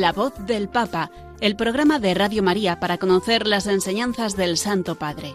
La 0.00 0.12
voz 0.12 0.32
del 0.46 0.70
Papa, 0.70 1.10
el 1.42 1.56
programa 1.56 1.98
de 1.98 2.14
Radio 2.14 2.42
María 2.42 2.80
para 2.80 2.96
conocer 2.96 3.46
las 3.46 3.66
enseñanzas 3.66 4.34
del 4.34 4.56
Santo 4.56 4.94
Padre. 4.94 5.34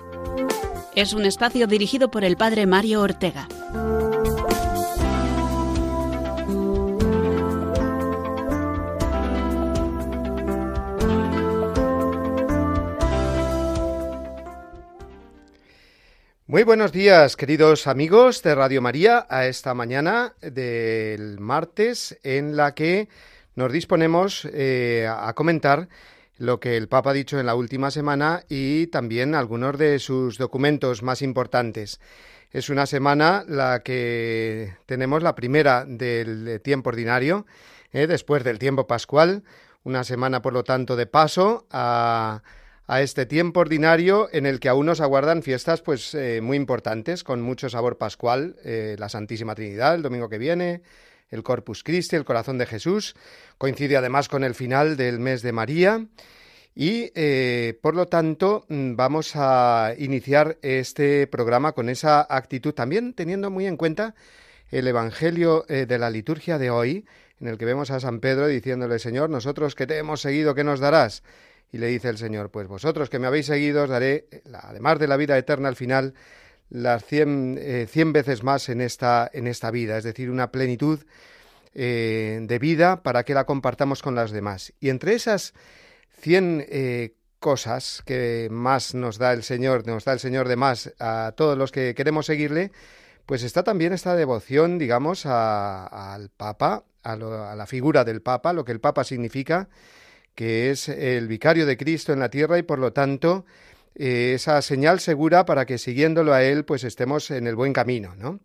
Es 0.95 1.13
un 1.13 1.23
espacio 1.23 1.67
dirigido 1.67 2.09
por 2.09 2.23
el 2.23 2.35
Padre 2.35 2.65
Mario 2.65 3.01
Ortega. 3.01 3.47
Muy 16.47 16.63
buenos 16.63 16.91
días, 16.91 17.35
queridos 17.35 17.85
amigos 17.85 18.41
de 18.41 18.55
Radio 18.55 18.81
María, 18.81 19.27
a 19.29 19.45
esta 19.45 19.75
mañana 19.75 20.33
del 20.41 21.39
martes 21.39 22.17
en 22.23 22.55
la 22.55 22.73
que 22.73 23.09
nos 23.55 23.71
disponemos 23.71 24.47
eh, 24.51 25.07
a 25.09 25.33
comentar 25.33 25.87
lo 26.37 26.59
que 26.59 26.75
el 26.75 26.89
Papa 26.89 27.11
ha 27.11 27.13
dicho 27.13 27.39
en 27.39 27.45
la 27.45 27.55
última 27.55 27.89
semana 27.89 28.43
y 28.49 28.87
también 28.87 29.33
algunos 29.33 29.77
de 29.77 29.99
sus 29.99 30.37
documentos 30.37 31.01
más 31.01 31.21
importantes. 31.21 32.01
Es 32.51 32.69
una 32.69 32.85
semana 32.85 33.45
la 33.47 33.81
que 33.81 34.73
tenemos 34.85 35.23
la 35.23 35.35
primera 35.35 35.85
del 35.85 36.61
tiempo 36.61 36.89
ordinario, 36.89 37.45
eh, 37.93 38.07
después 38.07 38.43
del 38.43 38.59
tiempo 38.59 38.87
pascual, 38.87 39.43
una 39.83 40.03
semana 40.03 40.41
por 40.41 40.51
lo 40.51 40.63
tanto 40.63 40.97
de 40.97 41.05
paso 41.05 41.65
a 41.71 42.41
este 42.87 43.25
tiempo 43.25 43.61
ordinario 43.61 44.27
en 44.31 44.45
el 44.45 44.59
que 44.59 44.69
aún 44.69 44.85
nos 44.85 44.99
aguardan 44.99 45.43
fiestas 45.43 45.81
pues 45.81 46.13
eh, 46.13 46.41
muy 46.41 46.57
importantes 46.57 47.23
con 47.23 47.41
mucho 47.41 47.69
sabor 47.69 47.97
pascual, 47.97 48.57
la 48.63 49.09
Santísima 49.09 49.55
Trinidad 49.55 49.95
el 49.95 50.01
domingo 50.01 50.29
que 50.29 50.37
viene, 50.37 50.81
el 51.29 51.43
Corpus 51.43 51.83
Christi, 51.83 52.15
el 52.15 52.25
Corazón 52.25 52.57
de 52.57 52.65
Jesús, 52.65 53.15
coincide 53.57 53.97
además 53.97 54.29
con 54.29 54.43
el 54.43 54.55
final 54.55 54.97
del 54.97 55.19
mes 55.19 55.41
de 55.41 55.51
María 55.51 56.05
y 56.73 57.11
eh, 57.15 57.79
por 57.81 57.95
lo 57.95 58.07
tanto 58.07 58.65
mm, 58.69 58.95
vamos 58.95 59.31
a 59.35 59.93
iniciar 59.97 60.57
este 60.61 61.27
programa 61.27 61.71
con 61.71 61.89
esa 61.89 62.25
actitud 62.29 62.73
también 62.73 63.13
teniendo 63.13 63.49
muy 63.49 63.65
en 63.65 63.77
cuenta 63.77 64.15
el 64.71 64.87
Evangelio 64.87 65.63
de 65.69 65.99
la 65.99 66.09
liturgia 66.09 66.57
de 66.57 66.71
hoy 66.71 67.05
en 67.39 67.47
el 67.47 67.57
que 67.57 67.65
vemos 67.65 67.91
a 67.91 67.99
San 67.99 68.19
Pedro 68.19 68.47
diciéndole 68.47 68.99
Señor, 68.99 69.29
nosotros 69.29 69.75
que 69.75 69.87
te 69.87 69.97
hemos 69.97 70.21
seguido, 70.21 70.55
¿qué 70.55 70.63
nos 70.63 70.79
darás? 70.79 71.23
Y 71.71 71.77
le 71.77 71.87
dice 71.87 72.09
el 72.09 72.17
Señor, 72.17 72.51
pues 72.51 72.67
vosotros 72.67 73.09
que 73.09 73.19
me 73.19 73.27
habéis 73.27 73.47
seguido 73.47 73.83
os 73.83 73.89
daré, 73.89 74.27
además 74.53 74.99
de 74.99 75.07
la 75.07 75.17
vida 75.17 75.37
eterna 75.37 75.67
al 75.67 75.75
final, 75.75 76.13
las 76.69 77.05
cien, 77.05 77.57
eh, 77.59 77.87
cien 77.89 78.13
veces 78.13 78.43
más 78.43 78.69
en 78.69 78.81
esta, 78.81 79.29
en 79.31 79.47
esta 79.47 79.71
vida, 79.71 79.97
es 79.97 80.03
decir, 80.03 80.29
una 80.29 80.51
plenitud 80.51 80.99
eh, 81.73 82.39
de 82.41 82.59
vida 82.59 83.03
para 83.03 83.23
que 83.23 83.33
la 83.33 83.45
compartamos 83.45 84.01
con 84.01 84.15
las 84.15 84.31
demás. 84.31 84.73
Y 84.79 84.89
entre 84.89 85.13
esas 85.13 85.53
cien 86.19 86.65
eh, 86.69 87.15
cosas 87.39 88.01
que 88.05 88.47
más 88.49 88.95
nos 88.95 89.17
da 89.17 89.33
el 89.33 89.43
Señor, 89.43 89.85
nos 89.85 90.05
da 90.05 90.13
el 90.13 90.19
Señor 90.19 90.47
de 90.47 90.55
más 90.55 90.93
a 90.99 91.33
todos 91.35 91.57
los 91.57 91.71
que 91.71 91.93
queremos 91.93 92.25
seguirle, 92.25 92.71
pues 93.25 93.43
está 93.43 93.63
también 93.63 93.93
esta 93.93 94.15
devoción, 94.15 94.77
digamos, 94.77 95.25
al 95.25 96.29
Papa, 96.29 96.85
a, 97.03 97.13
a 97.13 97.55
la 97.55 97.65
figura 97.65 98.03
del 98.03 98.21
Papa, 98.21 98.53
lo 98.53 98.65
que 98.65 98.71
el 98.71 98.79
Papa 98.79 99.03
significa, 99.03 99.67
que 100.35 100.69
es 100.69 100.89
el 100.89 101.27
vicario 101.27 101.65
de 101.65 101.77
Cristo 101.77 102.13
en 102.13 102.19
la 102.19 102.29
tierra 102.29 102.57
y 102.57 102.63
por 102.63 102.79
lo 102.79 102.93
tanto 102.93 103.45
eh, 103.95 104.33
esa 104.35 104.61
señal 104.61 104.99
segura 104.99 105.45
para 105.45 105.65
que 105.65 105.77
siguiéndolo 105.77 106.33
a 106.33 106.43
él 106.43 106.65
pues 106.65 106.83
estemos 106.83 107.31
en 107.31 107.47
el 107.47 107.55
buen 107.55 107.73
camino, 107.73 108.15
¿no? 108.15 108.39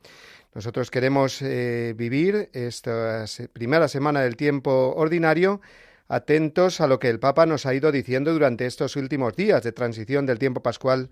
Nosotros 0.55 0.91
queremos 0.91 1.43
eh, 1.43 1.95
vivir 1.97 2.51
esta 2.53 3.25
primera 3.53 3.87
semana 3.87 4.23
del 4.23 4.37
tiempo 4.37 4.95
ordinario 4.97 5.61
atentos 6.09 6.81
a 6.81 6.89
lo 6.89 6.99
que 6.99 7.09
el 7.09 7.21
Papa 7.21 7.47
nos 7.47 7.67
ha 7.67 7.75
ido 7.75 7.93
diciendo 7.93 8.33
durante 8.33 8.67
estos 8.67 8.97
últimos 8.97 9.37
días 9.37 9.63
de 9.63 9.71
transición 9.71 10.27
del 10.27 10.41
tiempo 10.41 10.61
pascual 10.61 11.11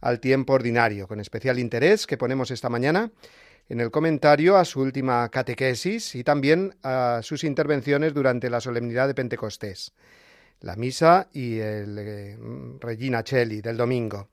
al 0.00 0.18
tiempo 0.18 0.54
ordinario, 0.54 1.06
con 1.06 1.20
especial 1.20 1.60
interés 1.60 2.06
que 2.06 2.16
ponemos 2.16 2.50
esta 2.50 2.68
mañana 2.68 3.12
en 3.68 3.80
el 3.80 3.92
comentario 3.92 4.56
a 4.56 4.64
su 4.64 4.80
última 4.80 5.28
catequesis 5.28 6.16
y 6.16 6.24
también 6.24 6.74
a 6.82 7.20
sus 7.22 7.44
intervenciones 7.44 8.12
durante 8.12 8.50
la 8.50 8.60
solemnidad 8.60 9.06
de 9.06 9.14
Pentecostés 9.14 9.92
la 10.60 10.76
misa 10.76 11.28
y 11.32 11.58
el 11.58 11.96
eh, 11.98 12.38
Regina 12.80 13.24
Cheli 13.24 13.60
del 13.60 13.76
domingo. 13.76 14.28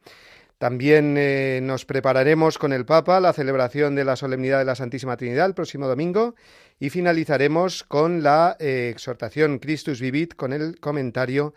También 0.57 1.15
eh, 1.17 1.59
nos 1.61 1.85
prepararemos 1.85 2.57
con 2.57 2.73
el 2.73 2.85
Papa 2.85 3.19
la 3.19 3.33
celebración 3.33 3.93
de 3.95 4.03
la 4.03 4.15
solemnidad 4.15 4.59
de 4.59 4.65
la 4.65 4.75
Santísima 4.75 5.15
Trinidad 5.15 5.45
el 5.45 5.53
próximo 5.53 5.87
domingo 5.87 6.35
y 6.79 6.89
finalizaremos 6.89 7.83
con 7.83 8.23
la 8.23 8.57
eh, 8.59 8.89
exhortación 8.91 9.59
Christus 9.59 10.01
Vivit 10.01 10.35
con 10.35 10.53
el 10.53 10.79
comentario 10.79 11.53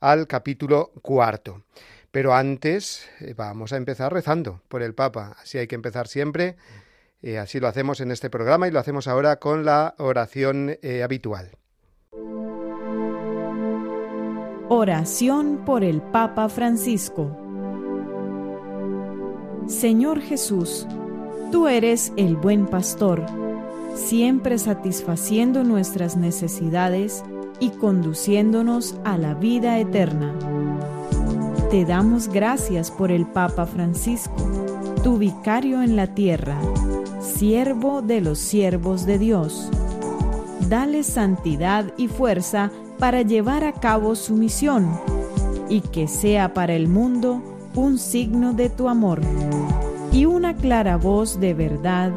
al 0.00 0.26
capítulo 0.26 0.92
cuarto. 1.02 1.64
Pero 2.12 2.32
antes 2.32 3.08
vamos 3.36 3.72
a 3.72 3.76
empezar 3.76 4.12
rezando 4.12 4.62
por 4.68 4.82
el 4.82 4.94
Papa. 4.94 5.36
Así 5.42 5.58
hay 5.58 5.66
que 5.66 5.74
empezar 5.74 6.06
siempre. 6.06 6.54
así 7.40 7.58
lo 7.58 7.66
hacemos 7.66 8.00
en 8.00 8.12
este 8.12 8.30
programa 8.30 8.68
y 8.68 8.70
lo 8.70 8.78
hacemos 8.78 9.08
ahora 9.08 9.40
con 9.40 9.64
la 9.64 9.96
oración 9.98 10.78
habitual. 11.02 11.50
Oración 14.70 15.60
por 15.66 15.84
el 15.84 16.00
Papa 16.00 16.48
Francisco. 16.48 17.36
Señor 19.66 20.22
Jesús, 20.22 20.86
tú 21.52 21.68
eres 21.68 22.14
el 22.16 22.36
buen 22.36 22.66
pastor, 22.66 23.26
siempre 23.94 24.58
satisfaciendo 24.58 25.64
nuestras 25.64 26.16
necesidades 26.16 27.22
y 27.60 27.70
conduciéndonos 27.72 28.96
a 29.04 29.18
la 29.18 29.34
vida 29.34 29.78
eterna. 29.78 30.34
Te 31.70 31.84
damos 31.84 32.28
gracias 32.28 32.90
por 32.90 33.12
el 33.12 33.26
Papa 33.26 33.66
Francisco, 33.66 34.34
tu 35.02 35.18
vicario 35.18 35.82
en 35.82 35.94
la 35.94 36.06
tierra, 36.06 36.58
siervo 37.20 38.00
de 38.00 38.22
los 38.22 38.38
siervos 38.38 39.04
de 39.04 39.18
Dios. 39.18 39.68
Dale 40.70 41.02
santidad 41.02 41.92
y 41.98 42.08
fuerza 42.08 42.70
para 43.04 43.20
llevar 43.20 43.64
a 43.64 43.72
cabo 43.72 44.14
su 44.14 44.34
misión 44.34 44.98
y 45.68 45.82
que 45.82 46.08
sea 46.08 46.54
para 46.54 46.72
el 46.72 46.88
mundo 46.88 47.42
un 47.74 47.98
signo 47.98 48.54
de 48.54 48.70
tu 48.70 48.88
amor 48.88 49.20
y 50.10 50.24
una 50.24 50.56
clara 50.56 50.96
voz 50.96 51.38
de 51.38 51.52
verdad, 51.52 52.12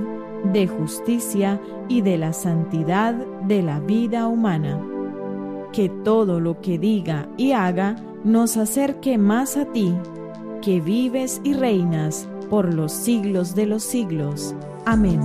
de 0.53 0.65
justicia 0.65 1.59
y 1.89 1.99
de 1.99 2.17
la 2.17 2.31
santidad 2.31 3.13
de 3.15 3.63
la 3.63 3.81
vida 3.81 4.29
humana. 4.29 4.81
Que 5.73 5.89
todo 5.89 6.39
lo 6.39 6.61
que 6.61 6.79
diga 6.79 7.27
y 7.35 7.51
haga 7.51 7.97
nos 8.23 8.55
acerque 8.55 9.17
más 9.17 9.57
a 9.57 9.65
ti, 9.65 9.93
que 10.61 10.79
vives 10.79 11.41
y 11.43 11.51
reinas 11.51 12.29
por 12.49 12.73
los 12.73 12.93
siglos 12.93 13.55
de 13.55 13.65
los 13.65 13.83
siglos. 13.83 14.55
Amén. 14.85 15.19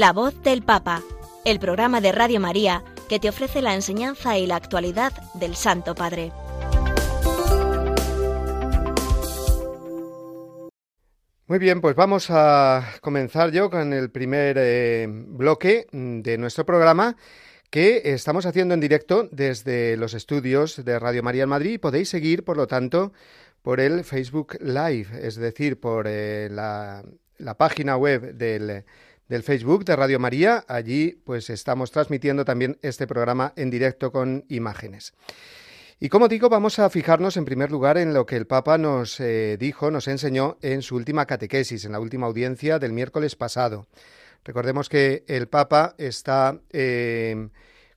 La 0.00 0.14
voz 0.14 0.42
del 0.42 0.62
Papa, 0.62 1.02
el 1.44 1.60
programa 1.60 2.00
de 2.00 2.10
Radio 2.10 2.40
María 2.40 2.82
que 3.06 3.18
te 3.18 3.28
ofrece 3.28 3.60
la 3.60 3.74
enseñanza 3.74 4.38
y 4.38 4.46
la 4.46 4.56
actualidad 4.56 5.12
del 5.34 5.54
Santo 5.54 5.94
Padre. 5.94 6.32
Muy 11.46 11.58
bien, 11.58 11.82
pues 11.82 11.94
vamos 11.96 12.28
a 12.30 12.82
comenzar 13.02 13.50
yo 13.50 13.68
con 13.68 13.92
el 13.92 14.10
primer 14.10 14.56
eh, 14.58 15.06
bloque 15.06 15.86
de 15.92 16.38
nuestro 16.38 16.64
programa 16.64 17.14
que 17.68 18.00
estamos 18.06 18.46
haciendo 18.46 18.72
en 18.72 18.80
directo 18.80 19.28
desde 19.30 19.98
los 19.98 20.14
estudios 20.14 20.82
de 20.82 20.98
Radio 20.98 21.22
María 21.22 21.42
en 21.42 21.50
Madrid. 21.50 21.78
Podéis 21.78 22.08
seguir, 22.08 22.42
por 22.42 22.56
lo 22.56 22.66
tanto, 22.66 23.12
por 23.60 23.80
el 23.80 24.04
Facebook 24.04 24.56
Live, 24.62 25.08
es 25.20 25.36
decir, 25.36 25.78
por 25.78 26.06
eh, 26.08 26.48
la 26.50 27.04
página 27.58 27.98
web 27.98 28.32
del 28.32 28.82
del 29.30 29.44
Facebook 29.44 29.84
de 29.84 29.94
Radio 29.94 30.18
María. 30.18 30.64
Allí 30.66 31.22
pues 31.24 31.50
estamos 31.50 31.92
transmitiendo 31.92 32.44
también 32.44 32.78
este 32.82 33.06
programa 33.06 33.52
en 33.54 33.70
directo 33.70 34.10
con 34.10 34.44
imágenes. 34.48 35.14
Y 36.00 36.08
como 36.08 36.26
digo, 36.26 36.48
vamos 36.48 36.80
a 36.80 36.90
fijarnos 36.90 37.36
en 37.36 37.44
primer 37.44 37.70
lugar 37.70 37.96
en 37.96 38.12
lo 38.12 38.26
que 38.26 38.36
el 38.36 38.48
Papa 38.48 38.76
nos 38.76 39.20
eh, 39.20 39.56
dijo, 39.58 39.92
nos 39.92 40.08
enseñó 40.08 40.58
en 40.62 40.82
su 40.82 40.96
última 40.96 41.26
catequesis, 41.26 41.84
en 41.84 41.92
la 41.92 42.00
última 42.00 42.26
audiencia 42.26 42.80
del 42.80 42.92
miércoles 42.92 43.36
pasado. 43.36 43.86
Recordemos 44.44 44.88
que 44.88 45.24
el 45.28 45.46
Papa 45.46 45.94
está 45.96 46.58
eh, 46.70 47.50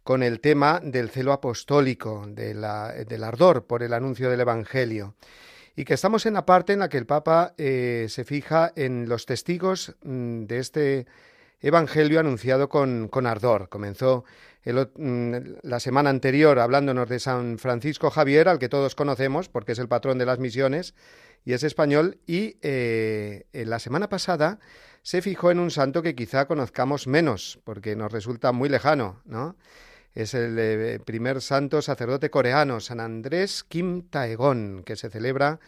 con 0.03 0.21
el 0.21 0.39
tema 0.39 0.81
del 0.83 1.09
celo 1.09 1.33
apostólico, 1.33 2.25
del 2.27 2.63
ardor 2.63 3.65
por 3.65 3.81
el 3.81 3.93
anuncio 3.93 4.29
del 4.29 4.41
Evangelio 4.41 5.15
y 5.75 5.85
que 5.85 5.93
estamos 5.93 6.25
en 6.25 6.33
la 6.33 6.45
parte 6.45 6.73
en 6.73 6.79
la 6.79 6.89
que 6.89 6.97
el 6.97 7.05
Papa 7.05 7.53
eh, 7.57 8.07
se 8.09 8.23
fija 8.23 8.71
en 8.75 9.09
los 9.09 9.25
testigos 9.25 9.95
mm, 10.03 10.43
de 10.43 10.59
este 10.59 11.07
evangelio 11.61 12.19
anunciado 12.19 12.69
con, 12.69 13.07
con 13.07 13.25
ardor. 13.25 13.69
Comenzó 13.69 14.25
mm, 14.65 15.35
la 15.63 15.79
semana 15.79 16.09
anterior 16.09 16.59
hablándonos 16.59 17.09
de 17.09 17.19
San 17.19 17.57
Francisco 17.57 18.11
Javier, 18.11 18.49
al 18.49 18.59
que 18.59 18.69
todos 18.69 18.95
conocemos 18.95 19.49
porque 19.49 19.71
es 19.71 19.79
el 19.79 19.87
patrón 19.87 20.17
de 20.17 20.25
las 20.25 20.39
misiones 20.39 20.93
y 21.45 21.53
es 21.53 21.63
español, 21.63 22.19
y 22.25 22.57
eh, 22.61 23.45
la 23.51 23.79
semana 23.79 24.07
pasada 24.07 24.59
se 25.01 25.21
fijó 25.21 25.51
en 25.51 25.59
un 25.59 25.71
santo 25.71 26.01
que 26.01 26.15
quizá 26.15 26.45
conozcamos 26.45 27.07
menos, 27.07 27.59
porque 27.65 27.97
nos 27.97 28.11
resulta 28.11 28.53
muy 28.53 28.69
lejano, 28.69 29.21
¿no? 29.25 29.57
Es 30.15 30.35
el 30.35 30.57
eh, 30.59 30.99
primer 31.03 31.41
santo 31.41 31.81
sacerdote 31.81 32.29
coreano, 32.29 32.79
San 32.79 32.99
Andrés 32.99 33.63
Kim 33.63 34.03
Taegón, 34.09 34.83
que 34.85 34.95
se 34.95 35.09
celebra, 35.09 35.59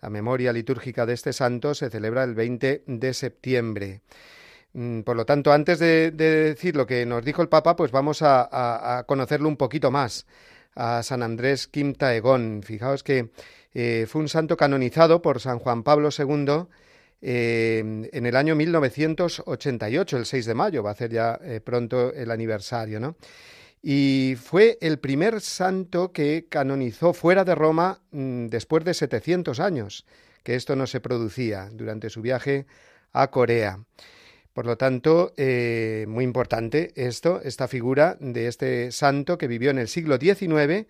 la 0.00 0.08
memoria 0.08 0.52
litúrgica 0.52 1.04
de 1.04 1.14
este 1.14 1.32
santo 1.32 1.74
se 1.74 1.90
celebra 1.90 2.22
el 2.22 2.34
20 2.34 2.84
de 2.86 3.14
septiembre. 3.14 4.02
Mm, 4.72 5.00
por 5.00 5.16
lo 5.16 5.26
tanto, 5.26 5.52
antes 5.52 5.80
de, 5.80 6.12
decir 6.12 6.76
lo 6.76 6.86
que 6.86 7.04
nos 7.06 7.24
dijo 7.24 7.42
el 7.42 7.48
Papa, 7.48 7.74
pues 7.74 7.90
vamos 7.90 8.20
a, 8.22 9.04
conocerlo 9.08 9.48
un 9.48 9.56
poquito 9.56 9.90
más, 9.90 10.26
a 10.76 11.02
San 11.02 11.24
Andrés 11.24 11.66
Kim 11.66 11.94
Taegón. 11.94 12.62
Fijaos 12.62 13.02
que 13.02 13.30
eh, 13.74 14.06
fue 14.08 14.22
un 14.22 14.28
santo 14.28 14.56
canonizado 14.56 15.20
por 15.20 15.40
San 15.40 15.58
Juan 15.58 15.82
Pablo 15.82 16.10
II 16.16 16.68
eh, 17.20 17.78
en 18.12 18.26
el 18.26 18.36
año 18.36 18.54
1988, 18.54 20.16
el 20.18 20.26
6 20.26 20.46
de 20.46 20.54
mayo, 20.54 20.84
va 20.84 20.92
a 20.92 20.94
ser 20.94 21.10
ya 21.10 21.40
pronto 21.64 22.12
el 22.14 22.30
aniversario, 22.30 23.00
¿no? 23.00 23.16
Y 23.82 24.36
fue 24.42 24.78
el 24.80 24.98
primer 24.98 25.40
santo 25.40 26.12
que 26.12 26.46
canonizó 26.48 27.12
fuera 27.12 27.44
de 27.44 27.54
Roma 27.54 28.00
mm, 28.10 28.46
después 28.46 28.84
de 28.84 28.94
700 28.94 29.60
años, 29.60 30.04
que 30.42 30.54
esto 30.54 30.74
no 30.76 30.86
se 30.86 31.00
producía 31.00 31.68
durante 31.72 32.10
su 32.10 32.22
viaje 32.22 32.66
a 33.12 33.30
Corea. 33.30 33.80
Por 34.52 34.66
lo 34.66 34.76
tanto, 34.76 35.32
eh, 35.36 36.06
muy 36.08 36.24
importante 36.24 36.92
esto, 36.96 37.40
esta 37.44 37.68
figura 37.68 38.16
de 38.18 38.48
este 38.48 38.90
santo 38.90 39.38
que 39.38 39.46
vivió 39.46 39.70
en 39.70 39.78
el 39.78 39.86
siglo 39.86 40.18
XIX 40.18 40.88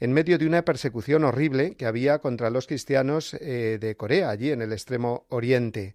en 0.00 0.12
medio 0.12 0.36
de 0.38 0.46
una 0.46 0.64
persecución 0.64 1.22
horrible 1.22 1.76
que 1.76 1.86
había 1.86 2.18
contra 2.18 2.50
los 2.50 2.66
cristianos 2.66 3.34
eh, 3.34 3.78
de 3.80 3.96
Corea, 3.96 4.30
allí 4.30 4.50
en 4.50 4.62
el 4.62 4.72
extremo 4.72 5.26
oriente. 5.28 5.94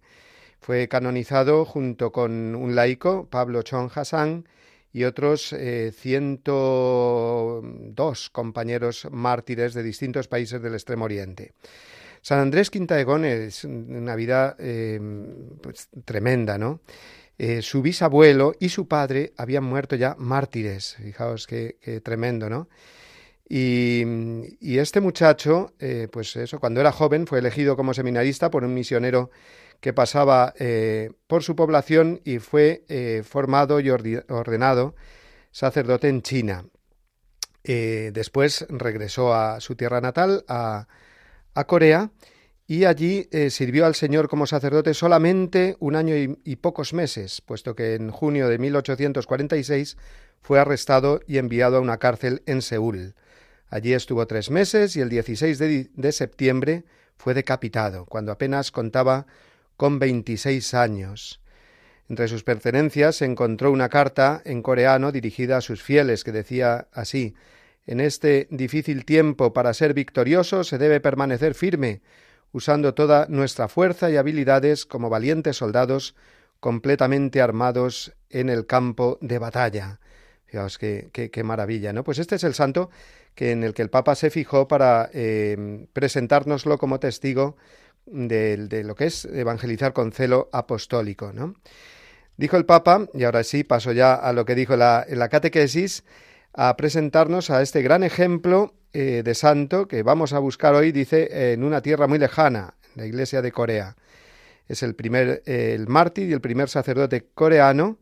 Fue 0.60 0.88
canonizado 0.88 1.64
junto 1.64 2.10
con 2.12 2.54
un 2.54 2.74
laico, 2.74 3.28
Pablo 3.30 3.62
Chon 3.62 3.90
Hassan, 3.94 4.46
y 4.92 5.04
otros 5.04 5.52
eh, 5.52 5.92
102 5.94 8.30
compañeros 8.30 9.06
mártires 9.10 9.74
de 9.74 9.82
distintos 9.82 10.28
países 10.28 10.62
del 10.62 10.74
extremo 10.74 11.04
oriente. 11.04 11.52
San 12.22 12.38
Andrés 12.40 12.70
Quintaegón 12.70 13.24
es 13.24 13.64
una 13.64 14.14
vida 14.14 14.54
eh, 14.58 15.00
pues, 15.62 15.88
tremenda, 16.04 16.58
¿no? 16.58 16.80
Eh, 17.38 17.62
su 17.62 17.80
bisabuelo 17.80 18.52
y 18.60 18.68
su 18.68 18.86
padre 18.86 19.32
habían 19.38 19.64
muerto 19.64 19.96
ya 19.96 20.14
mártires. 20.18 20.96
Fijaos 21.00 21.46
qué, 21.46 21.78
tremendo, 22.04 22.50
¿no? 22.50 22.68
Y, 23.52 24.78
este 24.78 25.00
muchacho, 25.00 25.74
eh, 25.80 26.06
pues 26.10 26.36
eso, 26.36 26.60
cuando 26.60 26.80
era 26.80 26.92
joven 26.92 27.26
fue 27.26 27.40
elegido 27.40 27.76
como 27.76 27.92
seminarista 27.92 28.48
por 28.48 28.62
un 28.62 28.72
misionero 28.72 29.32
que 29.80 29.92
pasaba 29.92 30.54
por 31.26 31.42
su 31.42 31.56
población 31.56 32.20
y 32.24 32.38
fue 32.38 32.84
formado 33.24 33.80
y 33.80 33.90
ordenado 33.90 34.94
sacerdote 35.50 36.08
en 36.08 36.22
China. 36.22 36.64
después 37.64 38.66
regresó 38.68 39.34
a 39.34 39.60
su 39.60 39.76
tierra 39.76 40.00
natal, 40.00 40.44
a, 40.48 40.86
Corea 41.66 42.10
y 42.70 42.84
allí 42.84 43.28
eh, 43.32 43.50
sirvió 43.50 43.84
al 43.84 43.96
Señor 43.96 44.28
como 44.28 44.46
sacerdote 44.46 44.94
solamente 44.94 45.76
un 45.80 45.96
año 45.96 46.14
y, 46.16 46.54
pocos 46.54 46.94
meses, 46.94 47.40
puesto 47.40 47.74
que 47.74 47.96
en 47.96 48.12
junio 48.12 48.48
de 48.48 48.58
1846 48.58 49.96
fue 50.40 50.60
arrestado 50.60 51.20
y 51.26 51.38
enviado 51.38 51.78
a 51.78 51.80
una 51.80 51.98
cárcel 51.98 52.44
en 52.46 52.62
Seúl. 52.62 53.16
Allí 53.70 53.92
estuvo 53.92 54.24
tres 54.28 54.52
meses 54.52 54.94
y 54.94 55.00
el 55.00 55.08
16 55.08 55.58
de, 55.58 55.90
de 55.92 56.12
septiembre 56.12 56.84
fue 57.16 57.34
decapitado, 57.34 58.06
cuando 58.06 58.30
apenas 58.30 58.70
contaba 58.70 59.26
con 59.80 59.98
26 59.98 60.74
años. 60.74 61.40
Entre 62.10 62.28
sus 62.28 62.44
pertenencias 62.44 63.16
se 63.16 63.24
encontró 63.24 63.72
una 63.72 63.88
carta 63.88 64.42
en 64.44 64.60
coreano 64.60 65.10
dirigida 65.10 65.56
a 65.56 65.60
sus 65.62 65.82
fieles 65.82 66.22
que 66.22 66.32
decía 66.32 66.88
así 66.92 67.34
en 67.86 68.00
este 68.00 68.46
difícil 68.50 69.06
tiempo 69.06 69.54
para 69.54 69.72
ser 69.72 69.94
victorioso 69.94 70.64
se 70.64 70.76
debe 70.76 71.00
permanecer 71.00 71.54
firme, 71.54 72.02
usando 72.52 72.92
toda 72.92 73.24
nuestra 73.30 73.68
fuerza 73.68 74.10
y 74.10 74.18
habilidades 74.18 74.84
como 74.84 75.08
valientes 75.08 75.56
soldados 75.56 76.14
completamente 76.60 77.40
armados 77.40 78.12
en 78.28 78.50
el 78.50 78.66
campo 78.66 79.16
de 79.22 79.38
batalla. 79.38 79.98
Fijaos 80.44 80.76
qué, 80.76 81.08
qué, 81.10 81.42
maravilla, 81.42 81.94
¿no? 81.94 82.04
Pues 82.04 82.18
este 82.18 82.34
es 82.34 82.44
el 82.44 82.52
santo 82.52 82.90
que 83.34 83.52
en 83.52 83.64
el 83.64 83.72
que 83.72 83.80
el 83.80 83.88
Papa 83.88 84.14
se 84.14 84.28
fijó 84.28 84.68
para 84.68 85.08
eh, 85.14 85.86
presentárnoslo 85.94 86.76
como 86.76 87.00
testigo 87.00 87.56
de, 88.06 88.56
de, 88.56 88.84
lo 88.84 88.94
que 88.94 89.06
es 89.06 89.24
evangelizar 89.24 89.92
con 89.92 90.12
celo 90.12 90.48
apostólico, 90.52 91.32
¿no? 91.32 91.54
Dijo 92.36 92.56
el 92.56 92.64
Papa, 92.64 93.06
y 93.12 93.24
ahora 93.24 93.44
sí 93.44 93.64
paso 93.64 93.92
ya 93.92 94.14
a 94.14 94.32
lo 94.32 94.46
que 94.46 94.54
dijo 94.54 94.76
la, 94.76 95.04
en 95.06 95.18
la 95.18 95.28
catequesis, 95.28 96.04
a 96.54 96.76
presentarnos 96.76 97.50
a 97.50 97.62
este 97.62 97.82
gran 97.82 98.02
ejemplo 98.02 98.74
eh, 98.92 99.22
de 99.24 99.34
santo 99.34 99.86
que 99.86 100.02
vamos 100.02 100.32
a 100.32 100.38
buscar 100.38 100.74
hoy, 100.74 100.90
dice, 100.90 101.52
en 101.52 101.62
una 101.62 101.80
tierra 101.82 102.06
muy 102.06 102.18
lejana, 102.18 102.74
la 102.94 103.06
iglesia 103.06 103.42
de 103.42 103.52
Corea. 103.52 103.94
Es 104.68 104.82
el 104.82 104.94
primer, 104.94 105.42
eh, 105.46 105.74
el 105.74 105.86
mártir 105.86 106.28
y 106.28 106.32
el 106.32 106.40
primer 106.40 106.68
sacerdote 106.68 107.26
coreano, 107.34 107.98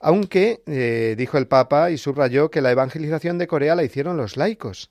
aunque, 0.00 0.62
eh, 0.66 1.14
dijo 1.18 1.38
el 1.38 1.46
Papa 1.46 1.90
y 1.90 1.98
subrayó 1.98 2.50
que 2.50 2.60
la 2.60 2.70
evangelización 2.70 3.38
de 3.38 3.46
Corea 3.46 3.74
la 3.74 3.84
hicieron 3.84 4.16
los 4.16 4.36
laicos, 4.36 4.90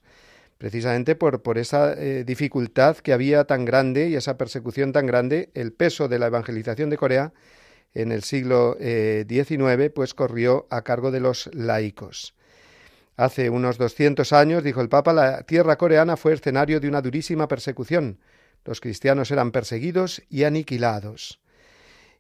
precisamente 0.58 1.16
por, 1.16 1.58
esa 1.58 1.96
dificultad 1.96 2.98
que 2.98 3.14
había 3.14 3.46
tan 3.46 3.66
grande 3.66 4.10
y 4.10 4.16
esa 4.16 4.38
persecución 4.38 4.92
tan 4.92 5.06
grande, 5.06 5.50
el 5.54 5.74
peso 5.74 6.08
de 6.08 6.20
la 6.20 6.28
evangelización 6.28 6.90
de 6.90 6.98
Corea 6.98 7.34
en 7.94 8.12
el 8.12 8.24
siglo 8.24 8.76
XIX, 8.80 9.92
pues 9.94 10.14
corrió 10.14 10.68
a 10.70 10.84
cargo 10.84 11.12
de 11.12 11.20
los 11.20 11.50
laicos. 11.54 12.36
Hace 13.18 13.50
unos 13.50 13.80
200 13.80 14.32
años, 14.32 14.64
dijo 14.64 14.80
el 14.80 14.90
Papa, 14.90 15.12
la 15.12 15.42
tierra 15.42 15.76
coreana 15.76 16.18
fue 16.18 16.34
escenario 16.34 16.80
de 16.80 16.88
una 16.88 17.02
durísima 17.02 17.48
persecución. 17.48 18.20
Los 18.64 18.80
cristianos 18.80 19.32
eran 19.32 19.52
perseguidos 19.52 20.22
y 20.30 20.44
aniquilados. 20.44 21.40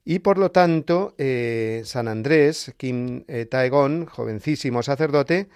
Y 0.03 0.19
por 0.19 0.39
lo 0.39 0.49
tanto, 0.49 1.13
eh, 1.19 1.83
San 1.85 2.07
Andrés, 2.07 2.73
Kim 2.77 3.25
eh, 3.27 3.45
Taegón, 3.45 4.07
jovencísimo 4.07 4.81
sacerdote, 4.81 5.49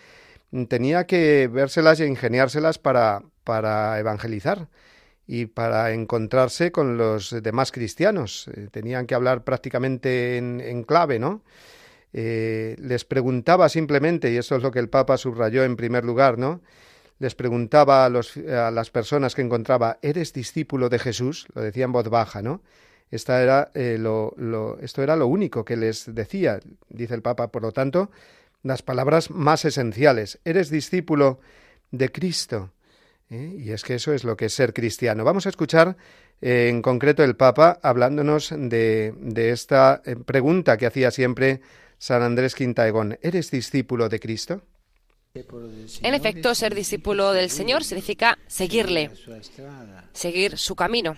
tenía 0.67 1.05
que 1.05 1.47
vérselas 1.51 1.99
y 1.99 2.03
ingeniárselas 2.03 2.77
para, 2.77 3.23
para 3.43 3.99
evangelizar 3.99 4.67
y 5.27 5.45
para 5.45 5.93
encontrarse 5.93 6.71
con 6.71 6.97
los 6.97 7.35
demás 7.41 7.71
cristianos. 7.71 8.49
Eh, 8.53 8.67
tenían 8.71 9.07
que 9.07 9.15
hablar 9.15 9.43
prácticamente 9.43 10.37
en, 10.37 10.61
en 10.61 10.83
clave, 10.83 11.19
¿no? 11.19 11.43
Eh, 12.13 12.75
les 12.79 13.05
preguntaba 13.05 13.69
simplemente, 13.69 14.31
y 14.31 14.37
eso 14.37 14.55
es 14.55 14.63
lo 14.63 14.71
que 14.71 14.79
el 14.79 14.89
Papa 14.89 15.17
subrayó 15.17 15.63
en 15.63 15.77
primer 15.77 16.03
lugar, 16.03 16.37
¿no? 16.37 16.61
Les 17.19 17.35
preguntaba 17.35 18.05
a, 18.05 18.09
las 18.09 18.89
personas 18.89 19.35
que 19.35 19.41
encontraba, 19.41 19.99
¿eres 20.01 20.33
discípulo 20.33 20.89
de 20.89 20.99
Jesús? 20.99 21.47
Lo 21.53 21.61
decía 21.61 21.85
en 21.85 21.91
voz 21.91 22.09
baja, 22.09 22.41
¿no? 22.41 22.61
Esta 23.11 23.41
era, 23.43 23.71
eh, 23.73 23.97
lo, 23.99 24.33
esto 24.81 25.03
era 25.03 25.15
lo 25.15 25.27
único 25.27 25.63
que 25.63 25.77
les 25.77 26.13
decía, 26.13 26.59
dice 26.89 27.13
el 27.13 27.21
Papa, 27.21 27.51
por 27.51 27.61
lo 27.61 27.71
tanto, 27.71 28.09
las 28.63 28.81
palabras 28.81 29.31
más 29.31 29.65
esenciales. 29.65 30.39
¿Eres 30.45 30.69
discípulo 30.69 31.39
de 31.91 32.11
Cristo? 32.11 32.71
¿Eh? 33.29 33.55
Y 33.57 33.71
es 33.71 33.83
que 33.83 33.95
eso 33.95 34.13
es 34.13 34.23
lo 34.23 34.35
que 34.35 34.45
es 34.45 34.53
ser 34.53 34.73
cristiano. 34.73 35.23
Vamos 35.23 35.45
a 35.45 35.49
escuchar 35.49 35.97
en 36.41 36.81
concreto 36.81 37.23
el 37.23 37.35
Papa 37.35 37.79
hablándonos 37.81 38.49
de, 38.55 39.13
de 39.17 39.51
esta 39.51 40.01
pregunta 40.25 40.77
que 40.77 40.87
hacía 40.87 41.11
siempre 41.11 41.61
San 42.01 42.23
Andrés 42.23 42.55
Quintaegón, 42.55 43.19
¿eres 43.21 43.51
discípulo 43.51 44.09
de 44.09 44.19
Cristo? 44.19 44.63
En 46.01 46.15
efecto, 46.15 46.55
ser 46.55 46.73
discípulo 46.73 47.31
del 47.31 47.51
Señor 47.51 47.83
significa 47.83 48.39
seguirle, 48.47 49.11
seguir 50.11 50.57
su 50.57 50.75
camino. 50.75 51.15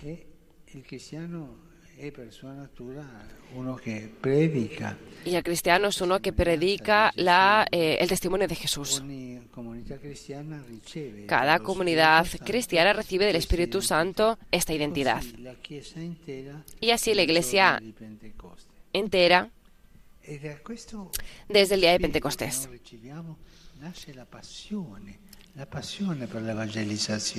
Y 5.24 5.34
el 5.34 5.42
cristiano 5.42 5.88
es 5.88 6.00
uno 6.00 6.20
que 6.20 6.32
predica 6.32 7.12
la, 7.14 7.66
eh, 7.70 7.98
el 8.00 8.08
testimonio 8.08 8.48
de 8.48 8.54
Jesús. 8.54 9.02
Cada 11.26 11.58
comunidad 11.60 12.26
cristiana 12.44 12.92
recibe 12.92 13.26
del 13.26 13.36
Espíritu 13.36 13.80
Santo 13.80 14.38
esta 14.50 14.72
identidad. 14.74 15.22
Y 16.80 16.90
así 16.90 17.14
la 17.14 17.22
Iglesia 17.22 17.80
entera 18.92 19.50
desde 21.48 21.74
el 21.74 21.80
día 21.80 21.92
de 21.92 22.00
Pentecostés. 22.00 22.68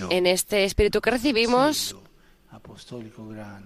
En 0.10 0.28
este 0.28 0.64
espíritu 0.64 1.02
que 1.02 1.12
recibimos 1.12 1.96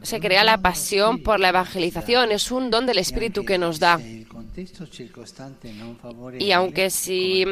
se 0.02 0.20
crea 0.20 0.44
la 0.44 0.58
pasión 0.58 1.22
por 1.24 1.40
la 1.40 1.50
evangelización. 1.50 2.32
Es 2.32 2.52
un 2.52 2.70
don 2.70 2.86
del 2.86 2.98
Espíritu 2.98 3.44
que 3.44 3.58
nos 3.58 3.80
da. 3.80 4.00
Y 6.40 6.52
aunque 6.52 6.90
si 6.90 7.44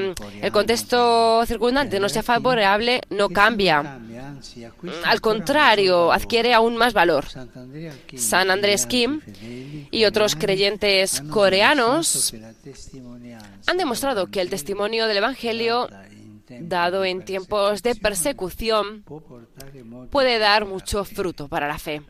el 0.42 0.52
contexto 0.52 1.46
circundante 1.46 2.00
no 2.00 2.10
sea 2.10 2.24
favorable, 2.24 3.02
no 3.10 3.30
cambia. 3.30 4.00
Al 5.06 5.22
contrario, 5.22 6.12
adquiere 6.12 6.54
aún 6.54 6.78
más 6.78 6.94
valor. 6.94 7.26
San 8.16 8.52
Andrés 8.52 8.86
Kim 8.86 9.22
y 9.92 10.06
otros 10.06 10.36
creyentes 10.36 11.22
coreanos 11.30 12.34
han 13.66 13.78
demostrado 13.78 14.28
que 14.28 14.42
el 14.42 14.50
testimonio 14.50 15.08
del 15.08 15.18
Evangelio 15.18 15.90
dado 16.48 17.06
en 17.06 17.24
tiempos 17.24 17.84
de 17.84 17.96
persecución, 17.96 19.04
puede 20.12 20.40
dar 20.40 20.66
mucho 20.66 21.04
fruto 21.04 21.48
para 21.48 21.68
la 21.68 21.78
fe. 21.78 22.02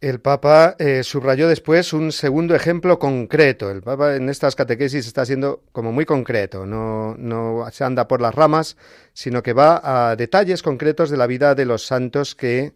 El 0.00 0.20
Papa 0.20 0.76
eh, 0.78 1.02
subrayó 1.02 1.48
después 1.48 1.92
un 1.92 2.12
segundo 2.12 2.54
ejemplo 2.54 3.00
concreto. 3.00 3.68
El 3.68 3.82
Papa 3.82 4.14
en 4.14 4.28
estas 4.28 4.54
catequesis 4.54 5.08
está 5.08 5.26
siendo 5.26 5.64
como 5.72 5.90
muy 5.90 6.04
concreto, 6.04 6.66
no, 6.66 7.16
no 7.18 7.66
se 7.72 7.82
anda 7.82 8.06
por 8.06 8.20
las 8.20 8.32
ramas, 8.32 8.76
sino 9.12 9.42
que 9.42 9.52
va 9.52 10.10
a 10.10 10.14
detalles 10.14 10.62
concretos 10.62 11.10
de 11.10 11.16
la 11.16 11.26
vida 11.26 11.56
de 11.56 11.64
los 11.64 11.84
santos 11.84 12.36
que 12.36 12.74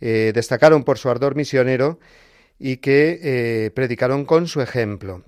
eh, 0.00 0.32
destacaron 0.34 0.82
por 0.82 0.98
su 0.98 1.08
ardor 1.08 1.36
misionero 1.36 2.00
y 2.58 2.78
que 2.78 3.20
eh, 3.22 3.70
predicaron 3.70 4.24
con 4.24 4.48
su 4.48 4.60
ejemplo. 4.60 5.22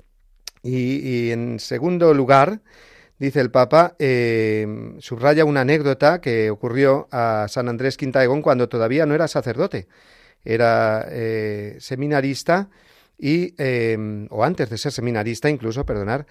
Y, 0.64 0.96
y, 0.96 1.30
en 1.30 1.60
segundo 1.60 2.12
lugar, 2.12 2.60
dice 3.18 3.40
el 3.40 3.50
Papa, 3.50 3.96
subraya 4.99 5.44
una 5.44 5.62
anécdota 5.62 6.20
que 6.20 6.50
ocurrió 6.50 7.08
a 7.11 7.46
San 7.49 7.68
Andrés 7.68 7.96
Quintaegón 7.96 8.42
cuando 8.42 8.68
todavía 8.68 9.06
no 9.06 9.14
era 9.14 9.28
sacerdote 9.28 9.88
era 10.46 11.06
eh, 11.11 11.76
seminarista 11.80 12.70
y, 13.18 13.54
em, 13.58 14.28
o 14.30 14.44
antes 14.44 14.70
de 14.70 14.78
ser 14.78 14.92
seminarista 14.92 15.50
incluso, 15.50 15.85
perdonar, 15.85 16.26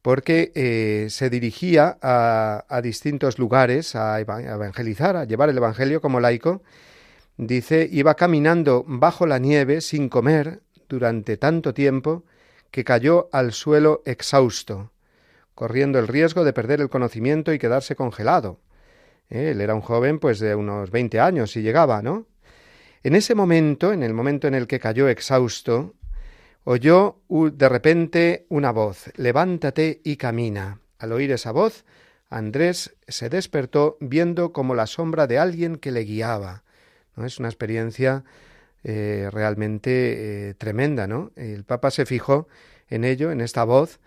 porque 0.00 0.52
eh, 0.54 1.08
se 1.10 1.28
dirigía 1.28 1.98
a, 2.00 2.80
distintos 2.82 3.38
lugares 3.38 3.96
a 3.96 4.20
evangelizar, 4.20 5.16
a 5.16 5.24
llevar 5.24 5.50
el 5.50 5.56
Evangelio 5.56 6.00
como 6.00 6.20
laico. 6.20 6.62
Dice, 7.36 7.88
iba 7.90 8.14
caminando 8.14 8.84
bajo 8.86 9.26
la 9.26 9.38
nieve 9.38 9.80
sin 9.80 10.08
comer 10.08 10.60
durante 10.88 11.36
tanto 11.36 11.74
tiempo 11.74 12.24
que 12.70 12.84
cayó 12.84 13.28
al 13.32 13.52
suelo 13.52 14.02
exhausto, 14.06 14.92
corriendo 15.56 15.98
el 15.98 16.06
riesgo 16.06 16.44
de 16.44 16.52
perder 16.52 16.80
el 16.80 16.90
conocimiento 16.90 17.52
y 17.52 17.58
quedarse 17.58 17.96
congelado. 17.96 18.60
Él 19.28 19.60
era 19.60 19.74
un 19.74 19.80
joven 19.80 20.20
pues 20.20 20.38
de 20.38 20.54
unos 20.54 20.92
20 20.92 21.18
años 21.18 21.56
y 21.56 21.62
llegaba, 21.62 22.02
¿no? 22.02 22.26
En 23.02 23.16
ese 23.16 23.34
momento, 23.34 23.92
en 23.92 24.02
el 24.02 24.12
momento 24.12 24.46
en 24.46 24.54
el 24.54 24.66
que 24.66 24.78
cayó 24.78 25.08
exhausto, 25.08 25.94
oyó 26.64 27.22
de 27.28 27.68
repente 27.68 28.46
una 28.50 28.70
voz, 28.70 29.10
levántate 29.16 30.02
y 30.04 30.16
camina. 30.16 30.80
Al 30.98 31.12
oír 31.12 31.32
esa 31.32 31.52
voz, 31.52 31.84
Andrés 32.28 32.94
se 33.08 33.30
despertó 33.30 33.96
viendo 34.00 34.52
como 34.52 34.74
la 34.74 34.86
sombra 34.86 35.26
de 35.26 35.38
alguien 35.38 35.76
que 35.76 35.90
le 35.90 36.02
guiaba. 36.02 36.64
¿no? 37.16 37.24
Es 37.24 37.38
una 37.38 37.48
experiencia 37.48 38.24
eh, 38.84 39.30
realmente 39.32 40.50
eh, 40.50 40.54
tremenda, 40.54 41.06
¿no? 41.06 41.32
El 41.34 41.64
Papa 41.64 41.90
se 41.90 42.04
fijó 42.04 42.46
en 42.88 43.04
ello, 43.04 43.30
en 43.30 43.40
esta 43.40 43.64
voz, 43.64 44.00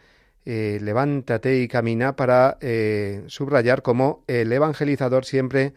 eh, 0.51 0.79
levántate 0.81 1.59
y 1.61 1.67
camina 1.67 2.15
para 2.15 2.57
subrayar 3.27 3.83
cómo 3.83 4.23
el 4.27 4.51
evangelizador 4.51 5.23
siempre 5.25 5.73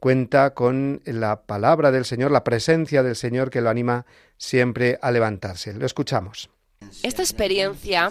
cuenta 0.00 0.54
con 0.54 1.02
la 1.04 1.42
palabra 1.42 1.90
del 1.90 2.04
Señor, 2.04 2.30
la 2.30 2.44
presencia 2.44 3.02
del 3.02 3.16
Señor 3.16 3.50
que 3.50 3.60
lo 3.60 3.70
anima 3.70 4.06
siempre 4.36 4.98
a 5.02 5.10
levantarse. 5.10 5.72
Lo 5.74 5.86
escuchamos. 5.86 6.50
Esta 7.02 7.22
experiencia 7.22 8.10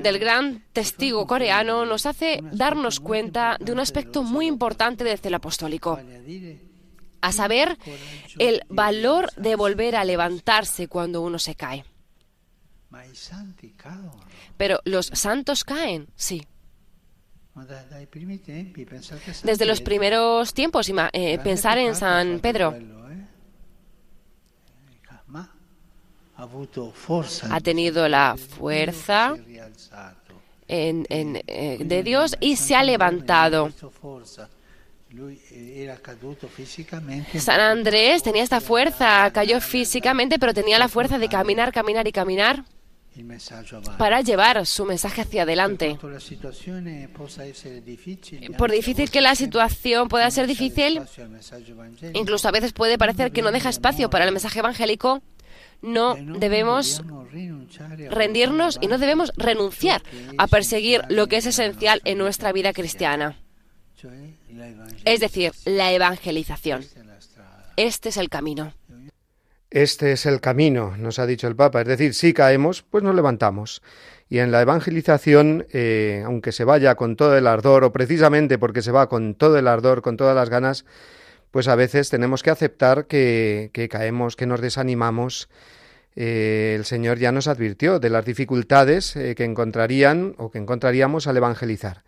del 0.00 0.18
gran 0.18 0.64
testigo 0.72 1.26
coreano 1.26 1.86
nos 1.86 2.06
hace 2.06 2.40
darnos 2.52 3.00
cuenta 3.00 3.56
de 3.60 3.72
un 3.72 3.78
aspecto 3.78 4.22
muy 4.22 4.46
importante 4.46 5.04
del 5.04 5.18
celo 5.18 5.36
apostólico, 5.36 5.98
a 7.20 7.32
saber, 7.32 7.78
el 8.38 8.62
valor 8.68 9.32
de 9.36 9.56
volver 9.56 9.96
a 9.96 10.04
levantarse 10.04 10.88
cuando 10.88 11.22
uno 11.22 11.38
se 11.38 11.54
cae. 11.54 11.84
Pero 14.56 14.80
los 14.84 15.06
santos 15.06 15.64
caen, 15.64 16.08
sí. 16.14 16.46
Desde 19.42 19.64
los 19.64 19.80
primeros 19.80 20.52
tiempos, 20.52 20.90
eh, 21.12 21.38
pensar 21.38 21.78
en 21.78 21.94
San 21.94 22.40
Pedro. 22.40 22.74
¿eh? 22.74 23.26
Ha 27.50 27.60
tenido 27.60 28.08
la 28.08 28.36
fuerza 28.36 29.36
eh, 30.68 31.78
de 31.80 32.02
Dios 32.02 32.36
y 32.40 32.56
se 32.56 32.74
ha 32.74 32.82
levantado. 32.84 33.72
San 37.38 37.60
Andrés 37.60 38.22
tenía 38.22 38.42
esta 38.42 38.60
fuerza, 38.60 39.30
cayó 39.32 39.60
físicamente, 39.60 40.38
pero 40.38 40.52
tenía 40.52 40.78
la 40.78 40.88
fuerza 40.88 41.18
de 41.18 41.28
caminar, 41.28 41.72
caminar 41.72 42.06
y 42.08 42.12
caminar 42.12 42.64
para 43.98 44.20
llevar 44.20 44.66
su 44.66 44.84
mensaje 44.84 45.22
hacia 45.22 45.42
adelante. 45.42 45.98
Por 48.58 48.70
difícil 48.70 49.10
que 49.10 49.20
la 49.20 49.34
situación 49.34 50.08
pueda 50.08 50.30
ser 50.30 50.46
difícil, 50.46 51.00
incluso 52.12 52.48
a 52.48 52.50
veces 52.50 52.72
puede 52.72 52.98
parecer 52.98 53.32
que 53.32 53.42
no 53.42 53.52
deja 53.52 53.70
espacio 53.70 54.10
para 54.10 54.24
el 54.24 54.32
mensaje 54.32 54.58
evangélico, 54.58 55.22
no 55.82 56.16
debemos 56.16 57.02
rendirnos 58.10 58.78
y 58.80 58.86
no 58.86 58.98
debemos 58.98 59.32
renunciar 59.36 60.02
a 60.38 60.46
perseguir 60.46 61.02
lo 61.08 61.26
que 61.26 61.36
es 61.36 61.46
esencial 61.46 62.00
en 62.04 62.18
nuestra 62.18 62.52
vida 62.52 62.72
cristiana. 62.72 63.36
Es 65.04 65.20
decir, 65.20 65.52
la 65.64 65.92
evangelización. 65.92 66.84
Este 67.76 68.08
es 68.08 68.16
el 68.16 68.28
camino. 68.28 68.72
Este 69.70 70.12
es 70.12 70.26
el 70.26 70.40
camino, 70.40 70.96
nos 70.96 71.18
ha 71.18 71.26
dicho 71.26 71.48
el 71.48 71.56
Papa. 71.56 71.82
Es 71.82 71.88
decir, 71.88 72.14
si 72.14 72.32
caemos, 72.32 72.82
pues 72.82 73.02
nos 73.02 73.14
levantamos. 73.14 73.82
Y 74.28 74.38
en 74.38 74.50
la 74.50 74.62
evangelización, 74.62 75.66
eh, 75.72 76.22
aunque 76.24 76.52
se 76.52 76.64
vaya 76.64 76.94
con 76.94 77.16
todo 77.16 77.36
el 77.36 77.46
ardor, 77.46 77.84
o 77.84 77.92
precisamente 77.92 78.58
porque 78.58 78.82
se 78.82 78.92
va 78.92 79.08
con 79.08 79.34
todo 79.34 79.58
el 79.58 79.68
ardor, 79.68 80.02
con 80.02 80.16
todas 80.16 80.34
las 80.34 80.50
ganas, 80.50 80.84
pues 81.50 81.68
a 81.68 81.74
veces 81.74 82.10
tenemos 82.10 82.42
que 82.42 82.50
aceptar 82.50 83.06
que, 83.06 83.70
caemos, 83.90 84.36
que 84.36 84.46
nos 84.46 84.60
desanimamos. 84.60 85.48
Eh, 86.14 86.74
el 86.76 86.84
Señor 86.84 87.18
ya 87.18 87.30
nos 87.30 87.46
advirtió 87.46 87.98
de 87.98 88.10
las 88.10 88.24
dificultades 88.24 89.16
eh, 89.16 89.34
que 89.34 89.44
encontrarían 89.44 90.34
o 90.38 90.50
que 90.50 90.58
encontraríamos 90.58 91.26
al 91.26 91.36
evangelizar. 91.36 92.02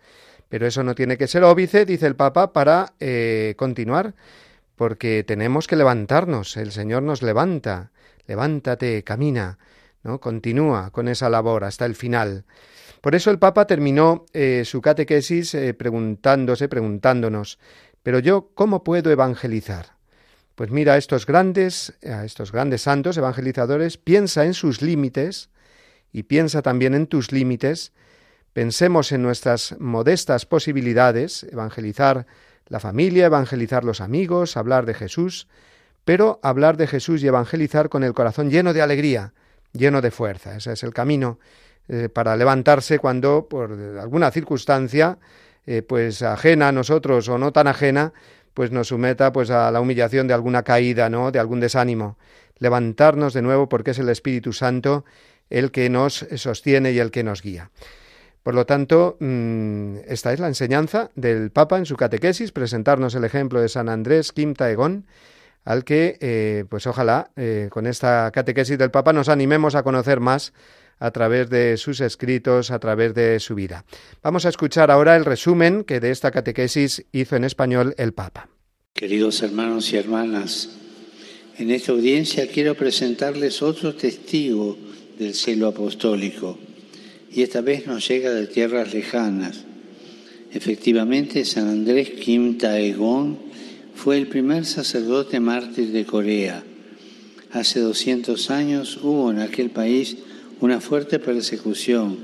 Pero 0.49 0.67
eso 0.67 0.83
no 0.83 0.95
tiene 0.95 1.17
que 1.17 1.27
ser 1.27 1.43
óbice, 1.43 1.85
dice 1.85 2.07
el 2.07 2.15
Papa, 2.15 2.51
para 2.51 2.93
continuar 3.55 4.13
porque 4.79 5.25
tenemos 5.27 5.67
que 5.67 5.75
levantarnos, 5.75 6.55
el 6.55 6.71
Señor 6.71 7.03
nos 7.03 7.21
levanta, 7.21 7.91
levántate, 8.27 9.03
camina, 9.03 9.59
¿no? 10.03 10.21
Continúa 10.21 10.91
con 10.91 11.09
esa 11.09 11.29
labor 11.29 11.65
hasta 11.65 11.85
el 11.85 11.95
final. 11.95 12.45
Por 13.01 13.13
eso 13.13 13.29
el 13.29 13.39
Papa 13.39 13.67
terminó 13.67 14.25
eh, 14.31 14.63
su 14.63 14.79
catequesis 14.79 15.53
eh, 15.53 15.73
preguntándose, 15.73 16.69
preguntándonos, 16.69 17.59
pero 18.03 18.19
yo, 18.19 18.51
¿cómo 18.55 18.85
puedo 18.85 19.11
evangelizar? 19.11 19.97
Pues 20.55 20.71
mira 20.71 20.95
estos 20.95 21.25
grandes, 21.25 21.97
a 22.09 22.23
estos 22.23 22.53
grandes 22.53 22.83
santos 22.83 23.17
evangelizadores, 23.17 23.97
piensa 23.97 24.45
en 24.45 24.53
sus 24.53 24.81
límites 24.81 25.49
y 26.13 26.23
piensa 26.23 26.61
también 26.61 26.93
en 26.93 27.07
tus 27.07 27.33
límites. 27.33 27.91
Pensemos 28.59 29.13
en 29.13 29.21
nuestras 29.21 29.79
modestas 29.79 30.45
posibilidades, 30.45 31.45
evangelizar 31.45 32.27
la 32.67 32.81
familia, 32.81 33.27
evangelizar 33.27 33.85
los 33.85 34.01
amigos, 34.01 34.57
hablar 34.57 34.85
de 34.85 34.93
Jesús, 34.93 35.47
pero 36.03 36.41
hablar 36.43 36.75
de 36.75 36.85
Jesús 36.85 37.23
y 37.23 37.27
evangelizar 37.27 37.87
con 37.87 38.03
el 38.03 38.13
corazón 38.13 38.49
lleno 38.49 38.73
de 38.73 38.81
alegría, 38.81 39.31
lleno 39.71 40.01
de 40.01 40.11
fuerza. 40.11 40.57
Ese 40.57 40.73
es 40.73 40.83
el 40.83 40.93
camino 40.93 41.39
eh, 41.87 42.09
para 42.09 42.35
levantarse 42.35 42.99
cuando, 42.99 43.47
por 43.47 43.71
alguna 43.97 44.29
circunstancia, 44.29 45.19
eh, 45.65 45.81
pues 45.81 46.21
ajena 46.21 46.67
a 46.67 46.73
nosotros 46.73 47.29
o 47.29 47.37
no 47.37 47.53
tan 47.53 47.67
ajena, 47.67 48.11
pues 48.53 48.71
nos 48.71 48.89
someta 48.89 49.31
pues 49.31 49.51
a 49.51 49.71
la 49.71 49.79
humillación 49.79 50.27
de 50.27 50.33
alguna 50.33 50.63
caída, 50.63 51.09
¿no? 51.09 51.31
de 51.31 51.39
algún 51.39 51.61
desánimo. 51.61 52.17
Levantarnos 52.57 53.33
de 53.33 53.41
nuevo 53.41 53.69
porque 53.69 53.91
es 53.91 53.99
el 53.99 54.09
Espíritu 54.09 54.51
Santo 54.51 55.05
el 55.49 55.71
que 55.71 55.89
nos 55.89 56.25
sostiene 56.35 56.91
y 56.91 56.99
el 56.99 57.09
que 57.09 57.23
nos 57.23 57.41
guía. 57.41 57.71
Por 58.43 58.55
lo 58.55 58.65
tanto, 58.65 59.17
mm, 59.19 59.97
esta 60.07 60.31
es 60.33 60.39
la 60.39 60.47
enseñanza 60.47 61.11
del 61.15 61.51
Papa 61.51 61.77
en 61.77 61.85
su 61.85 61.97
catequesis, 61.97 62.51
presentarnos 62.51 63.13
el 63.15 63.25
ejemplo 63.25 63.61
de 63.61 63.69
San 63.69 63.89
Andrés 63.89 64.31
Kim 64.31 64.53
Taegón, 64.53 65.05
al 65.65 65.83
que, 65.83 66.17
eh, 66.21 66.65
pues 66.69 66.87
ojalá, 66.87 67.31
eh, 67.35 67.67
con 67.69 67.85
esta 67.85 68.31
catequesis 68.31 68.77
del 68.77 68.91
Papa 68.91 69.11
nos 69.11 69.29
animemos 69.29 69.75
a 69.75 69.83
conocer 69.83 70.19
más 70.19 70.53
a 70.99 71.11
través 71.11 71.49
de 71.49 71.77
sus 71.77 72.01
escritos, 72.01 72.71
a 72.71 72.79
través 72.79 73.13
de 73.13 73.39
su 73.39 73.55
vida. 73.55 73.85
Vamos 74.23 74.45
a 74.45 74.49
escuchar 74.49 74.89
ahora 74.89 75.15
el 75.15 75.25
resumen 75.25 75.83
que 75.83 75.99
de 75.99 76.11
esta 76.11 76.31
catequesis 76.31 77.05
hizo 77.11 77.35
en 77.35 77.43
español 77.43 77.93
el 77.97 78.13
Papa. 78.13 78.49
Queridos 78.93 79.41
hermanos 79.43 79.91
y 79.93 79.97
hermanas, 79.97 80.69
en 81.57 81.71
esta 81.71 81.91
audiencia 81.91 82.47
quiero 82.47 82.75
presentarles 82.75 83.61
otro 83.61 83.95
testigo 83.95 84.77
del 85.17 85.33
celo 85.35 85.67
apostólico 85.67 86.57
y 87.31 87.41
esta 87.41 87.61
vez 87.61 87.85
nos 87.87 88.07
llega 88.07 88.31
de 88.31 88.47
tierras 88.47 88.93
lejanas. 88.93 89.65
Efectivamente, 90.51 91.45
San 91.45 91.67
Andrés 91.67 92.09
Kim 92.11 92.57
Taegon 92.57 93.37
fue 93.95 94.17
el 94.17 94.27
primer 94.27 94.65
sacerdote 94.65 95.39
mártir 95.39 95.91
de 95.91 96.05
Corea. 96.05 96.63
Hace 97.51 97.79
200 97.79 98.49
años 98.49 98.99
hubo 99.03 99.31
en 99.31 99.39
aquel 99.39 99.69
país 99.69 100.17
una 100.61 100.81
fuerte 100.81 101.19
persecución 101.19 102.17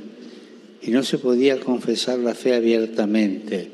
y 0.82 0.92
no 0.92 1.04
se 1.04 1.18
podía 1.18 1.60
confesar 1.60 2.20
la 2.20 2.34
fe 2.34 2.54
abiertamente. 2.56 3.70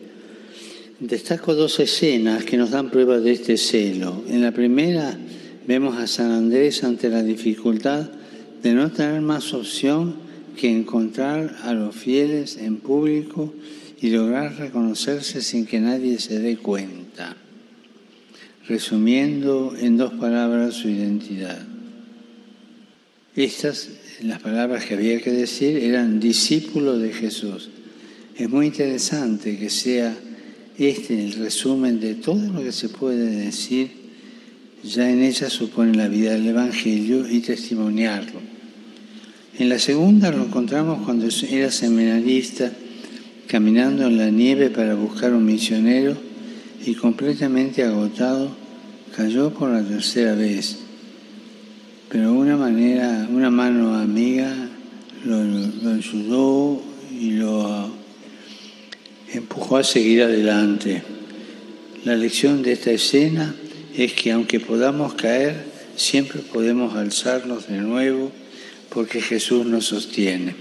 Destaco 0.99 1.55
dos 1.55 1.79
escenas 1.79 2.43
que 2.43 2.57
nos 2.57 2.71
dan 2.71 2.89
prueba 2.89 3.19
de 3.19 3.31
este 3.31 3.57
celo. 3.57 4.23
En 4.29 4.41
la 4.41 4.51
primera 4.51 5.17
vemos 5.67 5.97
a 5.97 6.07
San 6.07 6.31
Andrés 6.31 6.83
ante 6.83 7.09
la 7.09 7.23
dificultad 7.23 8.09
de 8.61 8.73
no 8.73 8.91
tener 8.91 9.21
más 9.21 9.53
opción 9.53 10.30
que 10.61 10.69
encontrar 10.69 11.57
a 11.63 11.73
los 11.73 11.95
fieles 11.95 12.57
en 12.57 12.77
público 12.77 13.51
y 13.99 14.11
lograr 14.11 14.59
reconocerse 14.59 15.41
sin 15.41 15.65
que 15.65 15.79
nadie 15.79 16.19
se 16.19 16.37
dé 16.37 16.57
cuenta, 16.57 17.35
resumiendo 18.67 19.75
en 19.75 19.97
dos 19.97 20.13
palabras 20.13 20.75
su 20.75 20.87
identidad. 20.87 21.65
Estas, 23.35 23.89
las 24.21 24.39
palabras 24.39 24.85
que 24.85 24.93
había 24.93 25.19
que 25.19 25.31
decir, 25.31 25.77
eran 25.77 26.19
discípulo 26.19 26.99
de 26.99 27.11
Jesús. 27.11 27.71
Es 28.37 28.47
muy 28.47 28.67
interesante 28.67 29.57
que 29.57 29.71
sea 29.71 30.15
este 30.77 31.25
el 31.25 31.33
resumen 31.33 31.99
de 31.99 32.13
todo 32.13 32.53
lo 32.53 32.61
que 32.61 32.71
se 32.71 32.89
puede 32.89 33.31
decir 33.31 33.89
ya 34.83 35.09
en 35.09 35.23
ella 35.23 35.49
supone 35.49 35.95
la 35.95 36.07
vida 36.07 36.33
del 36.33 36.49
Evangelio 36.49 37.27
y 37.27 37.39
testimoniarlo. 37.39 38.50
En 39.59 39.67
la 39.67 39.79
segunda 39.79 40.31
lo 40.31 40.45
encontramos 40.45 41.03
cuando 41.05 41.27
era 41.49 41.71
seminarista, 41.71 42.71
caminando 43.47 44.07
en 44.07 44.17
la 44.17 44.29
nieve 44.29 44.69
para 44.69 44.95
buscar 44.95 45.33
un 45.33 45.45
misionero 45.45 46.15
y 46.85 46.95
completamente 46.95 47.83
agotado, 47.83 48.55
cayó 49.15 49.51
por 49.51 49.69
la 49.69 49.83
tercera 49.83 50.35
vez. 50.35 50.77
Pero 52.09 52.33
una 52.33 52.55
manera, 52.55 53.27
una 53.29 53.49
mano 53.49 53.95
amiga 53.95 54.55
lo, 55.25 55.43
lo 55.43 55.91
ayudó 55.91 56.81
y 57.19 57.31
lo 57.31 57.91
empujó 59.33 59.77
a 59.77 59.83
seguir 59.83 60.23
adelante. 60.23 61.03
La 62.05 62.15
lección 62.15 62.63
de 62.63 62.71
esta 62.71 62.91
escena 62.91 63.53
es 63.95 64.13
que 64.13 64.31
aunque 64.31 64.61
podamos 64.61 65.13
caer, 65.15 65.65
siempre 65.97 66.39
podemos 66.39 66.95
alzarnos 66.95 67.67
de 67.67 67.77
nuevo 67.79 68.31
porque 68.93 69.21
Jesús 69.21 69.65
nos 69.65 69.87
sostiene. 69.87 70.55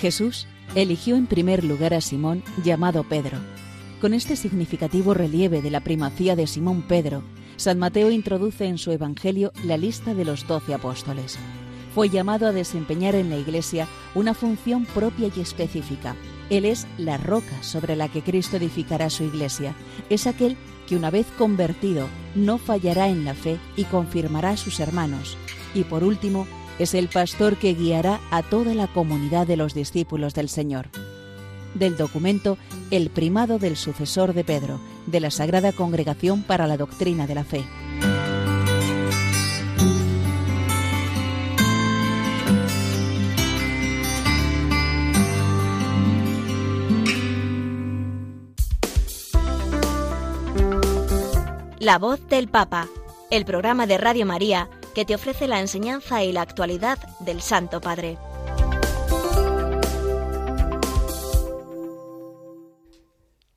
Jesús 0.00 0.46
eligió 0.74 1.16
en 1.16 1.26
primer 1.26 1.64
lugar 1.64 1.94
a 1.94 2.00
Simón 2.00 2.42
llamado 2.62 3.04
Pedro. 3.04 3.38
Con 4.00 4.14
este 4.14 4.36
significativo 4.36 5.14
relieve 5.14 5.62
de 5.62 5.70
la 5.70 5.80
primacía 5.80 6.36
de 6.36 6.46
Simón 6.46 6.82
Pedro, 6.82 7.22
San 7.56 7.78
Mateo 7.78 8.10
introduce 8.10 8.66
en 8.66 8.78
su 8.78 8.92
Evangelio 8.92 9.52
la 9.64 9.76
lista 9.76 10.14
de 10.14 10.24
los 10.24 10.46
doce 10.46 10.74
apóstoles 10.74 11.38
fue 11.96 12.10
llamado 12.10 12.46
a 12.46 12.52
desempeñar 12.52 13.14
en 13.14 13.30
la 13.30 13.38
Iglesia 13.38 13.88
una 14.14 14.34
función 14.34 14.84
propia 14.84 15.30
y 15.34 15.40
específica. 15.40 16.14
Él 16.50 16.64
es 16.64 16.86
la 16.98 17.16
roca 17.16 17.62
sobre 17.62 17.96
la 17.96 18.08
que 18.08 18.22
Cristo 18.22 18.56
edificará 18.56 19.10
su 19.10 19.24
Iglesia. 19.24 19.74
Es 20.10 20.26
aquel 20.26 20.56
que 20.86 20.96
una 20.96 21.10
vez 21.10 21.26
convertido 21.36 22.08
no 22.34 22.58
fallará 22.58 23.08
en 23.08 23.24
la 23.24 23.34
fe 23.34 23.58
y 23.76 23.84
confirmará 23.84 24.50
a 24.50 24.56
sus 24.56 24.78
hermanos. 24.80 25.36
Y 25.74 25.84
por 25.84 26.04
último, 26.04 26.46
es 26.78 26.94
el 26.94 27.08
pastor 27.08 27.56
que 27.56 27.74
guiará 27.74 28.20
a 28.30 28.42
toda 28.42 28.74
la 28.74 28.86
comunidad 28.86 29.46
de 29.46 29.56
los 29.56 29.74
discípulos 29.74 30.34
del 30.34 30.48
Señor. 30.48 30.88
Del 31.74 31.96
documento 31.96 32.58
El 32.90 33.10
primado 33.10 33.58
del 33.58 33.76
sucesor 33.76 34.32
de 34.32 34.44
Pedro, 34.44 34.80
de 35.06 35.20
la 35.20 35.30
Sagrada 35.30 35.72
Congregación 35.72 36.42
para 36.42 36.66
la 36.66 36.76
Doctrina 36.76 37.26
de 37.26 37.34
la 37.34 37.44
Fe. 37.44 37.64
La 51.86 51.98
voz 51.98 52.26
del 52.26 52.48
Papa, 52.48 52.88
el 53.30 53.44
programa 53.44 53.86
de 53.86 53.96
Radio 53.96 54.26
María 54.26 54.68
que 54.92 55.04
te 55.04 55.14
ofrece 55.14 55.46
la 55.46 55.60
enseñanza 55.60 56.24
y 56.24 56.32
la 56.32 56.42
actualidad 56.42 56.98
del 57.20 57.40
Santo 57.40 57.80
Padre. 57.80 58.18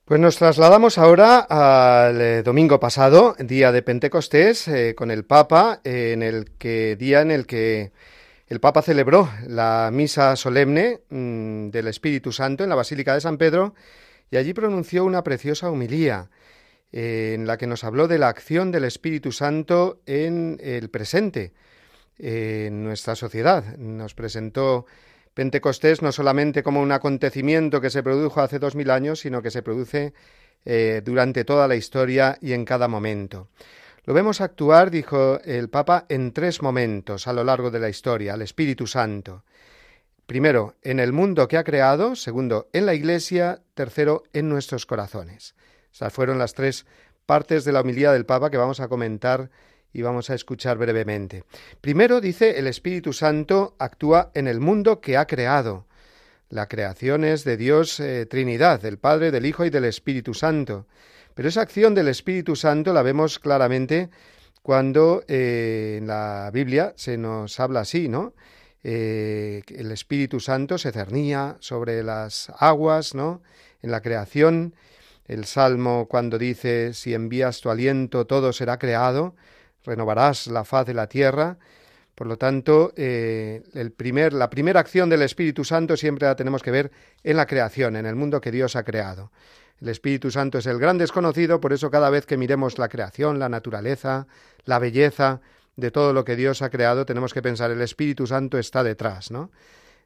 Pues 0.06 0.20
nos 0.20 0.38
trasladamos 0.38 1.00
ahora 1.00 1.39
al 1.39 2.22
eh, 2.22 2.44
domingo 2.44 2.80
pasado, 2.80 3.36
día 3.39 3.72
de 3.72 3.82
Pentecostés, 3.82 4.68
eh, 4.68 4.94
con 4.96 5.10
el 5.10 5.26
Papa, 5.26 5.82
en 5.84 6.22
el 6.22 6.52
que 6.52 6.96
día 6.98 7.22
en 7.22 7.32
el 7.32 7.48
que 7.48 7.94
el 8.48 8.60
Papa 8.60 8.84
celebró 8.84 9.28
la 9.48 9.89
misa 9.92 10.36
solemne 10.36 11.00
mm, 11.10 11.70
del 11.70 11.88
Espíritu 11.88 12.32
Santo 12.32 12.63
en 12.63 12.70
la 12.70 12.76
Basílica 12.76 13.15
de 13.15 13.22
San 13.22 13.39
Pedro 13.39 13.74
y 14.30 14.38
allí 14.38 14.54
pronunció 14.54 15.04
una 15.04 15.24
preciosa 15.24 15.72
humilía 15.72 16.30
en 16.91 17.45
la 17.45 17.58
que 17.58 17.67
nos 17.67 17.84
habló 17.84 18.08
de 18.08 18.17
la 18.17 18.30
acción 18.30 18.71
del 18.71 18.84
Espíritu 18.84 19.32
Santo 19.32 20.02
en 20.06 20.60
el 20.62 20.89
presente, 20.89 21.54
en 22.17 22.84
nuestra 22.84 23.15
sociedad. 23.15 23.78
Nos 23.78 24.13
presentó 24.13 24.86
Pentecostés 25.34 26.02
no 26.02 26.12
solamente 26.12 26.63
como 26.63 26.82
un 26.82 26.91
acontecimiento 26.91 27.80
que 27.80 27.89
se 27.89 28.04
produjo 28.04 28.41
hace 28.41 28.60
dos 28.60 28.75
mil 28.75 28.89
años, 28.89 29.19
sino 29.19 29.41
que 29.41 29.52
se 29.52 29.62
produce 29.62 30.13
eh, 30.65 31.02
durante 31.04 31.45
toda 31.45 31.67
la 31.67 31.75
historia 31.75 32.38
y 32.41 32.54
en 32.54 32.65
cada 32.65 32.88
momento. 32.88 33.49
Lo 34.06 34.13
vemos 34.13 34.41
actuar, 34.41 34.89
dijo 34.89 35.39
el 35.45 35.69
Papa, 35.69 36.06
en 36.10 36.34
tres 36.34 36.62
momentos 36.62 37.28
a 37.28 37.34
lo 37.34 37.43
largo 37.43 37.69
de 37.69 37.80
la 37.80 37.89
historia, 37.89 38.34
al 38.34 38.41
Espíritu 38.41 38.88
Santo. 38.88 39.43
Primero, 40.25 40.75
en 40.82 40.99
el 40.99 41.13
mundo 41.13 41.47
que 41.47 41.58
ha 41.58 41.63
creado, 41.63 42.15
segundo, 42.15 42.69
en 42.73 42.86
la 42.86 42.93
Iglesia, 42.93 43.62
tercero, 43.73 44.23
en 44.34 44.49
nuestros 44.49 44.86
corazones. 44.86 45.56
Esas 45.93 46.13
fueron 46.13 46.38
las 46.38 46.54
tres 46.54 46.86
partes 47.25 47.65
de 47.65 47.71
la 47.71 47.82
humildad 47.82 48.13
del 48.13 48.25
Papa 48.25 48.49
que 48.49 48.58
vamos 48.58 48.80
a 48.80 48.88
comentar 48.88 49.49
y 49.93 50.02
vamos 50.02 50.30
a 50.30 50.36
escuchar 50.36 50.78
brevemente. 50.78 51.43
Primero 51.82 52.21
dice, 52.21 52.60
el 52.60 52.67
Espíritu 52.67 53.13
Santo 53.13 53.75
actúa 53.80 54.32
en 54.34 54.47
el 54.47 54.60
mundo 54.60 55.02
que 55.02 55.17
ha 55.17 55.25
creado. 55.25 55.86
La 56.49 56.67
creación 56.67 57.23
es 57.23 57.43
de 57.43 57.58
Dios 57.58 57.99
eh, 57.99 58.25
Trinidad, 58.25 58.82
del 58.82 58.97
Padre, 58.97 59.32
del 59.32 59.45
Hijo 59.45 59.65
y 59.65 59.69
del 59.69 59.86
Espíritu 59.86 60.34
Santo. 60.34 60.88
Pero 61.36 61.49
esa 61.49 61.62
acción 61.62 61.93
del 61.93 62.08
Espíritu 62.08 62.56
Santo 62.56 62.91
la 62.93 63.04
vemos 63.04 63.39
claramente 63.39 64.10
cuando 64.62 65.23
eh, 65.28 65.97
en 65.99 66.08
la 66.08 66.49
Biblia 66.54 66.93
se 66.95 67.17
nos 67.17 67.60
habla 67.60 67.82
así, 67.82 68.10
¿no? 68.10 68.34
Eh, 68.84 69.62
el 69.67 69.91
Espíritu 69.91 70.39
Santo 70.39 70.78
se 70.78 70.91
cernía 70.91 71.58
sobre 71.60 72.02
las 72.04 72.52
aguas, 72.58 73.13
¿no? 73.13 73.41
En 73.82 73.91
la 73.91 74.02
creación 74.02 74.73
el 75.30 75.46
Salmo 75.46 76.08
cuando 76.10 76.39
dice, 76.39 76.94
si 76.94 77.13
envías 77.13 77.62
tu 77.62 77.70
aliento 77.70 78.26
todo 78.26 78.52
será 78.52 78.80
creado, 78.80 79.36
renovarás 79.86 80.48
la 80.48 80.65
faz 80.65 80.88
de 80.88 80.96
la 80.96 81.08
tierra. 81.08 81.58
Por 82.15 82.26
lo 82.28 82.38
tanto, 82.38 82.92
eh, 82.98 83.62
el 83.76 83.92
primer, 83.92 84.34
la 84.34 84.50
primera 84.50 84.80
acción 84.80 85.08
del 85.08 85.22
Espíritu 85.22 85.63
Santo 85.63 85.96
siempre 85.96 86.28
la 86.28 86.36
tenemos 86.36 86.63
que 86.63 86.72
ver 86.72 86.92
en 87.24 87.38
la 87.38 87.46
creación, 87.46 87.96
en 87.96 88.08
el 88.08 88.15
mundo 88.15 88.42
que 88.42 88.52
Dios 88.52 88.76
ha 88.76 88.84
creado. 88.84 89.32
El 89.80 89.89
Espíritu 89.89 90.32
Santo 90.32 90.58
es 90.58 90.65
el 90.65 90.80
gran 90.80 90.98
desconocido, 90.98 91.62
por 91.62 91.74
eso 91.74 91.92
cada 91.92 92.10
vez 92.10 92.26
que 92.26 92.36
miremos 92.36 92.80
la 92.80 92.89
creación, 92.89 93.38
la 93.38 93.50
naturaleza, 93.50 94.28
la 94.65 94.80
belleza 94.80 95.42
de 95.78 95.92
todo 95.92 96.12
lo 96.12 96.26
que 96.26 96.36
Dios 96.36 96.63
ha 96.63 96.72
creado, 96.72 97.06
tenemos 97.06 97.34
que 97.34 97.44
pensar 97.44 97.70
el 97.70 97.82
Espíritu 97.82 98.26
Santo 98.26 98.58
está 98.58 98.84
detrás, 98.84 99.32
¿no? 99.32 99.52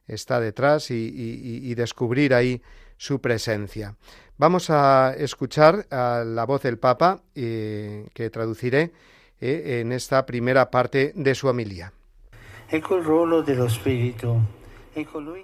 Está 0.05 0.41
detrás 0.41 0.91
y 0.91 1.73
descubrir 1.75 2.33
ahí 2.33 2.62
su 2.97 3.21
presencia. 3.21 3.95
Vamos 4.38 4.69
a 4.69 5.13
escuchar 5.17 5.86
a 5.91 6.23
la 6.25 6.45
voz 6.45 6.63
del 6.63 6.77
Papa 6.77 7.21
eh, 7.36 8.08
que 8.13 8.29
traduciré 8.29 8.91
eh, 9.39 9.82
en 9.82 9.91
esta 9.91 10.25
primera 10.25 10.71
parte 10.71 11.13
de 11.15 11.36
su 11.36 11.47
homilía. 11.47 11.93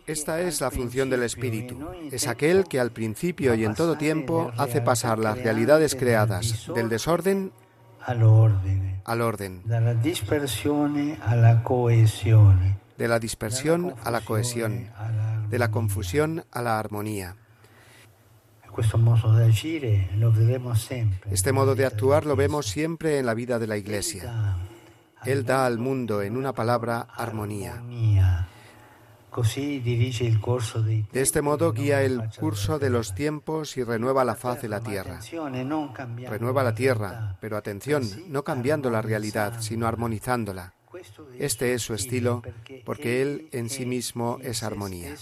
Esta 0.05 0.41
es 0.41 0.61
la 0.61 0.71
función 0.71 1.09
del 1.09 1.23
Espíritu. 1.23 1.77
Es 2.11 2.27
aquel 2.27 2.65
que 2.65 2.79
al 2.79 2.91
principio 2.91 3.55
y 3.55 3.65
en 3.65 3.75
todo 3.75 3.97
tiempo 3.97 4.51
hace 4.57 4.81
pasar 4.81 5.19
las 5.19 5.37
realidades 5.37 5.95
creadas 5.95 6.67
del 6.73 6.89
desorden 6.89 7.51
al 8.05 8.23
orden, 9.21 9.63
de 12.97 13.07
la 13.07 13.19
dispersión 13.19 13.93
a 14.03 14.11
la 14.11 14.21
cohesión, 14.21 14.89
de 15.49 15.59
la 15.59 15.71
confusión 15.71 16.45
a 16.51 16.61
la 16.61 16.79
armonía. 16.79 17.35
Este 21.31 21.51
modo 21.51 21.75
de 21.75 21.85
actuar 21.85 22.25
lo 22.25 22.35
vemos 22.35 22.67
siempre 22.67 23.19
en 23.19 23.25
la 23.25 23.33
vida 23.33 23.59
de 23.59 23.67
la 23.67 23.77
Iglesia. 23.77 24.57
Él 25.25 25.45
da 25.45 25.65
al 25.65 25.79
mundo, 25.79 26.21
en 26.21 26.37
una 26.37 26.53
palabra, 26.53 27.07
armonía. 27.15 27.83
De 31.11 31.21
este 31.21 31.41
modo 31.41 31.71
guía 31.71 32.01
el 32.01 32.29
curso 32.39 32.79
de 32.79 32.89
los 32.89 33.13
tiempos 33.13 33.77
y 33.77 33.83
renueva 33.83 34.23
la 34.25 34.35
faz 34.35 34.61
de 34.61 34.69
la 34.69 34.79
tierra. 34.79 35.19
Renueva 36.29 36.63
la 36.63 36.73
tierra, 36.73 37.37
pero 37.39 37.57
atención, 37.57 38.03
no 38.27 38.43
cambiando 38.43 38.89
la 38.89 39.01
realidad, 39.01 39.61
sino 39.61 39.87
armonizándola. 39.87 40.73
Este 41.37 41.73
es 41.73 41.81
su 41.81 41.93
estilo 41.93 42.41
porque 42.85 43.21
Él 43.21 43.49
en 43.51 43.69
sí 43.69 43.85
mismo 43.85 44.39
es 44.41 44.63
armonía. 44.63 45.15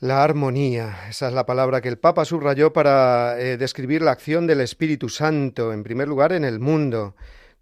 La 0.00 0.22
armonía, 0.22 1.08
esa 1.08 1.28
es 1.28 1.34
la 1.34 1.46
palabra 1.46 1.80
que 1.80 1.88
el 1.88 1.98
Papa 1.98 2.26
subrayó 2.26 2.72
para 2.72 3.40
eh, 3.40 3.56
describir 3.56 4.02
la 4.02 4.10
acción 4.10 4.46
del 4.46 4.60
Espíritu 4.60 5.08
Santo, 5.08 5.72
en 5.72 5.82
primer 5.82 6.06
lugar 6.06 6.32
en 6.32 6.44
el 6.44 6.60
mundo. 6.60 7.14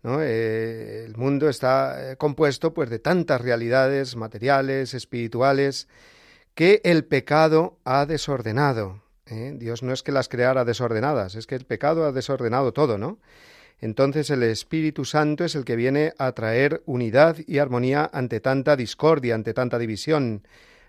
Eh, 0.04 1.04
el 1.06 1.16
mundo 1.16 1.48
está 1.48 2.12
eh, 2.12 2.16
compuesto 2.16 2.74
pues, 2.74 2.90
de 2.90 2.98
tantas 2.98 3.40
realidades 3.40 4.16
materiales, 4.16 4.94
espirituales, 4.94 5.88
que 6.54 6.80
el 6.84 7.04
pecado 7.04 7.78
ha 7.84 8.04
desordenado. 8.04 9.02
Dios 9.26 9.82
no 9.82 9.92
es 9.92 10.02
que 10.02 10.12
las 10.12 10.28
creara 10.28 10.64
desordenadas, 10.64 11.34
es 11.34 11.46
que 11.46 11.54
el 11.54 11.64
pecado 11.64 12.04
ha 12.04 12.12
desordenado 12.12 12.72
todo, 12.72 12.98
¿no? 12.98 13.18
Entonces 13.84 14.30
el 14.30 14.42
Espíritu 14.44 15.04
Santo 15.04 15.44
es 15.44 15.54
el 15.54 15.66
que 15.66 15.76
viene 15.76 16.14
a 16.16 16.32
traer 16.32 16.82
unidad 16.86 17.36
y 17.46 17.58
armonía 17.58 18.08
ante 18.14 18.40
tanta 18.40 18.76
discordia, 18.76 19.34
ante 19.34 19.52
tanta 19.52 19.78
división, 19.78 20.42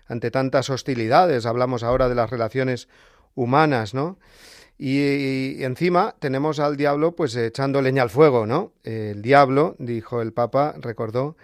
ante 0.06 0.30
tantas 0.30 0.70
hostilidades. 0.70 1.44
Hablamos 1.44 1.82
ahora 1.82 2.08
de 2.08 2.14
las 2.14 2.30
relaciones 2.30 2.88
humanas, 3.34 3.92
¿no? 3.92 4.18
Y, 4.78 5.62
encima 5.62 6.14
tenemos 6.20 6.58
al 6.58 6.78
diablo 6.78 7.14
pues 7.14 7.36
echando 7.36 7.82
leña 7.82 8.02
al 8.02 8.08
fuego, 8.08 8.46
¿no? 8.46 8.72
El 8.82 9.20
diablo, 9.20 9.76
dijo 9.78 10.22
el 10.22 10.32
Papa, 10.32 10.74
recordó 10.80 11.36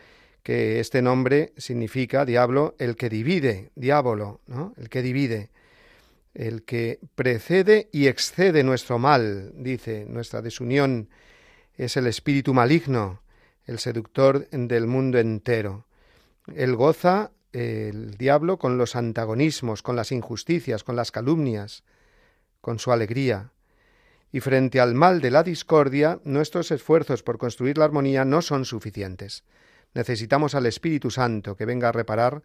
que 0.42 0.80
este 0.80 1.02
nombre 1.02 1.52
significa 1.58 2.24
diablo, 2.24 2.76
el 2.78 2.96
que 2.96 3.10
divide, 3.10 3.72
diablo, 3.74 4.40
¿no? 4.46 4.72
El 4.78 4.88
que 4.88 5.02
divide, 5.02 5.50
el 6.32 6.62
que 6.62 6.98
precede 7.14 7.90
y 7.92 8.06
excede 8.06 8.62
nuestro 8.62 8.98
mal, 8.98 9.52
dice, 9.54 10.06
nuestra 10.08 10.40
desunión 10.40 11.10
es 11.76 11.96
el 11.96 12.06
espíritu 12.06 12.54
maligno, 12.54 13.22
el 13.64 13.78
seductor 13.78 14.48
del 14.50 14.86
mundo 14.86 15.18
entero. 15.18 15.86
Él 16.54 16.74
goza, 16.74 17.30
el 17.52 18.16
diablo, 18.16 18.58
con 18.58 18.78
los 18.78 18.96
antagonismos, 18.96 19.82
con 19.82 19.96
las 19.96 20.12
injusticias, 20.12 20.84
con 20.84 20.96
las 20.96 21.12
calumnias, 21.12 21.84
con 22.60 22.78
su 22.78 22.92
alegría. 22.92 23.52
Y 24.32 24.40
frente 24.40 24.80
al 24.80 24.94
mal 24.94 25.20
de 25.20 25.30
la 25.30 25.42
discordia, 25.42 26.20
nuestros 26.24 26.70
esfuerzos 26.70 27.22
por 27.22 27.38
construir 27.38 27.78
la 27.78 27.84
armonía 27.84 28.24
no 28.24 28.40
son 28.40 28.64
suficientes. 28.64 29.44
Necesitamos 29.94 30.54
al 30.54 30.66
Espíritu 30.66 31.10
Santo 31.10 31.56
que 31.56 31.66
venga 31.66 31.90
a 31.90 31.92
reparar 31.92 32.42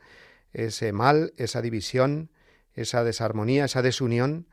ese 0.52 0.92
mal, 0.92 1.34
esa 1.38 1.62
división, 1.62 2.30
esa 2.74 3.04
desarmonía, 3.04 3.66
esa 3.66 3.82
desunión, 3.82 4.48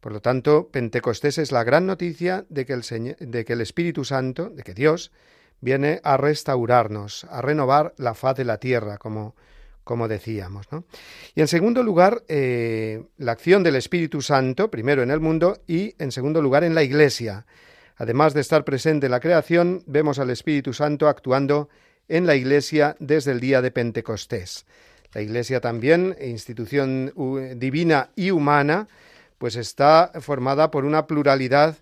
por 0.00 0.12
lo 0.12 0.20
tanto, 0.20 0.68
Pentecostés 0.68 1.38
es 1.38 1.52
la 1.52 1.64
gran 1.64 1.86
noticia 1.86 2.44
de 2.48 2.66
que, 2.66 2.72
el 2.74 3.60
Espíritu 3.60 4.04
Santo, 4.04 4.50
de 4.50 4.62
que 4.62 4.74
Dios, 4.74 5.12
viene 5.60 6.00
a 6.04 6.16
restaurarnos, 6.16 7.24
a 7.24 7.40
renovar 7.40 7.94
la 7.96 8.14
faz 8.14 8.36
de 8.36 8.44
la 8.44 8.58
tierra, 8.58 8.98
como, 8.98 9.34
como 9.82 10.08
decíamos. 10.08 10.66
Y 11.34 11.40
en 11.40 11.48
segundo 11.48 11.82
lugar, 11.82 12.22
eh, 12.28 13.02
la 13.16 13.32
acción 13.32 13.62
del 13.62 13.76
Espíritu 13.76 14.20
Santo, 14.20 14.70
primero 14.70 15.02
en 15.02 15.10
el 15.10 15.20
mundo 15.20 15.62
y 15.66 15.94
en 15.98 16.12
segundo 16.12 16.42
lugar 16.42 16.64
en 16.64 16.74
la 16.74 16.82
Iglesia. 16.82 17.46
Además 17.96 18.34
de 18.34 18.40
estar 18.40 18.64
presente 18.64 19.06
en 19.06 19.12
la 19.12 19.20
creación, 19.20 19.82
vemos 19.86 20.18
al 20.18 20.30
Espíritu 20.30 20.72
Santo 20.72 21.08
actuando 21.08 21.68
en 22.08 22.26
la 22.26 22.34
Iglesia 22.34 22.96
desde 22.98 23.32
el 23.32 23.40
día 23.40 23.62
de 23.62 23.70
Pentecostés. 23.70 24.66
La 25.12 25.22
Iglesia 25.22 25.60
también, 25.60 26.16
institución 26.20 27.12
divina 27.56 28.10
y 28.16 28.32
humana, 28.32 28.88
pues 29.44 29.56
está 29.56 30.10
formada 30.22 30.70
por 30.70 30.86
una 30.86 31.06
pluralidad 31.06 31.76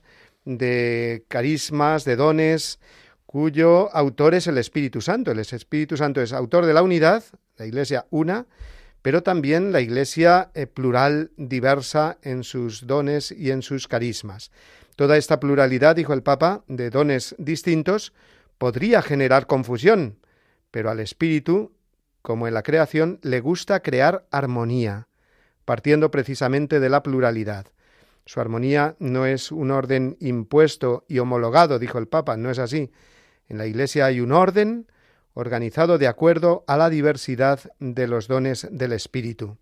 de 0.44 1.24
carismas, 1.28 2.04
de 2.04 2.16
dones, 2.16 2.80
cuyo 3.24 3.88
autor 3.94 4.34
es 4.34 4.48
el 4.48 4.58
Espíritu 4.58 5.00
Santo. 5.00 5.30
El 5.30 5.38
Espíritu 5.38 5.96
Santo 5.96 6.20
es 6.20 6.32
autor 6.32 6.66
de 6.66 6.74
la 6.74 6.82
unidad, 6.82 7.22
la 7.58 7.66
Iglesia 7.66 8.04
una, 8.10 8.46
pero 9.00 9.22
también 9.22 9.70
la 9.70 9.80
Iglesia 9.80 10.50
eh, 10.54 10.66
plural, 10.66 11.30
diversa 11.36 12.18
en 12.22 12.42
sus 12.42 12.88
dones 12.88 13.30
y 13.30 13.52
en 13.52 13.62
sus 13.62 13.86
carismas. 13.86 14.50
Toda 14.96 15.16
esta 15.16 15.38
pluralidad, 15.38 15.94
dijo 15.94 16.14
el 16.14 16.24
Papa, 16.24 16.64
de 16.66 16.90
dones 16.90 17.36
distintos, 17.38 18.12
podría 18.58 19.02
generar 19.02 19.46
confusión, 19.46 20.18
pero 20.72 20.90
al 20.90 20.98
Espíritu, 20.98 21.70
como 22.22 22.48
en 22.48 22.54
la 22.54 22.64
creación, 22.64 23.20
le 23.22 23.38
gusta 23.38 23.82
crear 23.82 24.26
armonía 24.32 25.06
partiendo 25.72 26.10
precisamente 26.10 26.80
de 26.80 26.90
la 26.90 27.02
pluralidad. 27.02 27.64
Su 28.26 28.42
armonía 28.42 28.94
no 28.98 29.24
es 29.24 29.50
un 29.50 29.70
orden 29.70 30.18
impuesto 30.20 31.06
y 31.08 31.18
homologado, 31.18 31.78
dijo 31.78 31.96
el 31.96 32.08
Papa, 32.08 32.36
no 32.36 32.50
es 32.50 32.58
así. 32.58 32.90
En 33.48 33.56
la 33.56 33.64
Iglesia 33.64 34.04
hay 34.04 34.20
un 34.20 34.32
orden 34.32 34.86
organizado 35.32 35.96
de 35.96 36.08
acuerdo 36.08 36.62
a 36.66 36.76
la 36.76 36.90
diversidad 36.90 37.58
de 37.78 38.06
los 38.06 38.28
dones 38.28 38.68
del 38.70 38.92
Espíritu. 38.92 39.56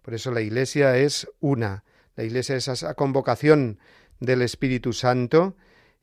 Por 0.00 0.14
eso 0.14 0.30
la 0.30 0.40
Iglesia 0.40 0.96
es 0.96 1.28
una. 1.40 1.84
La 2.16 2.24
Iglesia 2.24 2.56
es 2.56 2.68
esa 2.68 2.94
convocación 2.94 3.78
del 4.20 4.40
Espíritu 4.40 4.94
Santo 4.94 5.54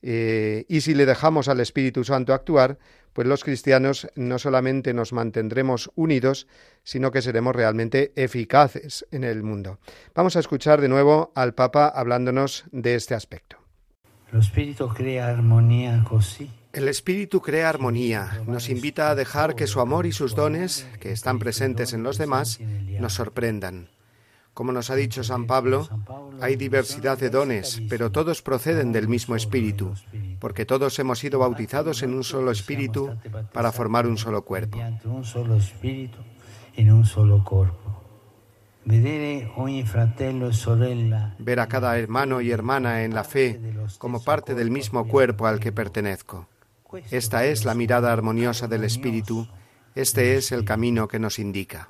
eh, 0.04 0.66
y 0.68 0.82
si 0.82 0.94
le 0.94 1.08
dejamos 1.08 1.48
al 1.48 1.60
Espíritu 1.60 2.04
Santo 2.04 2.36
actuar, 2.36 2.78
pues 3.20 3.28
los 3.28 3.44
cristianos 3.44 4.08
no 4.16 4.40
solamente 4.40 4.94
nos 4.94 5.12
mantendremos 5.12 5.92
unidos, 5.96 6.48
sino 6.86 7.12
que 7.12 7.22
seremos 7.22 7.54
realmente 7.54 8.14
eficaces 8.16 9.06
en 9.12 9.26
el 9.26 9.44
mundo. 9.44 9.80
Vamos 10.16 10.38
a 10.38 10.40
escuchar 10.40 10.80
de 10.80 10.88
nuevo 10.88 11.34
al 11.36 11.54
Papa 11.54 11.90
hablándonos 11.90 12.64
de 12.72 12.96
este 12.96 13.16
aspecto. 13.16 13.58
El 14.32 14.40
Espíritu 14.40 14.88
crea 14.88 15.28
armonía 15.28 16.02
El 16.72 16.88
Espíritu 16.88 17.42
crea 17.42 17.68
armonía, 17.68 18.42
nos 18.48 18.70
invita 18.70 19.10
a 19.10 19.16
dejar 19.16 19.54
que 19.54 19.68
su 19.68 19.82
amor 19.82 20.06
y 20.06 20.14
sus 20.14 20.34
dones, 20.34 20.88
que 21.02 21.12
están 21.12 21.40
presentes 21.40 21.92
en 21.92 22.04
los 22.04 22.18
demás, 22.18 22.62
nos 23.02 23.16
sorprendan. 23.16 23.90
Como 24.60 24.74
nos 24.74 24.90
ha 24.90 24.96
dicho 24.96 25.24
San 25.24 25.48
Pablo, 25.48 25.88
hay 26.42 26.58
diversidad 26.58 27.18
de 27.18 27.30
dones, 27.30 27.82
pero 27.88 28.12
todos 28.12 28.42
proceden 28.42 28.92
del 28.92 29.08
mismo 29.08 29.38
Espíritu, 29.38 29.94
porque 30.38 30.66
todos 30.66 31.00
hemos 31.00 31.20
sido 31.20 31.40
bautizados 31.40 32.04
en 32.04 32.14
un 32.14 32.26
solo 32.26 32.52
Espíritu 32.52 33.10
para 33.54 33.72
formar 33.72 34.06
un 34.06 34.18
solo 34.18 34.42
cuerpo. 34.42 34.78
Ver 41.40 41.60
a 41.62 41.68
cada 41.70 41.98
hermano 41.98 42.42
y 42.42 42.52
hermana 42.52 43.04
en 43.06 43.14
la 43.14 43.24
fe 43.24 43.62
como 43.98 44.22
parte 44.22 44.56
del 44.56 44.72
mismo 44.72 45.08
cuerpo 45.08 45.48
al 45.48 45.62
que 45.62 45.72
pertenezco. 45.72 46.50
Esta 47.12 47.46
es 47.46 47.64
la 47.64 47.76
mirada 47.76 48.12
armoniosa 48.12 48.68
del 48.68 48.84
Espíritu. 48.84 49.48
Este 49.96 50.36
es 50.36 50.52
el 50.52 50.66
camino 50.66 51.08
que 51.08 51.18
nos 51.18 51.40
indica. 51.40 51.88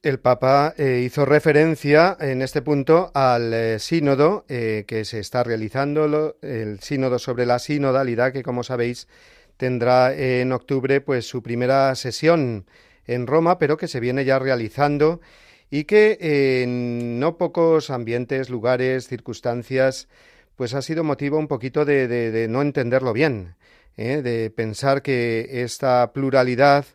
El 0.00 0.20
Papa 0.20 0.74
eh, 0.78 1.02
hizo 1.04 1.24
referencia 1.24 2.16
en 2.20 2.40
este 2.40 2.62
punto 2.62 3.10
al 3.14 3.52
eh, 3.52 3.78
sínodo 3.80 4.44
eh, 4.48 4.84
que 4.86 5.04
se 5.04 5.18
está 5.18 5.42
realizando, 5.42 6.36
el 6.40 6.78
sínodo 6.78 7.18
sobre 7.18 7.46
la 7.46 7.58
sinodalidad, 7.58 8.32
que 8.32 8.44
como 8.44 8.62
sabéis 8.62 9.08
tendrá 9.56 10.14
en 10.14 10.52
octubre 10.52 11.00
pues 11.00 11.28
su 11.28 11.42
primera 11.42 11.92
sesión 11.96 12.66
en 13.06 13.26
Roma, 13.26 13.58
pero 13.58 13.76
que 13.76 13.88
se 13.88 13.98
viene 13.98 14.24
ya 14.24 14.38
realizando 14.38 15.20
y 15.68 15.82
que 15.82 16.62
en 16.62 17.18
no 17.18 17.36
pocos 17.36 17.90
ambientes, 17.90 18.50
lugares, 18.50 19.08
circunstancias, 19.08 20.06
pues 20.54 20.74
ha 20.74 20.82
sido 20.82 21.02
motivo 21.02 21.38
un 21.38 21.48
poquito 21.48 21.84
de, 21.84 22.06
de 22.06 22.46
no 22.46 22.62
entenderlo 22.62 23.12
bien, 23.12 23.56
de 23.96 24.52
pensar 24.54 25.02
que 25.02 25.64
esta 25.64 26.12
pluralidad 26.12 26.86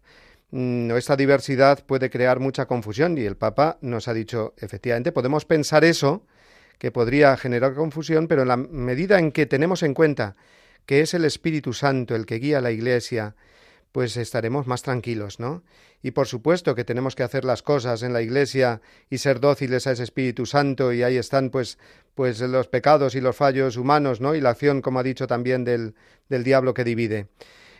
esta 0.53 1.15
diversidad 1.15 1.83
puede 1.85 2.09
crear 2.09 2.39
mucha 2.39 2.67
confusión 2.67 3.17
y 3.17 3.25
el 3.25 3.37
Papa 3.37 3.77
nos 3.81 4.07
ha 4.07 4.13
dicho, 4.13 4.53
efectivamente, 4.57 5.11
podemos 5.11 5.45
pensar 5.45 5.83
eso, 5.83 6.25
que 6.77 6.91
podría 6.91 7.35
generar 7.37 7.73
confusión, 7.73 8.27
pero 8.27 8.43
en 8.43 8.49
la 8.49 8.57
medida 8.57 9.17
en 9.17 9.31
que 9.31 9.45
tenemos 9.45 9.83
en 9.83 9.93
cuenta 9.93 10.35
que 10.85 11.01
es 11.01 11.13
el 11.13 11.25
Espíritu 11.25 11.73
Santo 11.73 12.15
el 12.15 12.25
que 12.25 12.39
guía 12.39 12.57
a 12.59 12.61
la 12.61 12.71
Iglesia, 12.71 13.35
pues 13.91 14.17
estaremos 14.17 14.67
más 14.67 14.81
tranquilos, 14.81 15.39
¿no? 15.39 15.63
Y 16.01 16.11
por 16.11 16.27
supuesto 16.27 16.75
que 16.75 16.83
tenemos 16.83 17.15
que 17.15 17.23
hacer 17.23 17.45
las 17.45 17.63
cosas 17.63 18.03
en 18.03 18.11
la 18.11 18.21
Iglesia 18.21 18.81
y 19.09 19.19
ser 19.19 19.39
dóciles 19.39 19.87
a 19.87 19.91
ese 19.93 20.03
Espíritu 20.03 20.45
Santo 20.45 20.91
y 20.91 21.03
ahí 21.03 21.15
están 21.15 21.49
pues 21.49 21.77
pues 22.15 22.41
los 22.41 22.67
pecados 22.67 23.15
y 23.15 23.21
los 23.21 23.35
fallos 23.35 23.77
humanos, 23.77 24.19
¿no? 24.19 24.35
Y 24.35 24.41
la 24.41 24.49
acción, 24.49 24.81
como 24.81 24.99
ha 24.99 25.03
dicho 25.03 25.25
también 25.25 25.63
del, 25.63 25.95
del 26.29 26.43
diablo 26.43 26.73
que 26.73 26.83
divide. 26.83 27.27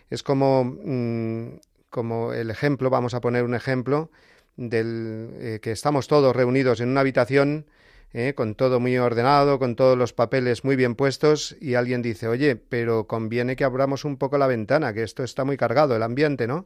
Es 0.09 0.23
como 0.23 0.63
mm, 0.63 1.59
como 1.93 2.33
el 2.33 2.49
ejemplo, 2.49 2.89
vamos 2.89 3.13
a 3.13 3.21
poner 3.21 3.43
un 3.43 3.53
ejemplo, 3.53 4.09
del 4.57 5.29
eh, 5.35 5.59
que 5.61 5.71
estamos 5.71 6.07
todos 6.07 6.35
reunidos 6.35 6.81
en 6.81 6.89
una 6.89 7.01
habitación 7.01 7.67
eh, 8.13 8.33
con 8.35 8.55
todo 8.55 8.79
muy 8.79 8.97
ordenado, 8.97 9.59
con 9.59 9.75
todos 9.75 9.95
los 9.95 10.11
papeles 10.11 10.63
muy 10.63 10.75
bien 10.75 10.95
puestos 10.95 11.55
y 11.61 11.75
alguien 11.75 12.01
dice, 12.01 12.27
oye, 12.27 12.55
pero 12.55 13.05
conviene 13.05 13.55
que 13.55 13.63
abramos 13.63 14.05
un 14.05 14.17
poco 14.17 14.39
la 14.39 14.47
ventana, 14.47 14.91
que 14.91 15.03
esto 15.03 15.23
está 15.23 15.45
muy 15.45 15.55
cargado, 15.55 15.95
el 15.95 16.01
ambiente, 16.01 16.47
¿no? 16.47 16.65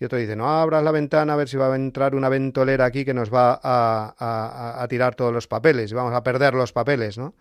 Y 0.00 0.06
otro 0.06 0.18
dice, 0.18 0.36
no 0.36 0.48
abras 0.48 0.82
la 0.82 0.90
ventana 0.90 1.34
a 1.34 1.36
ver 1.36 1.50
si 1.50 1.58
va 1.58 1.70
a 1.70 1.76
entrar 1.76 2.14
una 2.14 2.30
ventolera 2.30 2.86
aquí 2.86 3.04
que 3.04 3.12
nos 3.12 3.32
va 3.32 3.60
a, 3.62 4.82
a, 4.82 4.88
tirar 4.88 5.14
todos 5.16 5.34
los 5.34 5.46
papeles, 5.46 5.92
vamos 5.92 6.14
a 6.14 6.22
perder 6.22 6.54
los 6.54 6.72
papeles, 6.72 7.18
¿no? 7.18 7.34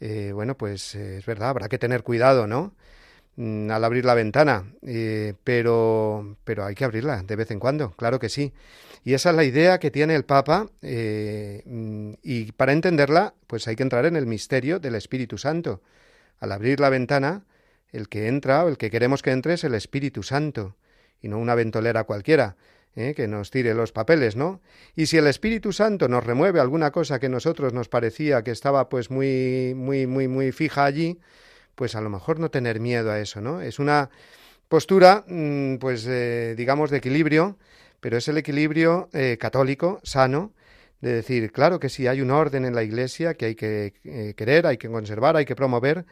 Eh, 0.00 0.32
bueno, 0.32 0.56
pues 0.56 0.94
eh, 0.94 1.18
es 1.18 1.26
verdad, 1.26 1.50
habrá 1.50 1.68
que 1.68 1.78
tener 1.78 2.02
cuidado, 2.02 2.46
¿no? 2.46 2.72
Mm, 3.36 3.70
al 3.70 3.84
abrir 3.84 4.04
la 4.04 4.14
ventana, 4.14 4.74
eh, 4.82 5.34
pero, 5.42 6.36
pero 6.44 6.64
hay 6.66 6.74
que 6.74 6.84
abrirla 6.84 7.22
de 7.22 7.36
vez 7.36 7.50
en 7.50 7.58
cuando, 7.58 7.92
claro 7.92 8.18
que 8.18 8.28
sí. 8.28 8.52
Y 9.04 9.14
esa 9.14 9.30
es 9.30 9.36
la 9.36 9.44
idea 9.44 9.78
que 9.78 9.90
tiene 9.90 10.14
el 10.14 10.24
Papa, 10.24 10.68
mm, 10.82 12.12
y 12.22 12.52
para 12.52 12.72
entenderla, 12.72 13.34
pues 13.46 13.66
hay 13.68 13.76
que 13.76 13.82
entrar 13.82 14.06
en 14.06 14.16
el 14.16 14.26
misterio 14.26 14.78
del 14.80 14.94
Espíritu 14.94 15.38
Santo. 15.38 15.82
Al 16.40 16.52
abrir 16.52 16.78
la 16.80 16.90
ventana, 16.90 17.44
el 17.90 18.08
que 18.08 18.28
entra 18.28 18.64
o 18.64 18.68
el 18.68 18.76
que 18.78 18.90
queremos 18.90 19.22
que 19.22 19.30
entre 19.30 19.54
es 19.54 19.64
el 19.64 19.74
Espíritu 19.74 20.22
Santo 20.22 20.76
y 21.20 21.28
no 21.28 21.38
una 21.38 21.54
ventolera 21.54 22.04
cualquiera, 22.04 22.56
¿eh? 22.96 23.14
que 23.14 23.28
nos 23.28 23.50
tire 23.50 23.74
los 23.74 23.92
papeles, 23.92 24.36
¿no? 24.36 24.60
Y 24.96 25.06
si 25.06 25.18
el 25.18 25.26
Espíritu 25.26 25.72
Santo 25.72 26.08
nos 26.08 26.24
remueve 26.24 26.60
alguna 26.60 26.90
cosa 26.90 27.18
que 27.20 27.28
nosotros 27.28 27.72
nos 27.72 27.88
parecía 27.88 28.42
que 28.42 28.50
estaba 28.50 28.88
pues 28.88 29.10
muy, 29.10 29.74
muy, 29.76 30.06
muy, 30.06 30.28
muy 30.28 30.52
fija 30.52 30.84
allí, 30.84 31.20
pues 31.74 31.94
a 31.94 32.00
lo 32.00 32.10
mejor 32.10 32.38
no 32.38 32.50
tener 32.50 32.80
miedo 32.80 33.10
a 33.10 33.20
eso, 33.20 33.40
¿no? 33.40 33.60
Es 33.60 33.78
una 33.78 34.10
postura, 34.68 35.24
mm, 35.26 35.76
pues 35.76 36.06
eh, 36.08 36.54
digamos, 36.56 36.90
de 36.90 36.98
equilibrio, 36.98 37.58
pero 38.00 38.16
es 38.16 38.28
el 38.28 38.38
equilibrio 38.38 39.08
eh, 39.12 39.38
católico, 39.40 40.00
sano, 40.02 40.52
de 41.00 41.14
decir, 41.14 41.52
claro 41.52 41.80
que 41.80 41.88
sí 41.88 42.06
hay 42.06 42.20
un 42.20 42.30
orden 42.30 42.64
en 42.64 42.74
la 42.74 42.82
Iglesia 42.84 43.34
que 43.34 43.46
hay 43.46 43.54
que 43.56 44.34
querer, 44.36 44.66
hay 44.66 44.78
que 44.78 44.88
conservar, 44.88 45.36
hay 45.36 45.44
que 45.44 45.56
promover, 45.56 46.06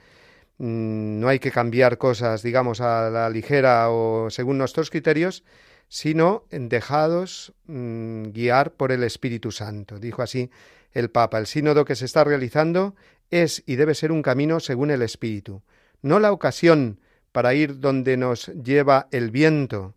Mm, 0.60 1.20
no 1.20 1.28
hay 1.28 1.38
que 1.38 1.50
cambiar 1.50 1.96
cosas, 1.96 2.42
digamos, 2.42 2.82
a 2.82 3.08
la 3.08 3.30
ligera 3.30 3.88
o 3.90 4.28
según 4.28 4.58
nuestros 4.58 4.90
criterios, 4.90 5.42
sino 5.88 6.44
dejados 6.50 7.54
mm, 7.66 8.24
guiar 8.32 8.72
por 8.72 8.92
el 8.92 9.02
Espíritu 9.02 9.52
Santo. 9.52 9.98
Dijo 9.98 10.20
así 10.20 10.50
el 10.92 11.10
Papa. 11.10 11.38
El 11.38 11.46
sínodo 11.46 11.86
que 11.86 11.96
se 11.96 12.04
está 12.04 12.24
realizando 12.24 12.94
es 13.30 13.62
y 13.66 13.76
debe 13.76 13.94
ser 13.94 14.12
un 14.12 14.22
camino 14.22 14.60
según 14.60 14.90
el 14.90 15.02
Espíritu, 15.02 15.62
no 16.02 16.18
la 16.18 16.32
ocasión 16.32 17.00
para 17.32 17.54
ir 17.54 17.80
donde 17.80 18.16
nos 18.16 18.46
lleva 18.48 19.08
el 19.12 19.30
viento, 19.30 19.94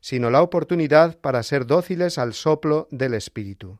sino 0.00 0.30
la 0.30 0.42
oportunidad 0.42 1.18
para 1.18 1.42
ser 1.42 1.66
dóciles 1.66 2.18
al 2.18 2.34
soplo 2.34 2.88
del 2.90 3.14
Espíritu. 3.14 3.78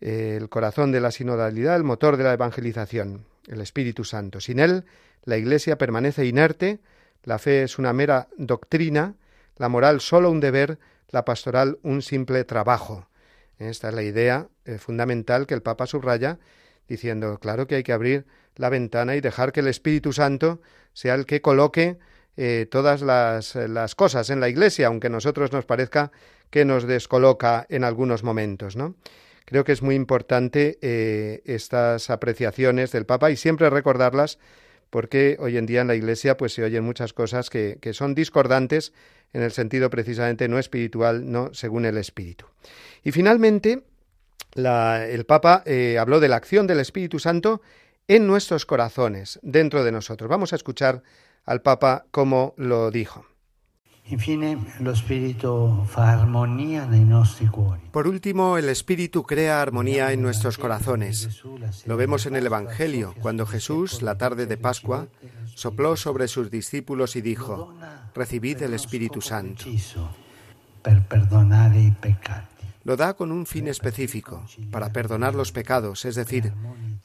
El 0.00 0.48
corazón 0.48 0.92
de 0.92 1.00
la 1.00 1.10
sinodalidad, 1.10 1.76
el 1.76 1.84
motor 1.84 2.16
de 2.16 2.24
la 2.24 2.32
evangelización 2.32 3.26
el 3.48 3.60
Espíritu 3.60 4.04
Santo. 4.04 4.40
Sin 4.40 4.58
él, 4.60 4.84
la 5.24 5.36
Iglesia 5.36 5.78
permanece 5.78 6.26
inerte, 6.26 6.80
la 7.24 7.38
fe 7.38 7.62
es 7.62 7.78
una 7.78 7.92
mera 7.92 8.28
doctrina, 8.36 9.14
la 9.56 9.68
moral 9.68 10.00
solo 10.00 10.30
un 10.30 10.40
deber, 10.40 10.78
la 11.10 11.24
pastoral 11.24 11.78
un 11.82 12.02
simple 12.02 12.44
trabajo. 12.44 13.08
Esta 13.58 13.88
es 13.88 13.94
la 13.94 14.02
idea 14.02 14.48
eh, 14.64 14.78
fundamental 14.78 15.46
que 15.46 15.54
el 15.54 15.62
Papa 15.62 15.86
subraya, 15.86 16.38
diciendo, 16.88 17.38
claro 17.38 17.66
que 17.66 17.76
hay 17.76 17.82
que 17.82 17.92
abrir 17.92 18.26
la 18.56 18.70
ventana 18.70 19.14
y 19.14 19.20
dejar 19.20 19.52
que 19.52 19.60
el 19.60 19.68
Espíritu 19.68 20.12
Santo 20.12 20.60
sea 20.92 21.14
el 21.14 21.26
que 21.26 21.40
coloque 21.40 21.98
eh, 22.36 22.66
todas 22.70 23.02
las, 23.02 23.54
las, 23.54 23.94
cosas 23.94 24.30
en 24.30 24.40
la 24.40 24.48
Iglesia, 24.48 24.86
aunque 24.88 25.08
a 25.08 25.10
nosotros 25.10 25.52
nos 25.52 25.64
parezca 25.64 26.10
que 26.50 26.64
nos 26.64 26.86
descoloca 26.86 27.66
en 27.68 27.84
algunos 27.84 28.22
momentos, 28.22 28.76
¿no? 28.76 28.94
Creo 29.44 29.64
que 29.64 29.72
es 29.72 29.80
muy 29.80 29.94
importante 29.94 30.78
eh, 30.82 31.40
estas 31.46 32.10
apreciaciones 32.10 32.92
del 32.92 33.06
Papa 33.06 33.30
y 33.30 33.36
siempre 33.36 33.70
recordarlas 33.70 34.38
porque 34.90 35.36
hoy 35.40 35.56
en 35.56 35.64
día 35.64 35.80
en 35.80 35.86
la 35.86 35.94
Iglesia 35.94 36.36
pues 36.36 36.52
se 36.52 36.62
oyen 36.62 36.84
muchas 36.84 37.14
cosas 37.14 37.50
que, 37.50 37.78
son 37.92 38.14
discordantes 38.14 38.92
en 39.32 39.42
el 39.42 39.52
sentido 39.52 39.90
precisamente 39.90 40.48
no 40.48 40.58
espiritual, 40.58 41.30
no 41.30 41.52
según 41.54 41.86
el 41.86 41.96
Espíritu. 41.96 42.46
Y 43.02 43.12
finalmente, 43.12 43.84
el 44.58 45.24
Papa 45.26 45.62
eh, 45.66 45.98
habló 45.98 46.20
de 46.20 46.28
la 46.28 46.36
acción 46.36 46.66
del 46.66 46.80
Espíritu 46.80 47.18
Santo 47.18 47.62
en 48.08 48.26
nuestros 48.26 48.66
corazones, 48.66 49.38
dentro 49.42 49.84
de 49.84 49.92
nosotros. 49.92 50.28
Vamos 50.28 50.52
a 50.52 50.56
escuchar 50.56 51.02
al 51.44 51.62
Papa 51.62 52.06
cómo 52.10 52.54
lo 52.56 52.90
dijo. 52.90 53.26
Por 57.92 58.08
último, 58.08 58.56
el 58.56 58.70
Espíritu 58.70 59.22
crea 59.24 59.60
armonía 59.60 60.12
en 60.12 60.22
nuestros 60.22 60.56
corazones. 60.56 61.42
Lo 61.84 61.98
vemos 61.98 62.24
en 62.24 62.34
el 62.34 62.46
Evangelio, 62.46 63.14
cuando 63.20 63.44
Jesús, 63.44 64.00
la 64.00 64.16
tarde 64.16 64.46
de 64.46 64.56
Pascua, 64.56 65.08
sopló 65.54 65.94
sobre 65.96 66.26
sus 66.26 66.50
discípulos 66.50 67.16
y 67.16 67.20
dijo, 67.20 67.74
Recibid 68.14 68.62
el 68.62 68.72
Espíritu 68.72 69.20
Santo. 69.20 69.64
Lo 72.88 72.96
da 72.96 73.12
con 73.12 73.32
un 73.32 73.44
fin 73.44 73.68
específico, 73.68 74.46
para 74.70 74.94
perdonar 74.94 75.34
los 75.34 75.52
pecados, 75.52 76.06
es 76.06 76.14
decir, 76.14 76.54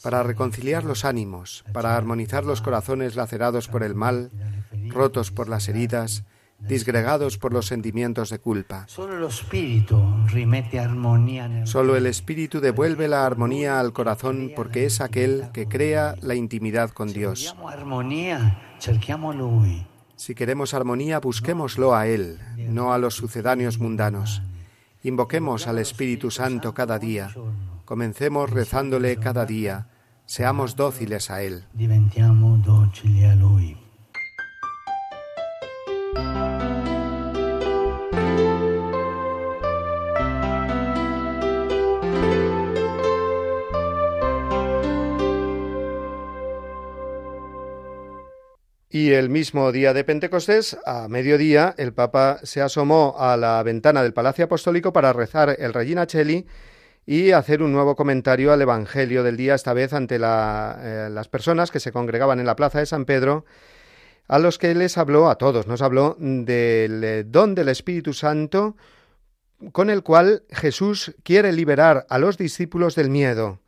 para 0.02 0.24
reconciliar 0.24 0.86
los 0.86 1.04
ánimos, 1.04 1.66
para 1.74 1.98
armonizar 1.98 2.46
los 2.46 2.62
corazones 2.62 3.18
lacerados 3.18 3.68
por 3.68 3.84
el 3.84 3.94
mal, 3.94 4.32
rotos 4.88 5.32
por 5.32 5.50
las 5.50 5.68
heridas, 5.68 6.24
disgregados 6.58 7.38
por 7.38 7.52
los 7.52 7.66
sentimientos 7.66 8.30
de 8.30 8.40
culpa. 8.40 8.86
Solo 11.66 11.98
el 11.98 12.06
Espíritu 12.06 12.62
devuelve 12.62 13.10
la 13.10 13.26
armonía 13.26 13.82
al 13.82 13.92
corazón 13.92 14.54
porque 14.56 14.86
es 14.86 15.02
aquel 15.02 15.50
que 15.52 15.68
crea 15.68 16.16
la 16.22 16.36
intimidad 16.36 16.92
con 16.92 17.12
Dios. 17.12 17.54
Si 20.16 20.34
queremos 20.34 20.74
armonía, 20.74 21.20
busquémoslo 21.20 21.94
a 21.94 22.08
Él, 22.08 22.40
no 22.70 22.94
a 22.94 22.98
los 22.98 23.16
sucedáneos 23.16 23.80
mundanos. 23.80 24.42
Invoquemos 25.04 25.68
al 25.68 25.80
Espíritu 25.80 26.32
Santo 26.32 26.74
cada 26.74 26.98
día. 26.98 27.30
Comencemos 27.86 28.50
rezándole 28.50 29.18
cada 29.18 29.46
día. 29.46 29.88
Seamos 30.26 30.78
dóciles 30.78 31.30
a 31.30 31.44
Él. 31.44 31.66
Y 48.94 49.14
el 49.14 49.32
mismo 49.32 49.72
día 49.72 49.92
de 49.92 50.04
Pentecostés, 50.04 50.78
a 50.86 51.08
mediodía, 51.08 51.74
el 51.80 51.94
Papa 51.94 52.38
se 52.44 52.62
asomó 52.62 53.16
a 53.18 53.36
la 53.38 53.64
ventana 53.64 54.04
del 54.04 54.14
Palacio 54.14 54.46
Apostólico 54.46 54.94
para 54.94 55.14
rezar 55.14 55.56
el 55.58 55.74
Regina 55.74 56.06
Cheli 56.06 56.46
y 57.04 57.32
hacer 57.32 57.64
un 57.64 57.72
nuevo 57.72 57.96
comentario 57.96 58.54
al 58.54 58.62
Evangelio 58.62 59.24
del 59.24 59.36
día, 59.36 59.56
esta 59.56 59.74
vez 59.74 59.94
ante 59.94 60.18
eh, 60.18 61.10
las 61.10 61.28
personas 61.28 61.72
que 61.72 61.80
se 61.80 61.92
congregaban 61.92 62.40
en 62.40 62.46
la 62.46 62.56
Plaza 62.56 62.78
de 62.78 62.86
San 62.86 63.06
Pedro, 63.06 63.46
a 64.28 64.38
los 64.38 64.60
que 64.60 64.76
les 64.76 64.96
habló, 65.00 65.28
a 65.28 65.40
todos, 65.40 65.66
nos 65.66 65.82
habló 65.82 66.16
del 66.20 67.04
eh, 67.04 67.24
don 67.26 67.56
del 67.56 67.70
Espíritu 67.70 68.14
Santo, 68.14 68.78
con 69.72 69.90
el 69.90 70.04
cual 70.04 70.44
Jesús 70.52 71.16
quiere 71.24 71.52
liberar 71.52 72.06
a 72.10 72.20
los 72.20 72.38
discípulos 72.38 72.94
del 72.94 73.10
miedo. 73.10 73.60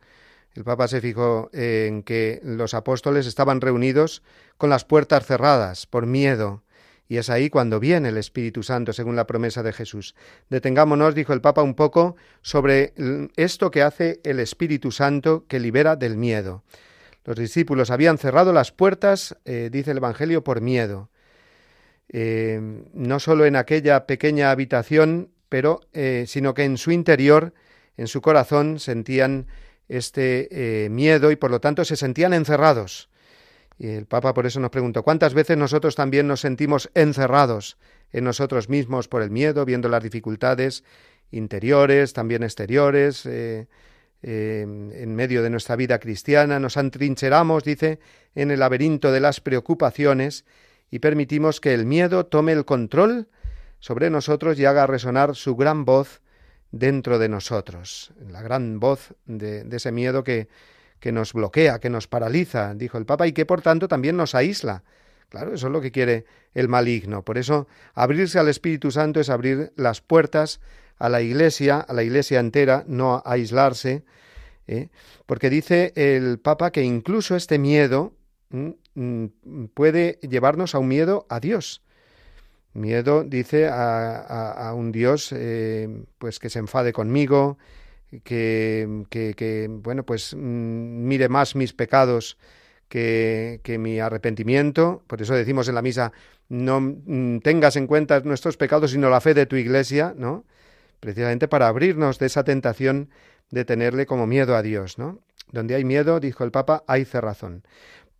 El 0.56 0.64
Papa 0.64 0.88
se 0.88 1.00
fijó 1.00 1.50
en 1.52 2.02
que 2.02 2.40
los 2.42 2.72
apóstoles 2.72 3.26
estaban 3.26 3.60
reunidos 3.60 4.22
con 4.56 4.70
las 4.70 4.84
puertas 4.84 5.26
cerradas 5.26 5.86
por 5.86 6.06
miedo, 6.06 6.62
y 7.08 7.18
es 7.18 7.30
ahí 7.30 7.50
cuando 7.50 7.78
viene 7.78 8.08
el 8.08 8.16
Espíritu 8.16 8.62
Santo, 8.62 8.92
según 8.92 9.16
la 9.16 9.26
promesa 9.26 9.62
de 9.62 9.72
Jesús. 9.72 10.14
Detengámonos, 10.50 11.14
dijo 11.14 11.32
el 11.32 11.40
Papa, 11.40 11.62
un 11.62 11.74
poco 11.74 12.16
sobre 12.42 12.94
esto 13.36 13.70
que 13.70 13.82
hace 13.82 14.20
el 14.24 14.40
Espíritu 14.40 14.90
Santo 14.90 15.44
que 15.46 15.60
libera 15.60 15.94
del 15.94 16.16
miedo. 16.16 16.64
Los 17.24 17.36
discípulos 17.36 17.90
habían 17.90 18.18
cerrado 18.18 18.52
las 18.52 18.72
puertas, 18.72 19.36
eh, 19.44 19.68
dice 19.70 19.92
el 19.92 19.98
Evangelio, 19.98 20.42
por 20.42 20.60
miedo. 20.60 21.10
Eh, 22.08 22.60
no 22.92 23.20
solo 23.20 23.46
en 23.46 23.56
aquella 23.56 24.06
pequeña 24.06 24.50
habitación, 24.50 25.30
pero 25.48 25.80
eh, 25.92 26.24
sino 26.26 26.54
que 26.54 26.64
en 26.64 26.78
su 26.78 26.92
interior, 26.92 27.52
en 27.96 28.06
su 28.06 28.20
corazón, 28.20 28.78
sentían 28.78 29.46
este 29.88 30.84
eh, 30.84 30.88
miedo 30.88 31.30
y 31.30 31.36
por 31.36 31.50
lo 31.50 31.60
tanto 31.60 31.84
se 31.84 31.96
sentían 31.96 32.32
encerrados. 32.32 33.08
Y 33.78 33.88
el 33.88 34.06
Papa 34.06 34.32
por 34.32 34.46
eso 34.46 34.58
nos 34.60 34.70
preguntó, 34.70 35.02
¿cuántas 35.02 35.34
veces 35.34 35.56
nosotros 35.56 35.94
también 35.94 36.26
nos 36.26 36.40
sentimos 36.40 36.90
encerrados 36.94 37.76
en 38.12 38.24
nosotros 38.24 38.68
mismos 38.68 39.08
por 39.08 39.22
el 39.22 39.30
miedo, 39.30 39.64
viendo 39.64 39.88
las 39.88 40.02
dificultades 40.02 40.84
interiores, 41.30 42.12
también 42.12 42.42
exteriores, 42.42 43.26
eh, 43.26 43.66
eh, 44.22 44.62
en 44.62 45.14
medio 45.14 45.42
de 45.42 45.50
nuestra 45.50 45.76
vida 45.76 45.98
cristiana, 45.98 46.58
nos 46.58 46.76
antrincheramos, 46.76 47.64
dice, 47.64 47.98
en 48.34 48.50
el 48.50 48.60
laberinto 48.60 49.12
de 49.12 49.20
las 49.20 49.40
preocupaciones 49.40 50.44
y 50.90 51.00
permitimos 51.00 51.60
que 51.60 51.74
el 51.74 51.84
miedo 51.84 52.26
tome 52.26 52.52
el 52.52 52.64
control 52.64 53.28
sobre 53.78 54.08
nosotros 54.08 54.58
y 54.58 54.64
haga 54.64 54.86
resonar 54.86 55.34
su 55.34 55.56
gran 55.56 55.84
voz 55.84 56.22
dentro 56.70 57.18
de 57.18 57.28
nosotros, 57.28 58.12
la 58.28 58.42
gran 58.42 58.80
voz 58.80 59.14
de, 59.24 59.66
ese 59.70 59.92
miedo 59.92 60.24
que, 60.24 60.48
que 61.00 61.12
nos 61.12 61.32
bloquea, 61.32 61.78
que 61.78 61.90
nos 61.90 62.08
paraliza, 62.08 62.74
dijo 62.74 62.98
el 62.98 63.06
Papa, 63.06 63.26
y 63.26 63.32
que 63.32 63.46
por 63.46 63.62
tanto 63.62 63.88
también 63.88 64.16
nos 64.16 64.34
aísla. 64.34 64.82
Claro, 65.28 65.54
eso 65.54 65.66
es 65.66 65.72
lo 65.72 65.80
que 65.80 65.90
quiere 65.90 66.24
el 66.54 66.68
maligno. 66.68 67.24
Por 67.24 67.36
eso, 67.36 67.66
abrirse 67.94 68.38
al 68.38 68.48
Espíritu 68.48 68.90
Santo 68.90 69.20
es 69.20 69.28
abrir 69.28 69.72
las 69.76 70.00
puertas 70.00 70.60
a 70.98 71.08
la 71.08 71.20
Iglesia, 71.20 71.80
a 71.80 71.92
la 71.92 72.02
Iglesia 72.02 72.40
entera, 72.40 72.84
no 72.86 73.22
aislarse, 73.24 74.04
¿eh? 74.66 74.88
porque 75.26 75.50
dice 75.50 75.92
el 75.96 76.38
Papa 76.38 76.70
que 76.70 76.82
incluso 76.82 77.36
este 77.36 77.58
miedo 77.58 78.14
puede 79.74 80.18
llevarnos 80.22 80.74
a 80.74 80.78
un 80.78 80.88
miedo 80.88 81.26
a 81.28 81.40
Dios. 81.40 81.82
Miedo, 82.76 83.24
dice, 83.24 83.68
a, 83.70 84.72
un 84.76 84.92
Dios 84.92 85.32
eh, 85.32 85.88
pues 86.18 86.38
que 86.38 86.50
se 86.50 86.58
enfade 86.58 86.92
conmigo, 86.92 87.58
que, 88.22 89.04
que, 89.10 89.68
bueno, 89.70 90.04
pues 90.04 90.34
mm, 90.34 90.38
mire 91.08 91.28
más 91.28 91.56
mis 91.56 91.72
pecados 91.72 92.38
que, 92.88 93.60
que, 93.62 93.78
mi 93.78 93.98
arrepentimiento. 93.98 95.02
Por 95.06 95.22
eso 95.22 95.34
decimos 95.34 95.68
en 95.68 95.74
la 95.74 95.82
misa, 95.82 96.12
no 96.48 96.80
mm, 96.80 97.38
tengas 97.40 97.76
en 97.76 97.86
cuenta 97.86 98.20
nuestros 98.20 98.56
pecados, 98.56 98.92
sino 98.92 99.10
la 99.10 99.20
fe 99.20 99.34
de 99.34 99.46
tu 99.46 99.56
iglesia, 99.56 100.14
¿no? 100.16 100.44
Precisamente 101.00 101.48
para 101.48 101.68
abrirnos 101.68 102.18
de 102.18 102.26
esa 102.26 102.44
tentación 102.44 103.10
de 103.50 103.64
tenerle 103.64 104.06
como 104.06 104.26
miedo 104.26 104.56
a 104.56 104.62
Dios, 104.62 104.98
¿no? 104.98 105.20
Donde 105.52 105.74
hay 105.74 105.84
miedo, 105.84 106.20
dijo 106.20 106.44
el 106.44 106.50
Papa, 106.50 106.84
hay 106.86 107.04
cerrazón. 107.04 107.62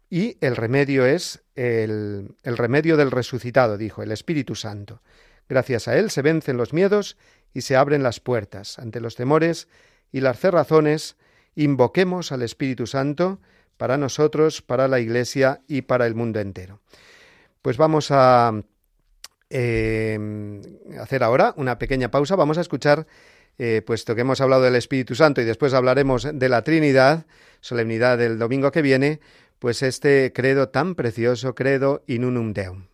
Y 0.09 0.39
el 0.41 0.57
remedio 0.57 1.05
es 1.07 1.43
el, 1.55 2.35
el 2.43 2.57
remedio 2.57 2.97
del 2.97 3.11
resucitado, 3.11 3.77
dijo, 3.77 4.03
el 4.03 4.13
Espíritu 4.13 4.55
Santo. 4.55 5.03
Gracias 5.49 5.89
a 5.89 5.97
él 5.97 6.11
se 6.11 6.23
vencen 6.23 6.57
los 6.57 6.73
miedos 6.73 7.17
y 7.53 7.63
se 7.63 7.77
abren 7.77 8.03
las 8.03 8.21
puertas. 8.21 8.79
Ante 8.79 9.01
los 9.01 9.17
temores 9.17 9.69
y 10.13 10.21
las 10.21 10.39
cerrazones, 10.39 11.17
invoquemos 11.55 12.33
al 12.33 12.43
Espíritu 12.43 12.87
Santo 12.87 13.41
para 13.77 13.97
nosotros, 13.97 14.63
para 14.63 14.89
la 14.89 15.01
Iglesia 15.01 15.61
y 15.67 15.83
para 15.83 16.07
el 16.07 16.15
mundo 16.15 16.41
entero. 16.41 16.81
Pues 17.63 17.77
vamos 17.77 18.09
a 18.11 18.53
eh, 19.51 20.19
hacer 21.01 21.23
ahora 21.23 21.55
una 21.57 21.79
pequeña 21.79 22.11
pausa. 22.11 22.37
Vamos 22.37 22.59
a 22.59 22.61
escuchar, 22.61 23.07
eh, 23.59 23.83
puesto 23.85 24.15
que 24.15 24.21
hemos 24.23 24.41
hablado 24.41 24.63
del 24.63 24.77
Espíritu 24.77 25.15
Santo 25.15 25.41
y 25.41 25.45
después 25.45 25.75
hablaremos 25.75 26.29
de 26.33 26.49
la 26.49 26.63
Trinidad, 26.63 27.27
solemnidad 27.61 28.19
del 28.19 28.39
domingo 28.39 28.71
que 28.71 28.83
viene, 28.83 29.21
pues 29.67 29.83
este 29.83 30.33
credo 30.33 30.69
tan 30.69 30.95
precioso, 30.95 31.57
credo 31.57 32.05
in 32.07 32.25
unum 32.25 32.53
deum. 32.53 32.87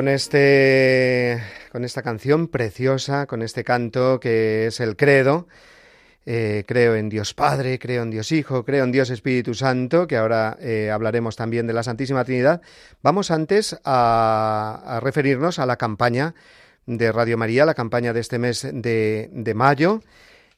Con 0.00 0.08
este 0.08 1.42
con 1.70 1.84
esta 1.84 2.00
canción 2.00 2.48
preciosa, 2.48 3.26
con 3.26 3.42
este 3.42 3.64
canto 3.64 4.18
que 4.18 4.68
es 4.68 4.80
el 4.80 4.96
credo. 4.96 5.46
Eh, 6.24 6.64
creo 6.66 6.94
en 6.94 7.10
Dios 7.10 7.34
Padre, 7.34 7.78
creo 7.78 8.02
en 8.02 8.10
Dios 8.10 8.32
Hijo, 8.32 8.64
creo 8.64 8.84
en 8.84 8.92
Dios 8.92 9.10
Espíritu 9.10 9.52
Santo, 9.52 10.06
que 10.06 10.16
ahora 10.16 10.56
eh, 10.58 10.90
hablaremos 10.90 11.36
también 11.36 11.66
de 11.66 11.74
la 11.74 11.82
Santísima 11.82 12.24
Trinidad. 12.24 12.62
Vamos 13.02 13.30
antes 13.30 13.78
a, 13.84 15.00
referirnos 15.02 15.58
a 15.58 15.66
la 15.66 15.76
campaña 15.76 16.34
de 16.86 17.12
Radio 17.12 17.36
María, 17.36 17.66
la 17.66 17.74
campaña 17.74 18.14
de 18.14 18.20
este 18.20 18.38
mes 18.38 18.66
de, 18.72 19.52
mayo, 19.54 20.00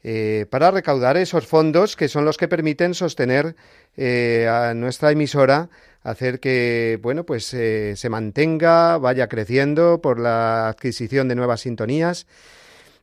eh, 0.05 0.47
para 0.51 0.71
recaudar 0.71 1.17
esos 1.17 1.49
fondos 1.49 1.97
que 1.97 2.07
son 2.07 2.25
los 2.25 2.37
que 2.37 2.47
permiten 2.47 2.95
sostener 2.95 3.57
a 3.99 4.73
nuestra 4.73 5.11
emisora 5.11 5.69
hacer 6.03 6.41
que, 6.41 6.99
bueno, 7.03 7.25
pues 7.25 7.53
eh, 7.55 7.95
se 7.97 8.09
mantenga, 8.09 8.99
vaya 8.99 9.29
creciendo 9.29 10.01
por 10.01 10.19
la 10.19 10.69
adquisición 10.69 11.29
de 11.29 11.35
nuevas 11.35 11.61
sintonías. 11.63 12.27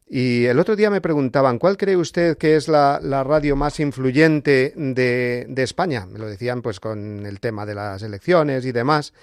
Y 0.07 0.45
el 0.45 0.59
otro 0.59 0.75
día 0.75 0.89
me 0.89 1.01
preguntaban, 1.01 1.59
¿cuál 1.59 1.77
cree 1.77 1.95
usted 1.95 2.37
que 2.37 2.55
es 2.55 2.67
la, 2.67 2.99
radio 3.23 3.55
más 3.55 3.79
influyente 3.79 4.73
de, 4.75 5.45
de, 5.47 5.63
España? 5.63 6.07
Me 6.07 6.17
lo 6.17 6.27
decían 6.27 6.63
pues 6.63 6.79
con 6.79 7.25
el 7.27 7.39
tema 7.39 7.65
de 7.65 7.75
las 7.75 8.01
elecciones 8.01 8.65
y 8.65 8.71
demás. 8.71 9.13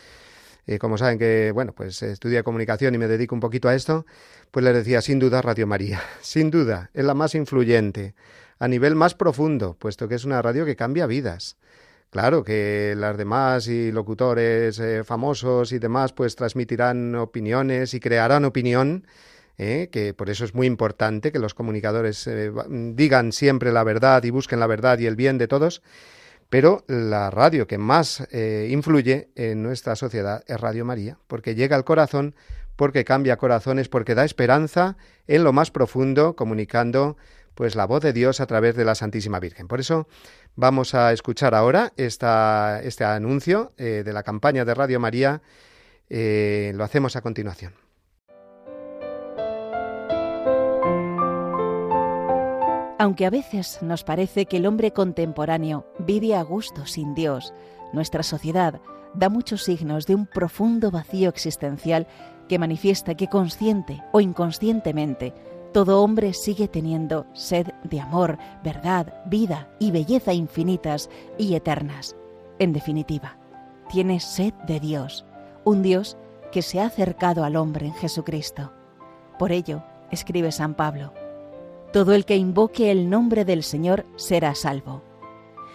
Eh, 0.67 0.79
como 0.79 0.99
saben 0.99 1.19
que, 1.19 1.53
bueno, 1.53 1.73
pues 1.73 2.03
estudia 2.03 2.43
comunicación 2.43 2.95
y 2.95 2.99
me 2.99 3.07
dedico 3.07 3.35
un 3.35 3.41
poquito 3.41 3.69
a 3.69 3.75
esto, 3.75 4.05
pues 4.51 4.65
les 4.65 4.75
decía, 4.75 5.01
sin 5.01 5.19
duda 5.19 5.41
Radio 5.43 5.67
María, 5.67 6.03
sin 6.21 6.51
duda, 6.51 6.91
es 6.93 7.05
la 7.05 7.15
más 7.15 7.35
influyente, 7.35 8.15
a 8.59 8.67
nivel 8.69 8.95
más 8.97 9.15
profundo, 9.15 9.77
puesto 9.79 10.09
que 10.09 10.17
es 10.17 10.25
una 10.25 10.43
radio 10.43 10.65
que 10.65 10.77
cambia 10.77 11.07
vidas. 11.07 11.57
Claro 12.17 12.43
que 12.45 12.95
las 12.97 13.19
demás 13.19 13.69
y 13.69 13.93
locutores 13.93 14.79
eh, 14.79 15.05
famosos 15.05 15.71
y 15.73 15.79
demás 15.79 16.15
pues 16.15 16.35
transmitirán 16.35 17.15
opiniones 17.15 17.93
y 17.93 18.01
crearán 18.01 18.47
opinión, 18.47 19.07
eh, 19.59 19.91
que 19.93 20.15
por 20.15 20.31
eso 20.31 20.47
es 20.47 20.55
muy 20.55 20.67
importante 20.67 21.31
que 21.31 21.39
los 21.39 21.53
comunicadores 21.53 22.27
eh, 22.27 22.51
digan 22.95 23.33
siempre 23.33 23.71
la 23.71 23.85
verdad 23.85 24.25
y 24.25 24.31
busquen 24.31 24.61
la 24.61 24.67
verdad 24.67 24.99
y 24.99 25.05
el 25.05 25.15
bien 25.15 25.37
de 25.37 25.47
todos, 25.47 25.83
pero 26.49 26.85
la 26.87 27.29
radio 27.29 27.67
que 27.67 27.77
más 27.77 28.27
influye 28.33 29.29
en 29.35 29.63
nuestra 29.63 29.95
sociedad 29.95 30.43
es 30.47 30.59
Radio 30.59 30.87
María, 30.87 31.19
porque 31.27 31.55
llega 31.55 31.77
al 31.77 31.85
corazón, 31.85 32.35
porque 32.77 33.05
cambia 33.05 33.37
corazones, 33.37 33.91
porque 33.91 34.15
da 34.15 34.25
esperanza 34.25 34.97
en 35.27 35.45
lo 35.45 35.53
más 35.53 35.71
profundo, 35.71 36.35
comunicando 36.35 37.19
pues 37.57 37.75
la 37.75 37.87
voz 37.87 38.03
de 38.03 38.13
Dios 38.13 38.41
a 38.41 38.47
través 38.47 38.77
de 38.77 38.85
la 38.85 38.95
Santísima 38.95 39.41
Virgen. 39.41 39.67
Por 39.67 39.81
eso 39.81 40.07
vamos 40.57 40.95
a 40.95 41.13
escuchar 41.13 41.55
ahora 41.55 41.93
este 41.97 43.05
anuncio 43.05 43.73
eh, 43.77 44.03
de 44.05 44.13
la 44.13 44.23
campaña 44.23 44.65
de 44.65 44.75
Radio 44.75 44.99
María 44.99 45.43
Eh, 46.09 46.73
lo 46.75 46.85
hacemos 46.85 47.17
a 47.17 47.21
continuación. 47.21 47.75
Aunque 52.99 53.27
a 53.27 53.31
veces 53.31 53.79
nos 53.83 54.05
parece 54.05 54.47
que 54.47 54.57
el 54.57 54.67
hombre 54.67 54.93
contemporáneo 54.93 55.87
vive 55.99 56.35
a 56.35 56.43
gusto 56.43 56.87
sin 56.87 57.15
Dios, 57.15 57.53
nuestra 57.93 58.23
sociedad 58.23 58.81
da 59.15 59.29
muchos 59.29 59.65
signos 59.65 60.07
de 60.07 60.15
un 60.15 60.27
profundo 60.27 60.91
vacío 60.91 61.29
existencial 61.29 62.07
que 62.49 62.59
manifiesta 62.59 63.15
que 63.15 63.29
consciente 63.29 64.03
o 64.13 64.21
inconscientemente 64.21 65.35
todo 65.77 66.03
hombre 66.03 66.33
sigue 66.33 66.69
teniendo 66.69 67.27
sed 67.35 67.67
de 67.85 68.01
amor, 68.01 68.39
verdad, 68.65 69.13
vida 69.27 69.69
y 69.79 69.91
belleza 69.91 70.33
infinitas 70.33 71.11
y 71.37 71.55
eternas. 71.55 72.17
En 72.59 72.73
definitiva, 72.73 73.37
tiene 73.91 74.19
sed 74.21 74.55
de 74.67 74.81
Dios, 74.81 75.27
un 75.65 75.83
Dios 75.83 76.17
que 76.51 76.63
se 76.63 76.81
ha 76.81 76.87
acercado 76.87 77.45
al 77.45 77.57
hombre 77.57 77.89
en 77.89 77.93
Jesucristo. 77.93 78.73
Por 79.39 79.53
ello, 79.53 79.83
escribe 80.11 80.51
San 80.51 80.73
Pablo, 80.73 81.13
todo 81.93 82.15
el 82.15 82.25
que 82.25 82.39
invoque 82.39 82.91
el 82.91 83.11
nombre 83.11 83.45
del 83.45 83.63
Señor 83.63 84.07
será 84.17 84.55
salvo. 84.55 85.03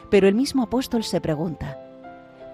Pero 0.09 0.27
el 0.27 0.33
mismo 0.33 0.63
apóstol 0.63 1.03
se 1.03 1.21
pregunta, 1.21 1.79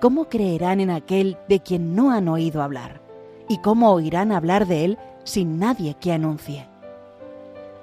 ¿cómo 0.02 0.26
creerán 0.26 0.82
en 0.82 0.90
aquel 0.90 1.38
de 1.48 1.62
quien 1.62 1.96
no 1.96 2.12
han 2.12 2.28
oído 2.28 2.62
hablar? 2.62 3.00
¿Y 3.48 3.60
cómo 3.60 3.94
oirán 3.94 4.34
hablar 4.34 4.68
de 4.68 4.84
él 4.84 4.98
sin 5.24 5.60
nadie 5.60 5.96
que 5.98 6.12
anuncie? 6.12 6.68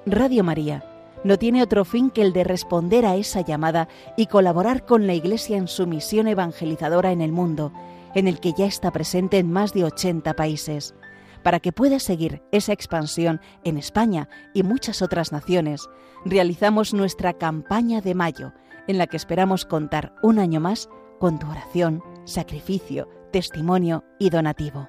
Radio 0.06 0.44
María 0.44 0.84
no 1.24 1.38
tiene 1.38 1.62
otro 1.62 1.86
fin 1.86 2.10
que 2.10 2.20
el 2.20 2.34
de 2.34 2.44
responder 2.44 3.06
a 3.06 3.16
esa 3.16 3.40
llamada 3.40 3.88
y 4.18 4.26
colaborar 4.26 4.84
con 4.84 5.06
la 5.06 5.14
Iglesia 5.14 5.56
en 5.56 5.66
su 5.66 5.86
misión 5.86 6.28
evangelizadora 6.28 7.10
en 7.10 7.22
el 7.22 7.32
mundo, 7.32 7.72
en 8.14 8.28
el 8.28 8.38
que 8.38 8.52
ya 8.52 8.66
está 8.66 8.90
presente 8.90 9.38
en 9.38 9.50
más 9.50 9.72
de 9.72 9.84
80 9.84 10.34
países. 10.34 10.94
Para 11.42 11.60
que 11.60 11.72
pueda 11.72 11.98
seguir 12.00 12.42
esa 12.52 12.74
expansión 12.74 13.40
en 13.64 13.78
España 13.78 14.28
y 14.52 14.62
muchas 14.62 15.00
otras 15.00 15.32
naciones, 15.32 15.88
realizamos 16.26 16.92
nuestra 16.92 17.32
campaña 17.32 18.02
de 18.02 18.14
mayo, 18.14 18.52
en 18.86 18.98
la 18.98 19.06
que 19.06 19.16
esperamos 19.16 19.64
contar 19.64 20.14
un 20.22 20.38
año 20.38 20.60
más 20.60 20.90
con 21.18 21.38
tu 21.38 21.48
oración, 21.48 22.02
sacrificio, 22.24 23.08
testimonio 23.32 24.04
y 24.18 24.28
donativo. 24.28 24.86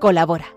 Colabora. 0.00 0.56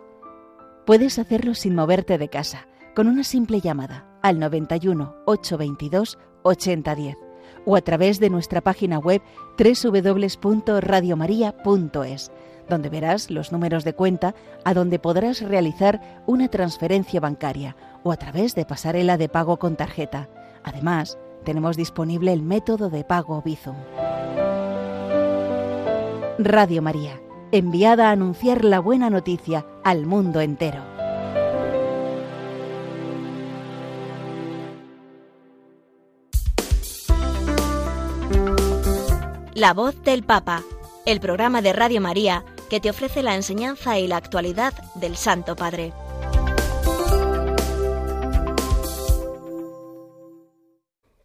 Puedes 0.88 1.20
hacerlo 1.20 1.54
sin 1.54 1.76
moverte 1.76 2.18
de 2.18 2.30
casa 2.30 2.68
con 2.96 3.08
una 3.08 3.24
simple 3.24 3.60
llamada 3.60 4.06
al 4.22 4.40
91 4.40 5.16
822 5.26 6.18
8010 6.44 7.18
o 7.66 7.76
a 7.76 7.82
través 7.82 8.20
de 8.20 8.30
nuestra 8.30 8.62
página 8.62 9.00
web 9.00 9.22
www.radiomaria.es, 9.58 12.32
donde 12.70 12.90
verás 12.90 13.32
los 13.32 13.52
números 13.52 13.84
de 13.84 13.94
cuenta 13.94 14.36
a 14.66 14.74
donde 14.74 15.00
podrás 15.00 15.42
realizar 15.42 16.24
una 16.26 16.48
transferencia 16.48 17.20
bancaria 17.20 17.76
o 18.04 18.12
a 18.12 18.18
través 18.18 18.56
de 18.56 18.66
pasarela 18.66 19.18
de 19.18 19.30
pago 19.30 19.58
con 19.58 19.76
tarjeta. 19.76 20.30
Además, 20.64 21.18
tenemos 21.44 21.78
disponible 21.78 22.34
el 22.34 22.42
método 22.42 22.90
de 22.90 23.04
pago 23.04 23.42
Bizum. 23.42 23.76
Radio 26.40 26.82
María, 26.82 27.22
enviada 27.52 28.10
a 28.10 28.12
anunciar 28.12 28.66
la 28.66 28.80
buena 28.80 29.10
noticia 29.10 29.66
al 29.84 30.06
mundo 30.06 30.42
entero. 30.42 30.93
La 39.64 39.74
voz 39.74 39.96
del 40.04 40.24
Papa, 40.24 40.62
el 41.06 41.22
programa 41.22 41.62
de 41.62 41.72
Radio 41.72 42.02
María 42.02 42.44
que 42.70 42.82
te 42.82 42.90
ofrece 42.90 43.24
la 43.24 43.34
enseñanza 43.34 43.98
y 43.98 44.08
la 44.08 44.18
actualidad 44.18 44.74
del 44.96 45.16
Santo 45.16 45.56
Padre. 45.56 45.94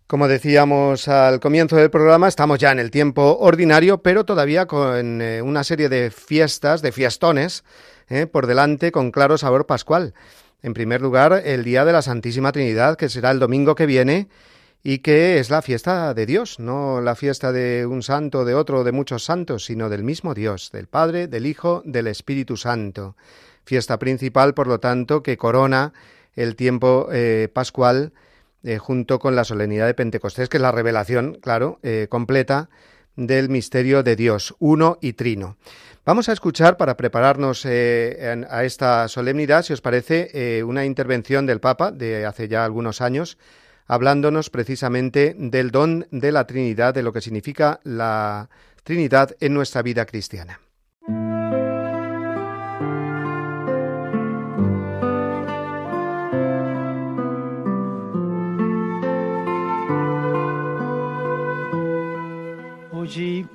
Como 0.06 0.28
decíamos 0.28 1.08
al 1.08 1.40
comienzo 1.40 1.74
del 1.74 1.90
programa, 1.90 2.28
estamos 2.28 2.60
ya 2.60 2.70
en 2.70 2.78
el 2.78 2.92
tiempo 2.92 3.38
ordinario, 3.40 4.04
pero 4.04 4.24
todavía 4.24 4.66
con 4.66 5.20
eh, 5.20 5.42
una 5.42 5.64
serie 5.64 5.88
de 5.88 6.12
fiestas, 6.12 6.80
de 6.80 6.92
fiestones, 6.92 7.64
eh, 8.08 8.28
por 8.28 8.46
delante 8.46 8.92
con 8.92 9.10
claro 9.10 9.36
sabor 9.36 9.66
pascual. 9.66 10.14
En 10.62 10.74
primer 10.74 11.00
lugar, 11.00 11.42
el 11.44 11.64
Día 11.64 11.84
de 11.84 11.92
la 11.92 12.02
Santísima 12.02 12.52
Trinidad, 12.52 12.96
que 12.96 13.08
será 13.08 13.32
el 13.32 13.40
domingo 13.40 13.74
que 13.74 13.86
viene, 13.86 14.28
y 14.82 14.98
que 14.98 15.38
es 15.38 15.50
la 15.50 15.62
fiesta 15.62 16.14
de 16.14 16.26
Dios, 16.26 16.58
no 16.60 17.00
la 17.00 17.14
fiesta 17.14 17.52
de 17.52 17.86
un 17.86 18.02
santo, 18.02 18.44
de 18.44 18.54
otro, 18.54 18.84
de 18.84 18.92
muchos 18.92 19.24
santos, 19.24 19.64
sino 19.64 19.88
del 19.88 20.04
mismo 20.04 20.34
Dios, 20.34 20.70
del 20.72 20.86
Padre, 20.86 21.26
del 21.26 21.46
Hijo, 21.46 21.82
del 21.84 22.06
Espíritu 22.06 22.56
Santo. 22.56 23.16
Fiesta 23.64 23.98
principal, 23.98 24.54
por 24.54 24.66
lo 24.66 24.80
tanto, 24.80 25.22
que 25.22 25.36
corona 25.36 25.92
el 26.34 26.54
tiempo 26.54 27.08
eh, 27.12 27.48
pascual 27.52 28.12
eh, 28.62 28.78
junto 28.78 29.18
con 29.18 29.34
la 29.34 29.44
solemnidad 29.44 29.86
de 29.86 29.94
Pentecostés, 29.94 30.48
que 30.48 30.56
es 30.56 30.62
la 30.62 30.72
revelación, 30.72 31.38
claro, 31.42 31.80
eh, 31.82 32.06
completa 32.08 32.70
del 33.16 33.48
misterio 33.48 34.04
de 34.04 34.14
Dios, 34.14 34.54
uno 34.60 34.98
y 35.00 35.14
trino. 35.14 35.56
Vamos 36.04 36.28
a 36.28 36.32
escuchar, 36.32 36.76
para 36.76 36.96
prepararnos 36.96 37.66
a 37.66 38.64
esta 38.64 39.08
solemnidad, 39.08 39.64
si 39.64 39.74
os 39.74 39.82
parece, 39.82 40.62
una 40.64 40.86
intervención 40.86 41.44
del 41.44 41.60
Papa 41.60 41.90
de 41.90 42.24
hace 42.24 42.48
ya 42.48 42.64
algunos 42.64 43.02
años, 43.02 43.36
hablándonos 43.88 44.50
precisamente 44.50 45.34
del 45.36 45.70
don 45.70 46.06
de 46.10 46.30
la 46.30 46.46
Trinidad, 46.46 46.94
de 46.94 47.02
lo 47.02 47.12
que 47.12 47.22
significa 47.22 47.80
la 47.82 48.48
Trinidad 48.84 49.34
en 49.40 49.54
nuestra 49.54 49.82
vida 49.82 50.04
cristiana. 50.06 50.60
Oggi, 62.92 63.46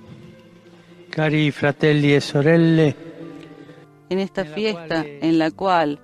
cari 1.10 1.52
fratelli 1.52 2.16
e 2.16 2.22
sorelle, 2.22 2.96
en 4.10 4.20
esta 4.20 4.46
fiesta 4.46 5.06
en 5.06 5.38
la 5.38 5.52
cual 5.52 6.00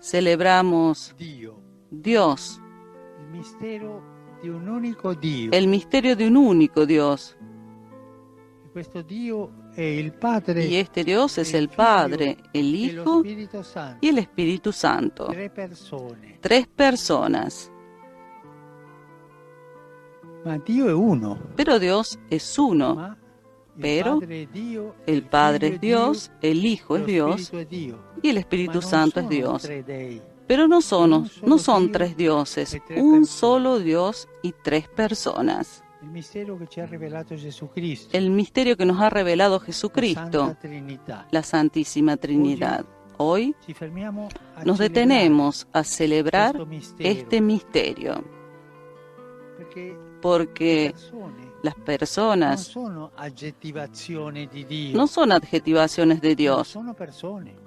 celebramos 0.00 1.14
Dios, 1.90 2.60
misterio 3.30 4.02
de 4.42 4.50
un 4.50 4.68
único 4.68 5.14
Dio. 5.14 5.50
El 5.52 5.68
misterio 5.68 6.16
de 6.16 6.26
un 6.28 6.36
único 6.36 6.86
Dios. 6.86 7.36
y 10.56 10.76
este 10.76 11.04
Dios 11.04 11.38
es 11.38 11.54
el 11.54 11.68
Padre, 11.68 12.36
el 12.52 12.74
Hijo 12.74 13.22
y 13.24 14.08
el 14.08 14.18
Espíritu 14.18 14.72
Santo. 14.72 15.28
Tres 16.40 16.66
personas. 16.68 17.72
Pero 21.56 21.78
Dios 21.78 22.18
es 22.30 22.58
uno. 22.58 23.16
Pero 23.78 24.20
el 25.06 25.22
Padre 25.22 25.68
es 25.68 25.80
Dios, 25.80 26.30
el 26.42 26.64
Hijo 26.64 26.96
es 26.96 27.06
Dios 27.06 27.52
y 28.22 28.28
el 28.28 28.36
Espíritu 28.38 28.82
Santo 28.82 29.20
es 29.20 29.28
Dios. 29.28 29.68
Pero 30.46 30.66
no 30.66 30.80
son, 30.80 31.30
no 31.42 31.58
son 31.58 31.92
tres 31.92 32.16
dioses, 32.16 32.76
un 32.96 33.24
solo 33.26 33.78
Dios 33.78 34.28
y 34.42 34.52
tres 34.52 34.88
personas. 34.88 35.84
El 36.02 36.08
misterio 36.10 36.58
que 36.58 36.66
El 38.12 38.30
misterio 38.30 38.76
que 38.76 38.86
nos 38.86 39.00
ha 39.00 39.10
revelado 39.10 39.60
Jesucristo, 39.60 40.56
la 41.30 41.42
Santísima 41.42 42.16
Trinidad. 42.16 42.86
Hoy 43.18 43.54
nos 44.64 44.78
detenemos 44.78 45.68
a 45.72 45.84
celebrar 45.84 46.56
este 46.98 47.42
misterio. 47.42 48.24
Porque 50.22 50.94
las 51.62 51.74
personas. 51.74 52.74
No 54.92 55.06
son 55.06 55.32
adjetivaciones 55.32 56.20
de 56.20 56.34
Dios. 56.34 56.78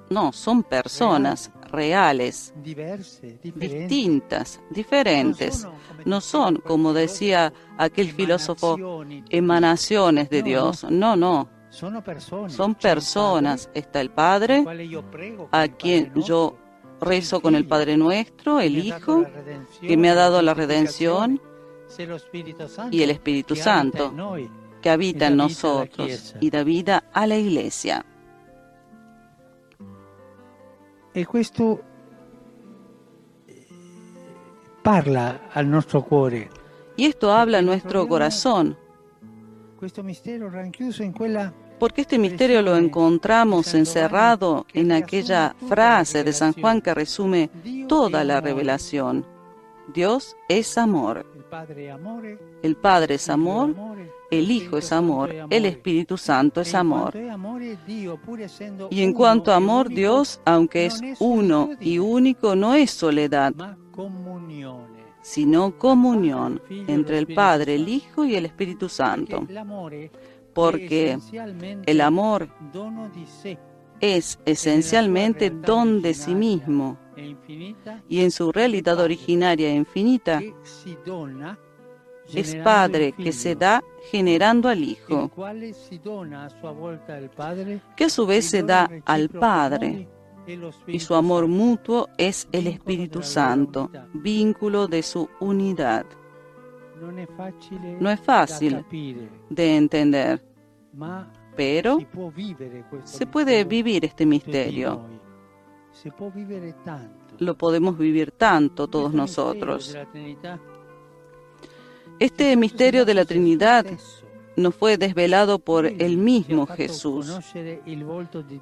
No, 0.10 0.32
son 0.34 0.64
personas. 0.64 1.52
Reales, 1.72 2.54
distintas, 3.56 4.62
diferentes. 4.70 5.68
No 6.06 6.22
son, 6.22 6.58
como 6.58 6.94
decía 6.94 7.52
aquel 7.78 8.12
filósofo, 8.12 9.04
emanaciones 9.30 10.30
de 10.30 10.44
Dios. 10.44 10.86
No, 10.90 11.16
no. 11.16 11.50
Son 11.72 12.76
personas. 12.76 13.70
Está 13.74 14.02
el 14.02 14.12
Padre, 14.12 14.64
a 15.52 15.68
quien 15.68 16.14
yo 16.14 16.58
rezo 17.02 17.42
con 17.42 17.56
el 17.56 17.66
Padre 17.66 17.98
nuestro, 17.98 18.60
el 18.60 18.78
Hijo, 18.78 19.26
que 19.82 19.98
me 19.98 20.12
ha 20.12 20.16
dado 20.16 20.42
la 20.44 20.54
redención, 20.54 21.42
y 22.92 23.02
el 23.04 23.10
Espíritu 23.10 23.56
Santo, 23.56 24.14
que 24.82 24.90
habita 24.90 25.28
en 25.28 25.38
nosotros 25.38 26.36
y 26.40 26.50
da 26.50 26.64
vida 26.64 27.04
a 27.14 27.28
la 27.28 27.38
Iglesia. 27.38 28.06
Y 31.14 31.28
esto 31.38 31.82
eh, 33.48 33.68
parla 34.82 35.42
al 35.54 35.70
nuestro 35.70 36.04
cuore. 36.04 36.50
Y 36.98 37.06
esto 37.06 37.32
habla 37.32 37.60
a 37.60 37.62
nuestro 37.62 38.08
corazón. 38.08 38.78
porque 41.80 42.02
este 42.02 42.18
misterio 42.18 42.62
lo 42.62 42.78
encontramos 42.78 43.74
encerrado 43.74 44.66
en 44.74 44.94
aquella 44.94 45.54
frase 45.68 46.24
de 46.24 46.32
San 46.32 46.54
Juan 46.54 46.82
que 46.82 46.94
resume 46.94 47.50
toda 47.90 48.24
la 48.24 48.40
revelación. 48.40 49.26
Dios 49.88 50.36
es 50.48 50.78
amor. 50.78 51.26
El 52.62 52.76
Padre 52.76 53.16
es 53.16 53.30
amor, 53.30 53.76
el 54.32 54.52
Hijo 54.52 54.78
es 54.78 54.92
amor, 54.92 55.34
el 55.50 55.66
Espíritu 55.66 56.18
Santo 56.18 56.62
es 56.62 56.74
amor. 56.74 57.14
Y 58.90 59.02
en 59.04 59.14
cuanto 59.14 59.52
a 59.52 59.58
amor, 59.58 59.90
Dios, 59.90 60.40
aunque 60.46 60.88
es 60.88 61.02
uno 61.20 61.72
y 61.80 62.00
único, 62.00 62.56
no 62.56 62.74
es 62.74 62.92
soledad, 62.92 63.54
sino 65.22 65.78
comunión 65.78 66.62
entre 66.70 67.20
el 67.20 67.28
Padre, 67.34 67.76
el 67.76 67.88
Hijo 67.88 68.26
y 68.26 68.36
el 68.36 68.46
Espíritu 68.46 68.90
Santo. 68.90 69.46
Porque 70.54 71.18
el 71.86 72.02
amor 72.02 72.48
es 74.00 74.40
esencialmente 74.46 75.50
don 75.50 76.02
de 76.02 76.14
sí 76.14 76.36
mismo 76.36 76.98
y 78.10 78.22
en 78.22 78.32
su 78.32 78.52
realidad 78.52 79.00
originaria 79.00 79.70
e 79.70 79.76
infinita 79.76 80.42
es 82.34 82.56
Padre 82.56 83.12
que 83.12 83.32
se 83.32 83.56
da 83.56 83.84
generando 84.10 84.70
al 84.70 84.84
Hijo, 84.84 85.32
que 87.96 88.06
a 88.06 88.10
su 88.10 88.26
vez 88.26 88.50
se 88.50 88.64
da 88.64 88.90
al 89.06 89.30
Padre, 89.30 90.08
y 90.88 91.00
su 91.00 91.16
amor 91.16 91.48
mutuo 91.48 92.10
es 92.18 92.48
el 92.52 92.68
Espíritu 92.68 93.22
Santo, 93.22 93.90
vínculo 94.14 94.88
de 94.88 95.04
su 95.04 95.30
unidad. 95.40 96.06
No 98.00 98.10
es 98.10 98.20
fácil 98.22 98.86
de 99.50 99.78
entender, 99.78 100.42
pero 101.56 102.00
se 103.04 103.26
puede 103.28 103.64
vivir 103.64 104.06
este 104.06 104.26
misterio. 104.26 105.02
Lo 107.40 107.58
podemos 107.58 107.98
vivir 107.98 108.32
tanto 108.32 108.88
todos 108.88 109.14
nosotros. 109.14 109.96
Este 112.20 112.56
misterio 112.56 113.06
de 113.06 113.14
la 113.14 113.26
Trinidad 113.26 113.86
nos 114.56 114.76
fue 114.76 114.98
desvelado 114.98 115.60
por 115.60 115.86
el 115.86 116.18
mismo 116.18 116.66
Jesús. 116.68 117.40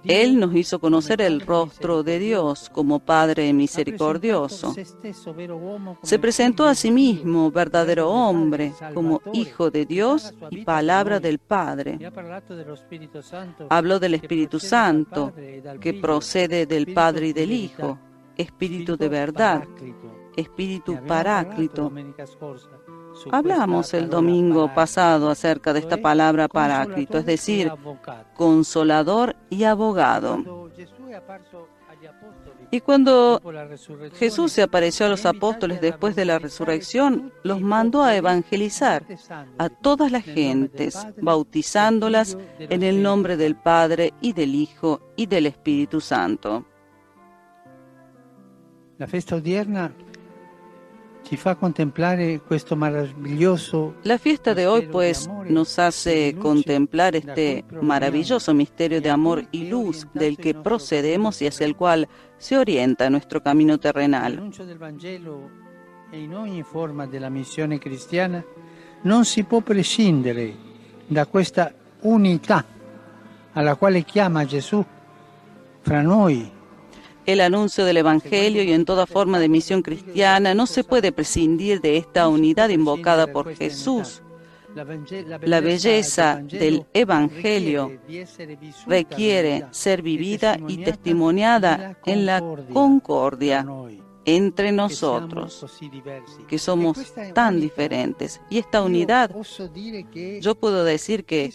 Él 0.03 0.39
nos 0.39 0.55
hizo 0.55 0.79
conocer 0.79 1.21
el 1.21 1.41
rostro 1.41 2.03
de 2.03 2.19
Dios 2.19 2.69
como 2.69 2.99
Padre 2.99 3.51
misericordioso. 3.53 4.73
Se 6.03 6.19
presentó 6.19 6.65
a 6.65 6.75
sí 6.75 6.91
mismo, 6.91 7.51
verdadero 7.51 8.09
hombre, 8.09 8.73
como 8.93 9.21
Hijo 9.33 9.71
de 9.71 9.85
Dios 9.85 10.33
y 10.49 10.63
palabra 10.63 11.19
del 11.19 11.39
Padre. 11.39 11.99
Habló 13.69 13.99
del 13.99 14.13
Espíritu 14.15 14.59
Santo, 14.59 15.33
que 15.79 15.93
procede 15.93 16.65
del 16.65 16.93
Padre 16.93 17.27
y 17.27 17.33
del 17.33 17.51
Hijo, 17.51 17.97
Espíritu 18.37 18.97
de 18.97 19.09
verdad, 19.09 19.63
Espíritu 20.35 20.97
Paráclito 21.05 21.91
Hablamos 23.31 23.93
el 23.93 24.09
domingo 24.09 24.73
pasado 24.73 25.29
acerca 25.29 25.73
de 25.73 25.79
esta 25.79 25.97
palabra 25.97 26.47
paráclito, 26.47 27.17
es 27.17 27.25
decir, 27.25 27.71
consolador 28.35 29.35
y 29.49 29.63
abogado. 29.63 30.69
Y 32.71 32.79
cuando 32.79 33.41
Jesús 34.15 34.53
se 34.53 34.61
apareció 34.61 35.05
a 35.05 35.09
los 35.09 35.25
apóstoles 35.25 35.81
después 35.81 36.15
de 36.15 36.23
la 36.23 36.39
resurrección, 36.39 37.33
los 37.43 37.59
mandó 37.59 38.01
a 38.01 38.15
evangelizar 38.15 39.05
a 39.57 39.69
todas 39.69 40.11
las 40.11 40.23
gentes, 40.23 41.05
bautizándolas 41.21 42.37
en 42.59 42.83
el 42.83 43.03
nombre 43.03 43.35
del 43.35 43.55
Padre 43.55 44.13
y 44.21 44.31
del 44.31 44.55
Hijo 44.55 45.01
y 45.17 45.25
del 45.25 45.47
Espíritu 45.47 45.99
Santo. 45.99 46.65
La 48.97 49.07
fiesta 49.07 49.41
la 54.03 54.17
fiesta 54.17 54.53
de 54.53 54.67
hoy 54.67 54.87
pues 54.91 55.29
nos 55.45 55.79
hace 55.79 56.35
contemplar 56.35 57.15
este 57.15 57.63
maravilloso 57.81 58.53
misterio 58.53 59.01
de 59.01 59.09
amor 59.09 59.45
y 59.51 59.69
luz 59.69 60.07
del 60.13 60.35
que 60.35 60.53
procedemos 60.53 61.41
y 61.41 61.47
hacia 61.47 61.65
el 61.65 61.75
cual 61.75 62.09
se 62.37 62.57
orienta 62.57 63.09
nuestro 63.09 63.41
camino 63.41 63.79
terrenal. 63.79 64.51
En 66.13 66.33
ogni 66.33 66.61
forma 66.63 67.07
della 67.07 67.29
missione 67.29 67.79
cristiana 67.79 68.43
non 69.03 69.23
si 69.23 69.45
può 69.45 69.61
prescindere 69.61 70.53
da 71.07 71.25
questa 71.25 71.71
unità 72.01 72.65
alla 73.53 73.75
quale 73.75 74.03
chiama 74.03 74.43
Gesù 74.45 74.83
fra 75.79 76.01
noi 76.01 76.59
el 77.25 77.41
anuncio 77.41 77.85
del 77.85 77.97
Evangelio 77.97 78.63
y 78.63 78.71
en 78.71 78.85
toda 78.85 79.05
forma 79.05 79.39
de 79.39 79.49
misión 79.49 79.81
cristiana, 79.81 80.53
no 80.53 80.65
se 80.65 80.83
puede 80.83 81.11
prescindir 81.11 81.81
de 81.81 81.97
esta 81.97 82.27
unidad 82.27 82.69
invocada 82.69 83.27
por 83.27 83.55
Jesús. 83.55 84.21
La 85.43 85.59
belleza 85.59 86.41
del 86.41 86.85
Evangelio 86.93 87.91
requiere 88.87 89.65
ser 89.71 90.01
vivida 90.01 90.57
y 90.67 90.77
testimoniada 90.77 91.97
en 92.05 92.25
la 92.25 92.41
concordia 92.71 93.65
entre 94.23 94.71
nosotros, 94.71 95.65
que 96.47 96.57
somos 96.57 97.13
tan 97.33 97.59
diferentes. 97.59 98.39
Y 98.49 98.59
esta 98.59 98.81
unidad, 98.81 99.35
yo 100.39 100.55
puedo 100.55 100.83
decir 100.83 101.25
que 101.25 101.45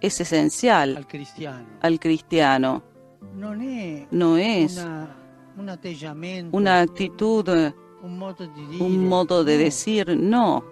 es 0.00 0.20
esencial 0.20 1.06
al 1.80 2.00
cristiano 2.00 2.82
no 4.10 4.36
es 4.38 4.84
una 5.56 6.80
actitud, 6.80 7.48
un 8.02 9.08
modo 9.08 9.44
de 9.44 9.58
decir, 9.58 10.16
no. 10.16 10.64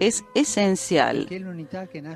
Es 0.00 0.24
esencial. 0.34 1.28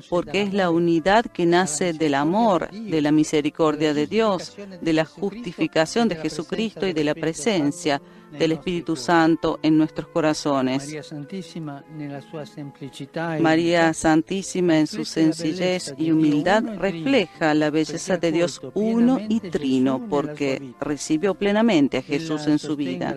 Porque 0.09 0.41
es 0.41 0.53
la 0.53 0.69
unidad 0.69 1.25
que 1.25 1.45
nace 1.45 1.93
del 1.93 2.15
amor, 2.15 2.69
de 2.71 3.01
la 3.01 3.11
misericordia 3.11 3.93
de 3.93 4.07
Dios, 4.07 4.57
de 4.81 4.93
la 4.93 5.05
justificación 5.05 6.07
de 6.07 6.15
Jesucristo 6.15 6.87
y 6.87 6.93
de 6.93 7.03
la 7.03 7.15
presencia 7.15 8.01
del 8.31 8.53
Espíritu 8.53 8.95
Santo 8.95 9.59
en 9.61 9.77
nuestros 9.77 10.07
corazones. 10.07 10.95
María 13.39 13.93
Santísima 13.93 14.79
en 14.79 14.87
su 14.87 15.05
sencillez 15.05 15.93
y 15.97 16.11
humildad 16.11 16.63
refleja 16.77 17.53
la 17.53 17.69
belleza 17.69 18.17
de 18.17 18.31
Dios 18.31 18.61
uno 18.73 19.19
y 19.27 19.39
trino 19.39 20.07
porque 20.09 20.73
recibió 20.79 21.35
plenamente 21.35 21.97
a 21.97 22.01
Jesús 22.01 22.47
en 22.47 22.59
su 22.59 22.75
vida. 22.75 23.15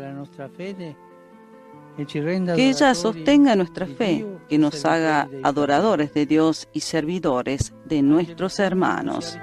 Que 1.97 2.69
ella 2.71 2.95
sostenga 2.95 3.57
nuestra 3.57 3.87
fe, 3.87 4.27
que 4.49 4.59
nos 4.59 4.85
haga 4.85 5.29
adoradores 5.43 6.15
de 6.15 6.25
Dios 6.25 6.69
y 6.73 6.81
servidores 6.81 7.75
de 7.85 8.03
nuestros 8.03 8.59
hermanos. 8.59 9.39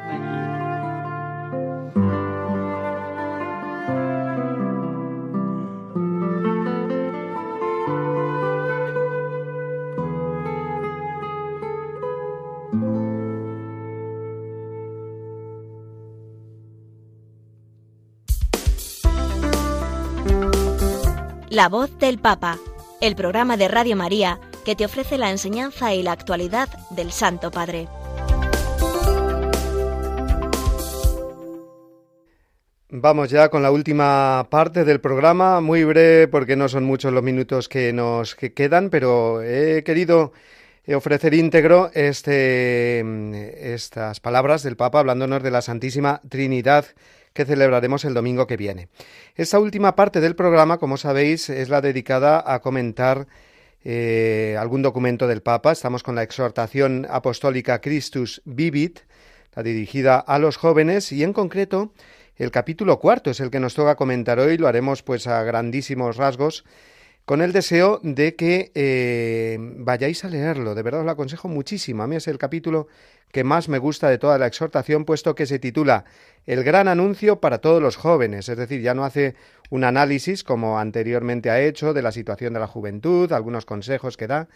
La 21.58 21.70
voz 21.70 21.98
del 21.98 22.20
Papa, 22.20 22.60
el 23.02 23.16
programa 23.16 23.58
de 23.58 23.68
Radio 23.68 23.96
María 23.96 24.40
que 24.64 24.76
te 24.76 24.86
ofrece 24.86 25.18
la 25.18 25.32
enseñanza 25.32 25.92
y 25.92 26.04
la 26.04 26.12
actualidad 26.12 26.70
del 26.92 27.12
Santo 27.12 27.50
Padre. 27.50 27.88
Vamos 32.90 33.32
ya 33.32 33.50
con 33.50 33.64
la 33.64 33.72
última 33.72 34.46
parte 34.52 34.86
del 34.86 35.02
programa, 35.02 35.60
muy 35.60 35.84
breve 35.84 36.28
porque 36.28 36.56
no 36.56 36.70
son 36.70 36.84
muchos 36.84 37.12
los 37.12 37.24
minutos 37.24 37.68
que 37.68 37.92
nos 37.92 38.36
quedan, 38.36 38.92
pero 38.92 39.42
he 39.42 39.84
querido 39.84 40.34
ofrecer 40.96 41.34
íntegro 41.34 41.90
este, 41.96 43.74
estas 43.74 44.20
palabras 44.20 44.62
del 44.62 44.78
Papa 44.78 45.00
hablándonos 45.00 45.42
de 45.42 45.50
la 45.50 45.64
Santísima 45.64 46.22
Trinidad 46.30 46.86
que 47.38 47.46
celebraremos 47.46 48.04
el 48.04 48.16
domingo 48.16 48.48
que 48.48 48.58
viene. 48.58 48.90
Esta 49.36 49.60
última 49.60 49.96
parte 49.96 50.22
del 50.22 50.36
programa, 50.36 50.80
como 50.80 50.98
sabéis, 50.98 51.52
es 51.52 51.70
la 51.70 51.82
dedicada 51.82 52.44
a 52.44 52.62
comentar 52.62 53.28
eh, 53.84 54.58
algún 54.60 54.82
documento 54.82 55.28
del 55.28 55.44
Papa. 55.44 55.72
Estamos 55.72 56.02
con 56.02 56.16
la 56.16 56.24
exhortación 56.24 57.06
apostólica 57.08 57.80
Christus 57.80 58.42
Vivit, 58.44 59.02
la 59.56 59.62
dirigida 59.62 60.18
a 60.18 60.40
los 60.40 60.58
jóvenes 60.58 61.12
y 61.12 61.24
en 61.24 61.32
concreto 61.32 61.94
el 62.38 62.50
capítulo 62.50 62.98
cuarto 62.98 63.30
es 63.30 63.40
el 63.40 63.52
que 63.52 63.60
nos 63.60 63.76
toca 63.76 63.96
comentar 63.96 64.40
hoy. 64.40 64.58
Lo 64.58 64.68
haremos 64.68 65.04
pues 65.04 65.28
a 65.28 65.44
grandísimos 65.44 66.18
rasgos 66.18 66.66
con 67.28 67.42
el 67.42 67.52
deseo 67.52 68.00
de 68.04 68.38
que 68.38 68.72
eh, 68.74 69.58
vayáis 69.60 70.24
a 70.24 70.30
leerlo. 70.30 70.76
De 70.76 70.82
verdad 70.82 71.02
os 71.02 71.06
lo 71.06 71.12
aconsejo 71.12 71.50
muchísimo. 71.50 72.02
A 72.02 72.08
mí 72.08 72.16
es 72.16 72.30
el 72.30 72.38
capítulo 72.38 72.88
que 73.34 73.44
más 73.44 73.68
me 73.68 73.80
gusta 73.80 74.10
de 74.10 74.18
toda 74.18 74.38
la 74.38 74.48
exhortación, 74.48 75.04
puesto 75.04 75.36
que 75.36 75.46
se 75.46 75.60
titula 75.60 76.06
El 76.46 76.64
gran 76.64 76.88
anuncio 76.88 77.42
para 77.42 77.58
todos 77.58 77.82
los 77.82 77.98
jóvenes. 77.98 78.48
Es 78.48 78.56
decir, 78.56 78.80
ya 78.80 78.94
no 78.94 79.04
hace 79.04 79.36
un 79.70 79.84
análisis, 79.84 80.46
como 80.46 80.80
anteriormente 80.80 81.50
ha 81.50 81.60
hecho, 81.60 81.94
de 81.94 82.02
la 82.02 82.14
situación 82.14 82.54
de 82.54 82.62
la 82.62 82.68
juventud, 82.68 83.30
algunos 83.34 83.66
consejos 83.66 84.16
que 84.16 84.28
da, 84.28 84.48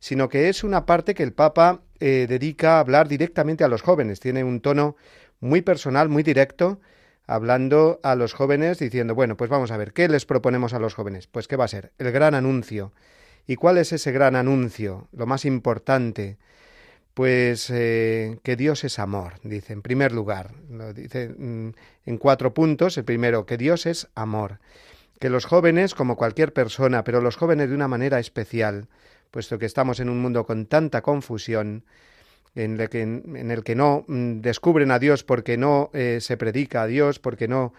sino 0.00 0.28
que 0.28 0.48
es 0.48 0.64
una 0.64 0.84
parte 0.84 1.14
que 1.14 1.22
el 1.22 1.32
Papa 1.32 1.82
eh, 2.00 2.26
dedica 2.28 2.78
a 2.78 2.80
hablar 2.80 3.06
directamente 3.06 3.62
a 3.62 3.68
los 3.68 3.82
jóvenes. 3.82 4.18
Tiene 4.18 4.42
un 4.42 4.60
tono 4.60 4.96
muy 5.38 5.62
personal, 5.62 6.08
muy 6.08 6.24
directo, 6.24 6.80
hablando 7.26 8.00
a 8.02 8.14
los 8.14 8.32
jóvenes, 8.32 8.78
diciendo, 8.78 9.14
bueno, 9.14 9.36
pues 9.36 9.50
vamos 9.50 9.70
a 9.70 9.76
ver, 9.76 9.92
¿qué 9.92 10.08
les 10.08 10.26
proponemos 10.26 10.72
a 10.74 10.78
los 10.78 10.94
jóvenes? 10.94 11.26
Pues 11.26 11.48
¿qué 11.48 11.56
va 11.56 11.64
a 11.64 11.68
ser? 11.68 11.92
El 11.98 12.12
gran 12.12 12.34
anuncio. 12.34 12.92
¿Y 13.46 13.56
cuál 13.56 13.78
es 13.78 13.92
ese 13.92 14.12
gran 14.12 14.36
anuncio? 14.36 15.08
Lo 15.12 15.26
más 15.26 15.44
importante. 15.44 16.38
Pues 17.14 17.70
eh, 17.70 18.38
que 18.42 18.56
Dios 18.56 18.84
es 18.84 18.98
amor, 18.98 19.34
dice, 19.42 19.72
en 19.72 19.82
primer 19.82 20.12
lugar. 20.12 20.52
Lo 20.70 20.92
dice 20.92 21.30
mm, 21.30 21.70
en 22.04 22.18
cuatro 22.18 22.52
puntos. 22.52 22.98
El 22.98 23.04
primero, 23.04 23.46
que 23.46 23.56
Dios 23.56 23.86
es 23.86 24.08
amor. 24.14 24.58
Que 25.18 25.30
los 25.30 25.46
jóvenes, 25.46 25.94
como 25.94 26.16
cualquier 26.16 26.52
persona, 26.52 27.04
pero 27.04 27.22
los 27.22 27.36
jóvenes 27.36 27.70
de 27.70 27.74
una 27.74 27.88
manera 27.88 28.18
especial, 28.18 28.88
puesto 29.30 29.58
que 29.58 29.66
estamos 29.66 29.98
en 30.00 30.10
un 30.10 30.20
mundo 30.20 30.44
con 30.44 30.66
tanta 30.66 31.00
confusión, 31.00 31.84
en 32.56 32.80
el 33.50 33.62
que, 33.62 33.74
no 33.74 34.04
mm, 34.08 34.40
descubren 34.40 34.90
a 34.90 34.98
Dios 34.98 35.22
porque 35.22 35.58
no 35.58 35.90
eh, 35.92 36.18
se 36.20 36.36
predica 36.36 36.82
a 36.82 36.86
Dios, 36.86 37.18
porque 37.18 37.48
no 37.48 37.74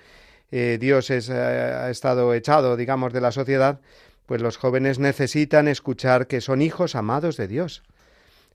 eh, 0.51 0.77
Dios 0.79 1.09
es, 1.09 1.29
eh, 1.29 1.33
ha 1.33 1.89
estado 1.89 2.33
echado, 2.33 2.77
digamos, 2.77 3.11
de 3.11 3.21
la 3.21 3.31
sociedad, 3.31 3.81
pues 4.27 4.41
los 4.41 4.57
jóvenes 4.57 4.99
necesitan 4.99 5.67
escuchar 5.67 6.27
que 6.27 6.41
son 6.41 6.61
hijos 6.61 6.95
amados 6.95 7.37
de 7.37 7.47
Dios. 7.47 7.83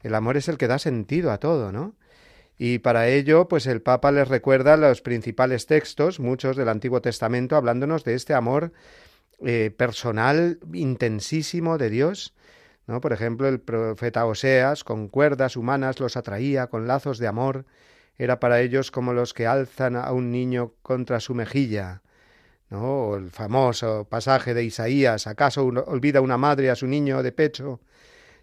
El 0.03 0.15
amor 0.15 0.37
es 0.37 0.49
el 0.49 0.59
que 0.59 0.69
da 0.69 0.79
sentido 0.79 1.33
a 1.33 1.39
todo, 1.39 1.73
¿no? 1.73 1.95
Y 2.57 2.79
para 2.79 3.09
ello, 3.09 3.49
pues 3.49 3.67
el 3.67 3.83
Papa 3.83 4.13
les 4.13 4.29
recuerda 4.29 4.77
los 4.77 5.03
principales 5.03 5.67
textos, 5.67 6.21
muchos 6.21 6.57
del 6.57 6.69
Antiguo 6.69 7.01
Testamento, 7.01 7.57
hablándonos 7.57 8.05
de 8.05 8.15
este 8.15 8.35
amor 8.35 8.73
personal 9.77 10.61
intensísimo 10.73 11.77
de 11.77 11.91
Dios, 11.91 12.33
Por 12.87 13.13
ejemplo, 13.13 13.49
el 13.49 13.61
profeta 13.61 14.27
Oseas, 14.27 14.85
con 14.85 15.09
cuerdas 15.09 15.57
humanas 15.57 16.01
los 16.01 16.17
atraía, 16.17 16.67
con 16.67 16.87
lazos 16.87 17.19
de 17.19 17.29
amor, 17.29 17.65
era 18.19 18.41
para 18.41 18.61
ellos 18.61 18.91
como 18.91 19.13
los 19.13 19.35
que 19.35 19.47
alzan 19.47 19.97
a 19.97 20.13
un 20.13 20.31
niño 20.31 20.75
contra 20.83 21.21
su 21.21 21.35
mejilla. 21.35 22.03
O 22.71 23.17
el 23.17 23.31
famoso 23.31 24.07
pasaje 24.09 24.55
de 24.55 24.65
Isaías, 24.65 25.27
¿acaso 25.27 25.65
olvida 25.65 26.21
una 26.21 26.39
madre 26.39 26.71
a 26.71 26.75
su 26.75 26.87
niño 26.87 27.23
de 27.23 27.33
pecho 27.33 27.81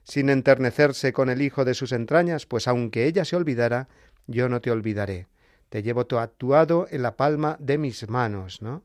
sin 0.04 0.30
enternecerse 0.30 1.14
con 1.14 1.30
el 1.30 1.42
hijo 1.42 1.66
de 1.66 1.74
sus 1.74 1.92
entrañas? 1.92 2.46
Pues 2.46 2.68
aunque 2.68 3.06
ella 3.06 3.26
se 3.26 3.36
olvidara, 3.36 3.88
yo 4.28 4.48
no 4.48 4.62
te 4.62 4.72
olvidaré. 4.72 5.28
Te 5.70 5.84
llevo 5.84 6.06
tatuado 6.06 6.88
en 6.90 7.02
la 7.04 7.16
palma 7.16 7.58
de 7.60 7.78
mis 7.78 8.08
manos, 8.10 8.62
¿no? 8.62 8.84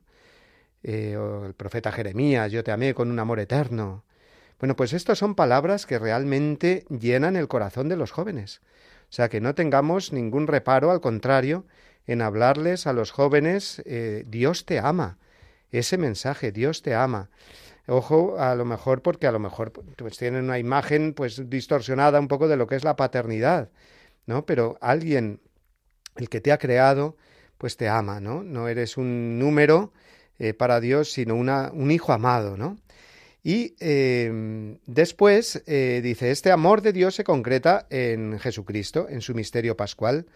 Eh, 0.82 1.16
o 1.16 1.46
el 1.46 1.54
profeta 1.54 1.92
Jeremías, 1.92 2.52
yo 2.52 2.62
te 2.62 2.72
amé 2.72 2.94
con 2.94 3.10
un 3.10 3.18
amor 3.18 3.40
eterno. 3.40 4.03
Bueno, 4.64 4.76
pues 4.76 4.94
estas 4.94 5.18
son 5.18 5.34
palabras 5.34 5.84
que 5.84 5.98
realmente 5.98 6.86
llenan 6.88 7.36
el 7.36 7.48
corazón 7.48 7.90
de 7.90 7.96
los 7.96 8.12
jóvenes. 8.12 8.62
O 9.10 9.12
sea, 9.12 9.28
que 9.28 9.42
no 9.42 9.54
tengamos 9.54 10.10
ningún 10.10 10.46
reparo, 10.46 10.90
al 10.90 11.02
contrario, 11.02 11.66
en 12.06 12.22
hablarles 12.22 12.86
a 12.86 12.94
los 12.94 13.10
jóvenes, 13.10 13.82
eh, 13.84 14.24
Dios 14.26 14.64
te 14.64 14.78
ama. 14.78 15.18
Ese 15.70 15.98
mensaje, 15.98 16.50
Dios 16.50 16.80
te 16.80 16.94
ama. 16.94 17.28
Ojo, 17.86 18.38
a 18.38 18.54
lo 18.54 18.64
mejor 18.64 19.02
porque 19.02 19.26
a 19.26 19.32
lo 19.32 19.38
mejor 19.38 19.70
pues 19.70 20.16
tienen 20.16 20.44
una 20.44 20.58
imagen 20.58 21.12
pues 21.12 21.50
distorsionada 21.50 22.18
un 22.18 22.28
poco 22.28 22.48
de 22.48 22.56
lo 22.56 22.66
que 22.66 22.76
es 22.76 22.84
la 22.84 22.96
paternidad, 22.96 23.68
¿no? 24.24 24.46
Pero 24.46 24.78
alguien, 24.80 25.42
el 26.16 26.30
que 26.30 26.40
te 26.40 26.52
ha 26.52 26.56
creado, 26.56 27.18
pues 27.58 27.76
te 27.76 27.90
ama, 27.90 28.18
¿no? 28.18 28.42
No 28.42 28.68
eres 28.68 28.96
un 28.96 29.38
número 29.38 29.92
eh, 30.38 30.54
para 30.54 30.80
Dios, 30.80 31.12
sino 31.12 31.34
una, 31.34 31.70
un 31.74 31.90
hijo 31.90 32.14
amado, 32.14 32.56
¿no? 32.56 32.78
Y 33.46 33.76
em, 33.78 34.78
después 34.86 35.62
eh, 35.66 36.00
dice, 36.02 36.30
este 36.30 36.50
amor 36.50 36.80
de 36.80 36.94
Dios 36.94 37.14
se 37.14 37.24
concreta 37.24 37.86
en 37.90 38.38
Jesucristo, 38.38 39.06
en 39.10 39.20
su 39.20 39.34
misterio 39.34 39.76
pascual. 39.76 40.26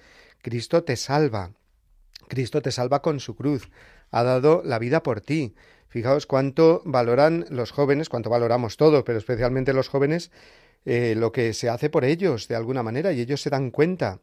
Cristo 0.42 0.84
te 0.84 0.94
salva. 0.94 1.52
Cristo 2.28 2.60
te 2.60 2.70
salva 2.70 3.00
con 3.00 3.18
su 3.18 3.34
cruz. 3.34 3.70
Ha 4.10 4.22
dado 4.24 4.62
la 4.62 4.78
vida 4.78 5.02
por 5.02 5.22
ti. 5.22 5.54
Fijaos 5.88 6.26
cuánto 6.26 6.82
valoran 6.84 7.46
los 7.48 7.70
jóvenes, 7.70 8.10
cuánto 8.10 8.28
valoramos 8.28 8.76
todos, 8.76 9.04
pero 9.04 9.16
especialmente 9.16 9.72
los 9.72 9.88
jóvenes, 9.88 10.30
eh, 10.84 11.14
lo 11.16 11.32
que 11.32 11.54
se 11.54 11.70
hace 11.70 11.88
por 11.88 12.04
ellos, 12.04 12.46
de 12.46 12.56
alguna 12.56 12.82
manera, 12.82 13.14
y 13.14 13.22
ellos 13.22 13.40
se 13.40 13.48
dan 13.48 13.70
cuenta. 13.70 14.20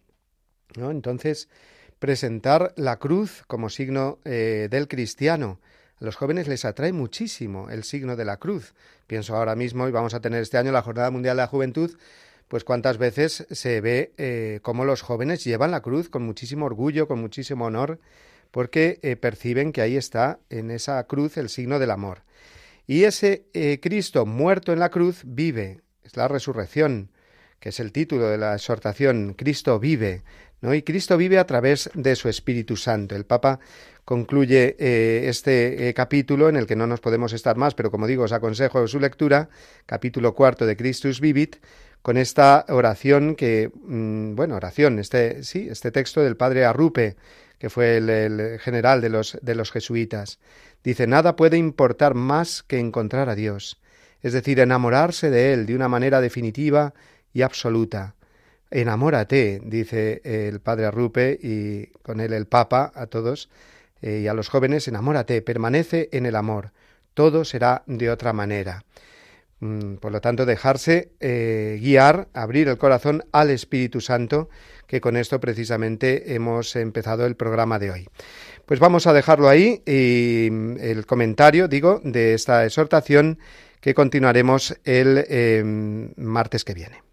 ¿no? 0.78 0.92
Entonces, 0.92 1.50
presentar 1.98 2.72
la 2.78 2.98
cruz 2.98 3.44
como 3.48 3.70
signo 3.70 4.20
eh, 4.26 4.68
del 4.70 4.88
cristiano, 4.88 5.60
a 6.00 6.06
los 6.06 6.16
jóvenes 6.16 6.48
les 6.48 6.66
atrae 6.66 6.91
muchísimo 6.91 7.70
el 7.70 7.84
signo 7.84 8.16
de 8.16 8.26
la 8.26 8.38
cruz. 8.38 8.74
Pienso 9.08 9.36
ahora 9.36 9.56
mismo, 9.56 9.88
y 9.88 9.91
vamos 9.91 10.14
a 10.14 10.20
tener 10.20 10.41
este 10.41 10.58
año 10.58 10.72
la 10.72 10.82
Jornada 10.82 11.12
Mundial 11.12 11.38
de 11.38 11.43
la 11.43 11.48
Juventud, 11.48 11.96
pues 12.48 12.64
cuántas 12.64 12.98
veces 12.98 13.48
se 13.50 13.82
ve 13.82 14.14
eh, 14.18 14.60
cómo 14.62 14.86
los 14.86 15.02
jóvenes 15.02 15.43
llevan 15.43 15.72
la 15.72 15.82
cruz 15.82 16.10
con 16.10 16.24
muchísimo 16.24 16.66
orgullo, 16.66 17.08
con 17.08 17.20
muchísimo 17.20 17.66
honor, 17.66 18.00
porque 18.52 19.00
eh, 19.02 19.16
perciben 19.16 19.72
que 19.72 19.82
ahí 19.82 19.98
está 19.98 20.39
en 20.50 20.72
esa 20.72 21.04
cruz 21.06 21.38
el 21.38 21.50
signo 21.50 21.80
del 21.80 21.91
amor. 21.91 22.24
Y 22.88 23.04
ese 23.04 23.46
eh, 23.54 23.80
Cristo 23.82 24.26
muerto 24.26 24.74
en 24.74 24.80
la 24.80 24.89
cruz 24.89 25.22
vive, 25.26 25.82
es 26.04 26.16
la 26.16 26.28
resurrección, 26.28 27.10
que 27.60 27.70
es 27.70 27.80
el 27.80 27.91
título 27.91 28.28
de 28.28 28.38
la 28.38 28.54
exhortación, 28.54 29.34
Cristo 29.34 29.80
vive, 29.80 30.24
Y 30.62 30.82
Cristo 30.82 31.18
vive 31.18 31.38
a 31.38 31.45
través 31.45 31.89
de 31.93 32.16
su 32.16 32.28
Espíritu 32.30 32.76
Santo. 32.76 33.16
El 33.16 33.26
Papa 33.26 33.60
concluye 34.03 34.76
eh, 34.80 35.28
este 35.28 35.89
eh, 35.89 35.93
capítulo 35.93 36.49
en 36.49 36.56
el 36.56 36.66
que 36.66 36.76
no 36.76 36.88
nos 36.88 37.01
podemos 37.01 37.34
estar 37.34 37.56
más, 37.58 37.76
pero 37.76 37.91
como 37.91 38.08
digo, 38.08 38.24
os 38.24 38.32
aconsejo 38.32 38.88
su 38.88 38.99
lectura, 38.99 39.49
capítulo 39.86 40.34
cuarto 40.34 40.66
de 40.66 40.78
Christus 40.78 41.20
Vivit, 41.20 41.58
con 42.01 42.18
esta 42.18 42.66
oración 42.70 43.36
que, 43.36 43.72
mm, 43.74 44.36
bueno, 44.36 44.56
oración, 44.56 44.99
este, 44.99 45.43
sí, 45.43 45.68
este 45.70 45.91
texto 45.91 46.22
del 46.22 46.38
padre 46.38 46.66
Arrupe, 46.66 47.16
que 47.58 47.70
fue 47.70 47.97
el, 47.97 48.60
general 48.60 49.01
de 49.01 49.10
los, 49.10 49.38
de 49.41 49.56
los 49.56 49.72
jesuitas. 49.72 50.39
Dice, 50.84 51.08
nada 51.08 51.36
puede 51.36 51.58
importar 51.58 52.14
más 52.14 52.62
que 52.62 52.80
encontrar 52.80 53.28
a 53.30 53.36
Dios, 53.36 53.82
es 54.22 54.34
decir, 54.34 54.60
enamorarse 54.60 55.32
de 55.32 55.53
Él 55.53 55.66
de 55.66 55.76
una 55.76 55.88
manera 55.88 56.22
definitiva 56.22 56.93
y 57.34 57.41
absoluta. 57.41 58.16
Enamórate, 58.78 59.62
dice 59.64 60.22
el 60.26 60.60
padre 60.60 60.86
Arrupe 60.86 61.40
y 61.42 61.86
con 62.02 62.20
él 62.20 62.34
el 62.34 62.46
Papa 62.46 62.92
a 62.94 63.08
todos, 63.08 63.48
eh, 64.02 64.20
y 64.24 64.28
a 64.28 64.34
los 64.34 64.50
jóvenes, 64.50 64.90
enamórate, 64.90 65.42
permanece 65.42 66.10
en 66.12 66.26
el 66.26 66.36
amor, 66.36 66.74
todo 67.14 67.46
será 67.46 67.84
de 67.86 68.10
otra 68.10 68.34
manera. 68.34 68.84
Mm, 69.62 69.96
por 69.96 70.12
lo 70.12 70.20
tanto, 70.20 70.46
dejarse 70.46 71.14
eh, 71.22 71.80
guiar, 71.82 72.28
abrir 72.34 72.68
el 72.68 72.78
corazón 72.78 73.24
al 73.32 73.50
Espíritu 73.50 74.02
Santo, 74.02 74.50
que 74.88 75.00
con 75.00 75.16
esto 75.16 75.40
precisamente 75.40 76.36
hemos 76.36 76.76
empezado 76.76 77.26
el 77.26 77.38
programa 77.38 77.80
de 77.80 77.92
hoy. 77.92 78.10
Pues 78.66 78.82
vamos 78.82 79.08
a 79.08 79.14
dejarlo 79.14 79.48
ahí 79.48 79.84
y 79.86 80.50
mm, 80.52 80.80
el 80.82 81.06
comentario, 81.06 81.70
digo, 81.70 82.02
de 82.04 82.34
esta 82.34 82.66
exhortación 82.66 83.40
que 83.80 83.94
continuaremos 83.94 84.78
el 84.84 85.24
eh, 85.30 85.64
martes 86.18 86.66
que 86.66 86.74
viene. 86.74 87.06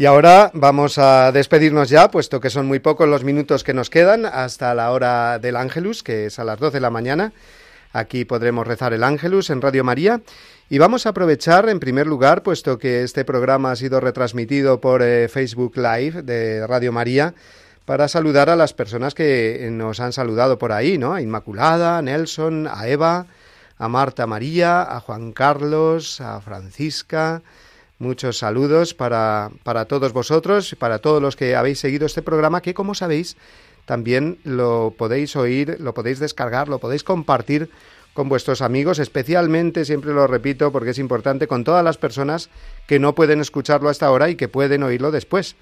Y 0.00 0.06
ahora 0.06 0.50
vamos 0.54 0.96
a 0.96 1.30
despedirnos 1.30 1.90
ya, 1.90 2.10
puesto 2.10 2.40
que 2.40 2.48
son 2.48 2.66
muy 2.66 2.78
pocos 2.78 3.06
los 3.06 3.22
minutos 3.22 3.62
que 3.62 3.74
nos 3.74 3.90
quedan 3.90 4.24
hasta 4.24 4.74
la 4.74 4.92
hora 4.92 5.38
del 5.38 5.56
Ángelus, 5.56 6.02
que 6.02 6.24
es 6.24 6.38
a 6.38 6.44
las 6.44 6.58
12 6.58 6.78
de 6.78 6.80
la 6.80 6.88
mañana. 6.88 7.34
Aquí 7.92 8.24
podremos 8.24 8.66
rezar 8.66 8.94
el 8.94 9.04
Ángelus 9.04 9.50
en 9.50 9.60
Radio 9.60 9.84
María. 9.84 10.22
Y 10.70 10.78
vamos 10.78 11.04
a 11.04 11.10
aprovechar, 11.10 11.68
en 11.68 11.80
primer 11.80 12.06
lugar, 12.06 12.42
puesto 12.42 12.78
que 12.78 13.02
este 13.02 13.26
programa 13.26 13.72
ha 13.72 13.76
sido 13.76 14.00
retransmitido 14.00 14.80
por 14.80 15.02
eh, 15.02 15.28
Facebook 15.28 15.76
Live 15.76 16.22
de 16.22 16.66
Radio 16.66 16.92
María, 16.92 17.34
para 17.84 18.08
saludar 18.08 18.48
a 18.48 18.56
las 18.56 18.72
personas 18.72 19.14
que 19.14 19.68
nos 19.70 20.00
han 20.00 20.14
saludado 20.14 20.58
por 20.58 20.72
ahí, 20.72 20.96
¿no? 20.96 21.12
A 21.12 21.20
Inmaculada, 21.20 21.98
a 21.98 22.02
Nelson, 22.02 22.68
a 22.72 22.88
Eva, 22.88 23.26
a 23.76 23.88
Marta 23.88 24.26
María, 24.26 24.80
a 24.80 24.98
Juan 25.00 25.32
Carlos, 25.32 26.22
a 26.22 26.40
Francisca, 26.40 27.42
Muchos 28.00 28.38
saludos 28.38 28.94
para, 28.94 29.50
para 29.62 29.84
todos 29.84 30.14
vosotros, 30.14 30.74
para 30.78 31.00
todos 31.00 31.20
los 31.20 31.36
que 31.36 31.54
habéis 31.54 31.80
seguido 31.80 32.06
este 32.06 32.22
programa, 32.22 32.62
que 32.62 32.72
como 32.72 32.94
sabéis, 32.94 33.36
también 33.84 34.38
lo 34.42 34.94
podéis 34.96 35.36
oír, 35.36 35.76
lo 35.80 35.92
podéis 35.92 36.18
descargar, 36.18 36.68
lo 36.70 36.78
podéis 36.78 37.04
compartir 37.04 37.68
con 38.14 38.30
vuestros 38.30 38.62
amigos, 38.62 38.98
especialmente, 39.00 39.84
siempre 39.84 40.14
lo 40.14 40.26
repito 40.26 40.72
porque 40.72 40.90
es 40.90 40.98
importante, 40.98 41.46
con 41.46 41.62
todas 41.62 41.84
las 41.84 41.98
personas 41.98 42.48
que 42.88 42.98
no 42.98 43.14
pueden 43.14 43.38
escucharlo 43.42 43.90
hasta 43.90 44.06
ahora 44.06 44.30
y 44.30 44.34
que 44.34 44.48
pueden 44.48 44.82
oírlo 44.82 45.10
después 45.10 45.54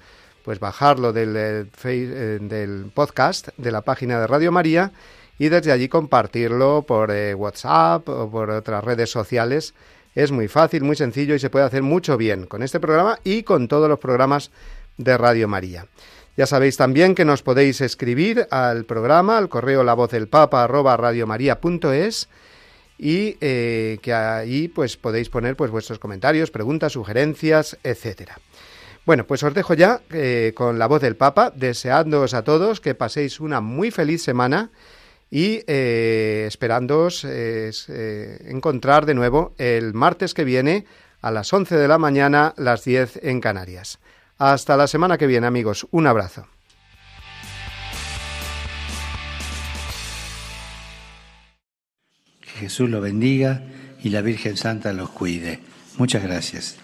pues 0.44 0.60
bajarlo 0.60 1.12
del, 1.12 1.36
eh, 1.36 1.66
eh, 1.84 2.38
del 2.40 2.92
podcast 2.94 3.48
de 3.56 3.72
la 3.72 3.82
página 3.82 4.20
de 4.20 4.28
Radio 4.28 4.52
María 4.52 4.92
y 5.38 5.48
desde 5.48 5.72
allí 5.72 5.88
compartirlo 5.88 6.82
por 6.86 7.10
eh, 7.10 7.34
WhatsApp 7.34 8.08
o 8.08 8.30
por 8.30 8.48
otras 8.50 8.84
redes 8.84 9.10
sociales. 9.10 9.74
Es 10.18 10.32
muy 10.32 10.48
fácil, 10.48 10.82
muy 10.82 10.96
sencillo 10.96 11.36
y 11.36 11.38
se 11.38 11.48
puede 11.48 11.64
hacer 11.64 11.84
mucho 11.84 12.16
bien 12.16 12.46
con 12.46 12.64
este 12.64 12.80
programa 12.80 13.20
y 13.22 13.44
con 13.44 13.68
todos 13.68 13.88
los 13.88 14.00
programas 14.00 14.50
de 14.96 15.16
Radio 15.16 15.46
María. 15.46 15.86
Ya 16.36 16.44
sabéis 16.44 16.76
también 16.76 17.14
que 17.14 17.24
nos 17.24 17.44
podéis 17.44 17.80
escribir 17.80 18.48
al 18.50 18.84
programa, 18.84 19.38
al 19.38 19.48
correo 19.48 19.84
la 19.84 19.94
voz 19.94 20.10
del 20.10 20.26
papa 20.26 20.64
arroba 20.64 20.96
radiomaria.es 20.96 22.28
y 22.98 23.34
que 23.34 24.12
ahí 24.12 24.66
pues 24.66 24.96
podéis 24.96 25.28
poner 25.28 25.54
pues 25.54 25.70
vuestros 25.70 26.00
comentarios, 26.00 26.50
preguntas, 26.50 26.94
sugerencias, 26.94 27.78
etcétera. 27.84 28.40
Bueno, 29.06 29.24
pues 29.24 29.44
os 29.44 29.54
dejo 29.54 29.74
ya 29.74 30.00
eh, 30.10 30.52
con 30.56 30.80
la 30.80 30.88
voz 30.88 31.00
del 31.00 31.14
Papa, 31.14 31.52
deseándoos 31.54 32.34
a 32.34 32.42
todos 32.42 32.80
que 32.80 32.96
paséis 32.96 33.38
una 33.38 33.60
muy 33.60 33.92
feliz 33.92 34.20
semana 34.24 34.70
y 35.30 35.62
eh, 35.66 36.48
eh, 37.88 38.38
encontrar 38.46 39.06
de 39.06 39.14
nuevo 39.14 39.54
el 39.58 39.94
martes 39.94 40.34
que 40.34 40.44
viene 40.44 40.86
a 41.20 41.30
las 41.30 41.52
11 41.52 41.76
de 41.76 41.88
la 41.88 41.98
mañana, 41.98 42.54
las 42.56 42.84
10 42.84 43.20
en 43.22 43.40
Canarias. 43.40 43.98
Hasta 44.38 44.76
la 44.76 44.86
semana 44.86 45.18
que 45.18 45.26
viene, 45.26 45.46
amigos. 45.46 45.86
Un 45.90 46.06
abrazo. 46.06 46.46
Que 52.40 52.50
Jesús 52.50 52.88
lo 52.88 53.00
bendiga 53.00 53.64
y 54.02 54.10
la 54.10 54.22
Virgen 54.22 54.56
Santa 54.56 54.92
los 54.92 55.10
cuide. 55.10 55.60
Muchas 55.96 56.22
gracias. 56.22 56.78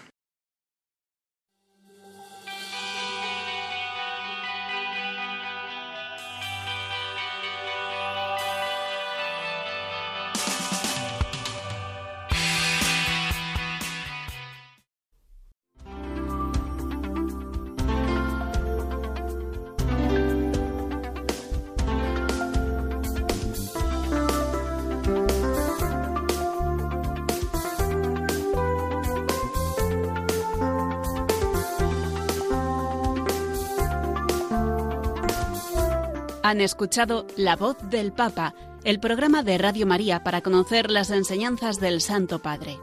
Han 36.55 36.61
escuchado 36.61 37.27
La 37.37 37.57
voz 37.57 37.77
del 37.91 38.13
Papa, 38.13 38.55
el 38.85 39.01
programa 39.01 39.43
de 39.43 39.59
Radio 39.59 39.89
María 39.89 40.23
para 40.23 40.41
conocer 40.41 40.89
las 40.89 41.11
enseñanzas 41.11 41.81
del 41.81 42.01
Santo 42.01 42.43
Padre. 42.43 42.79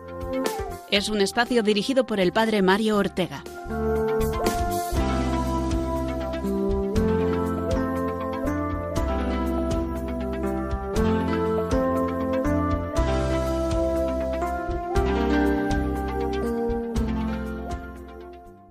Es 0.89 1.07
un 1.07 1.21
espacio 1.21 1.63
dirigido 1.63 2.05
por 2.05 2.19
el 2.19 2.33
Padre 2.33 2.61
Mario 2.61 2.97
Ortega. 2.97 3.45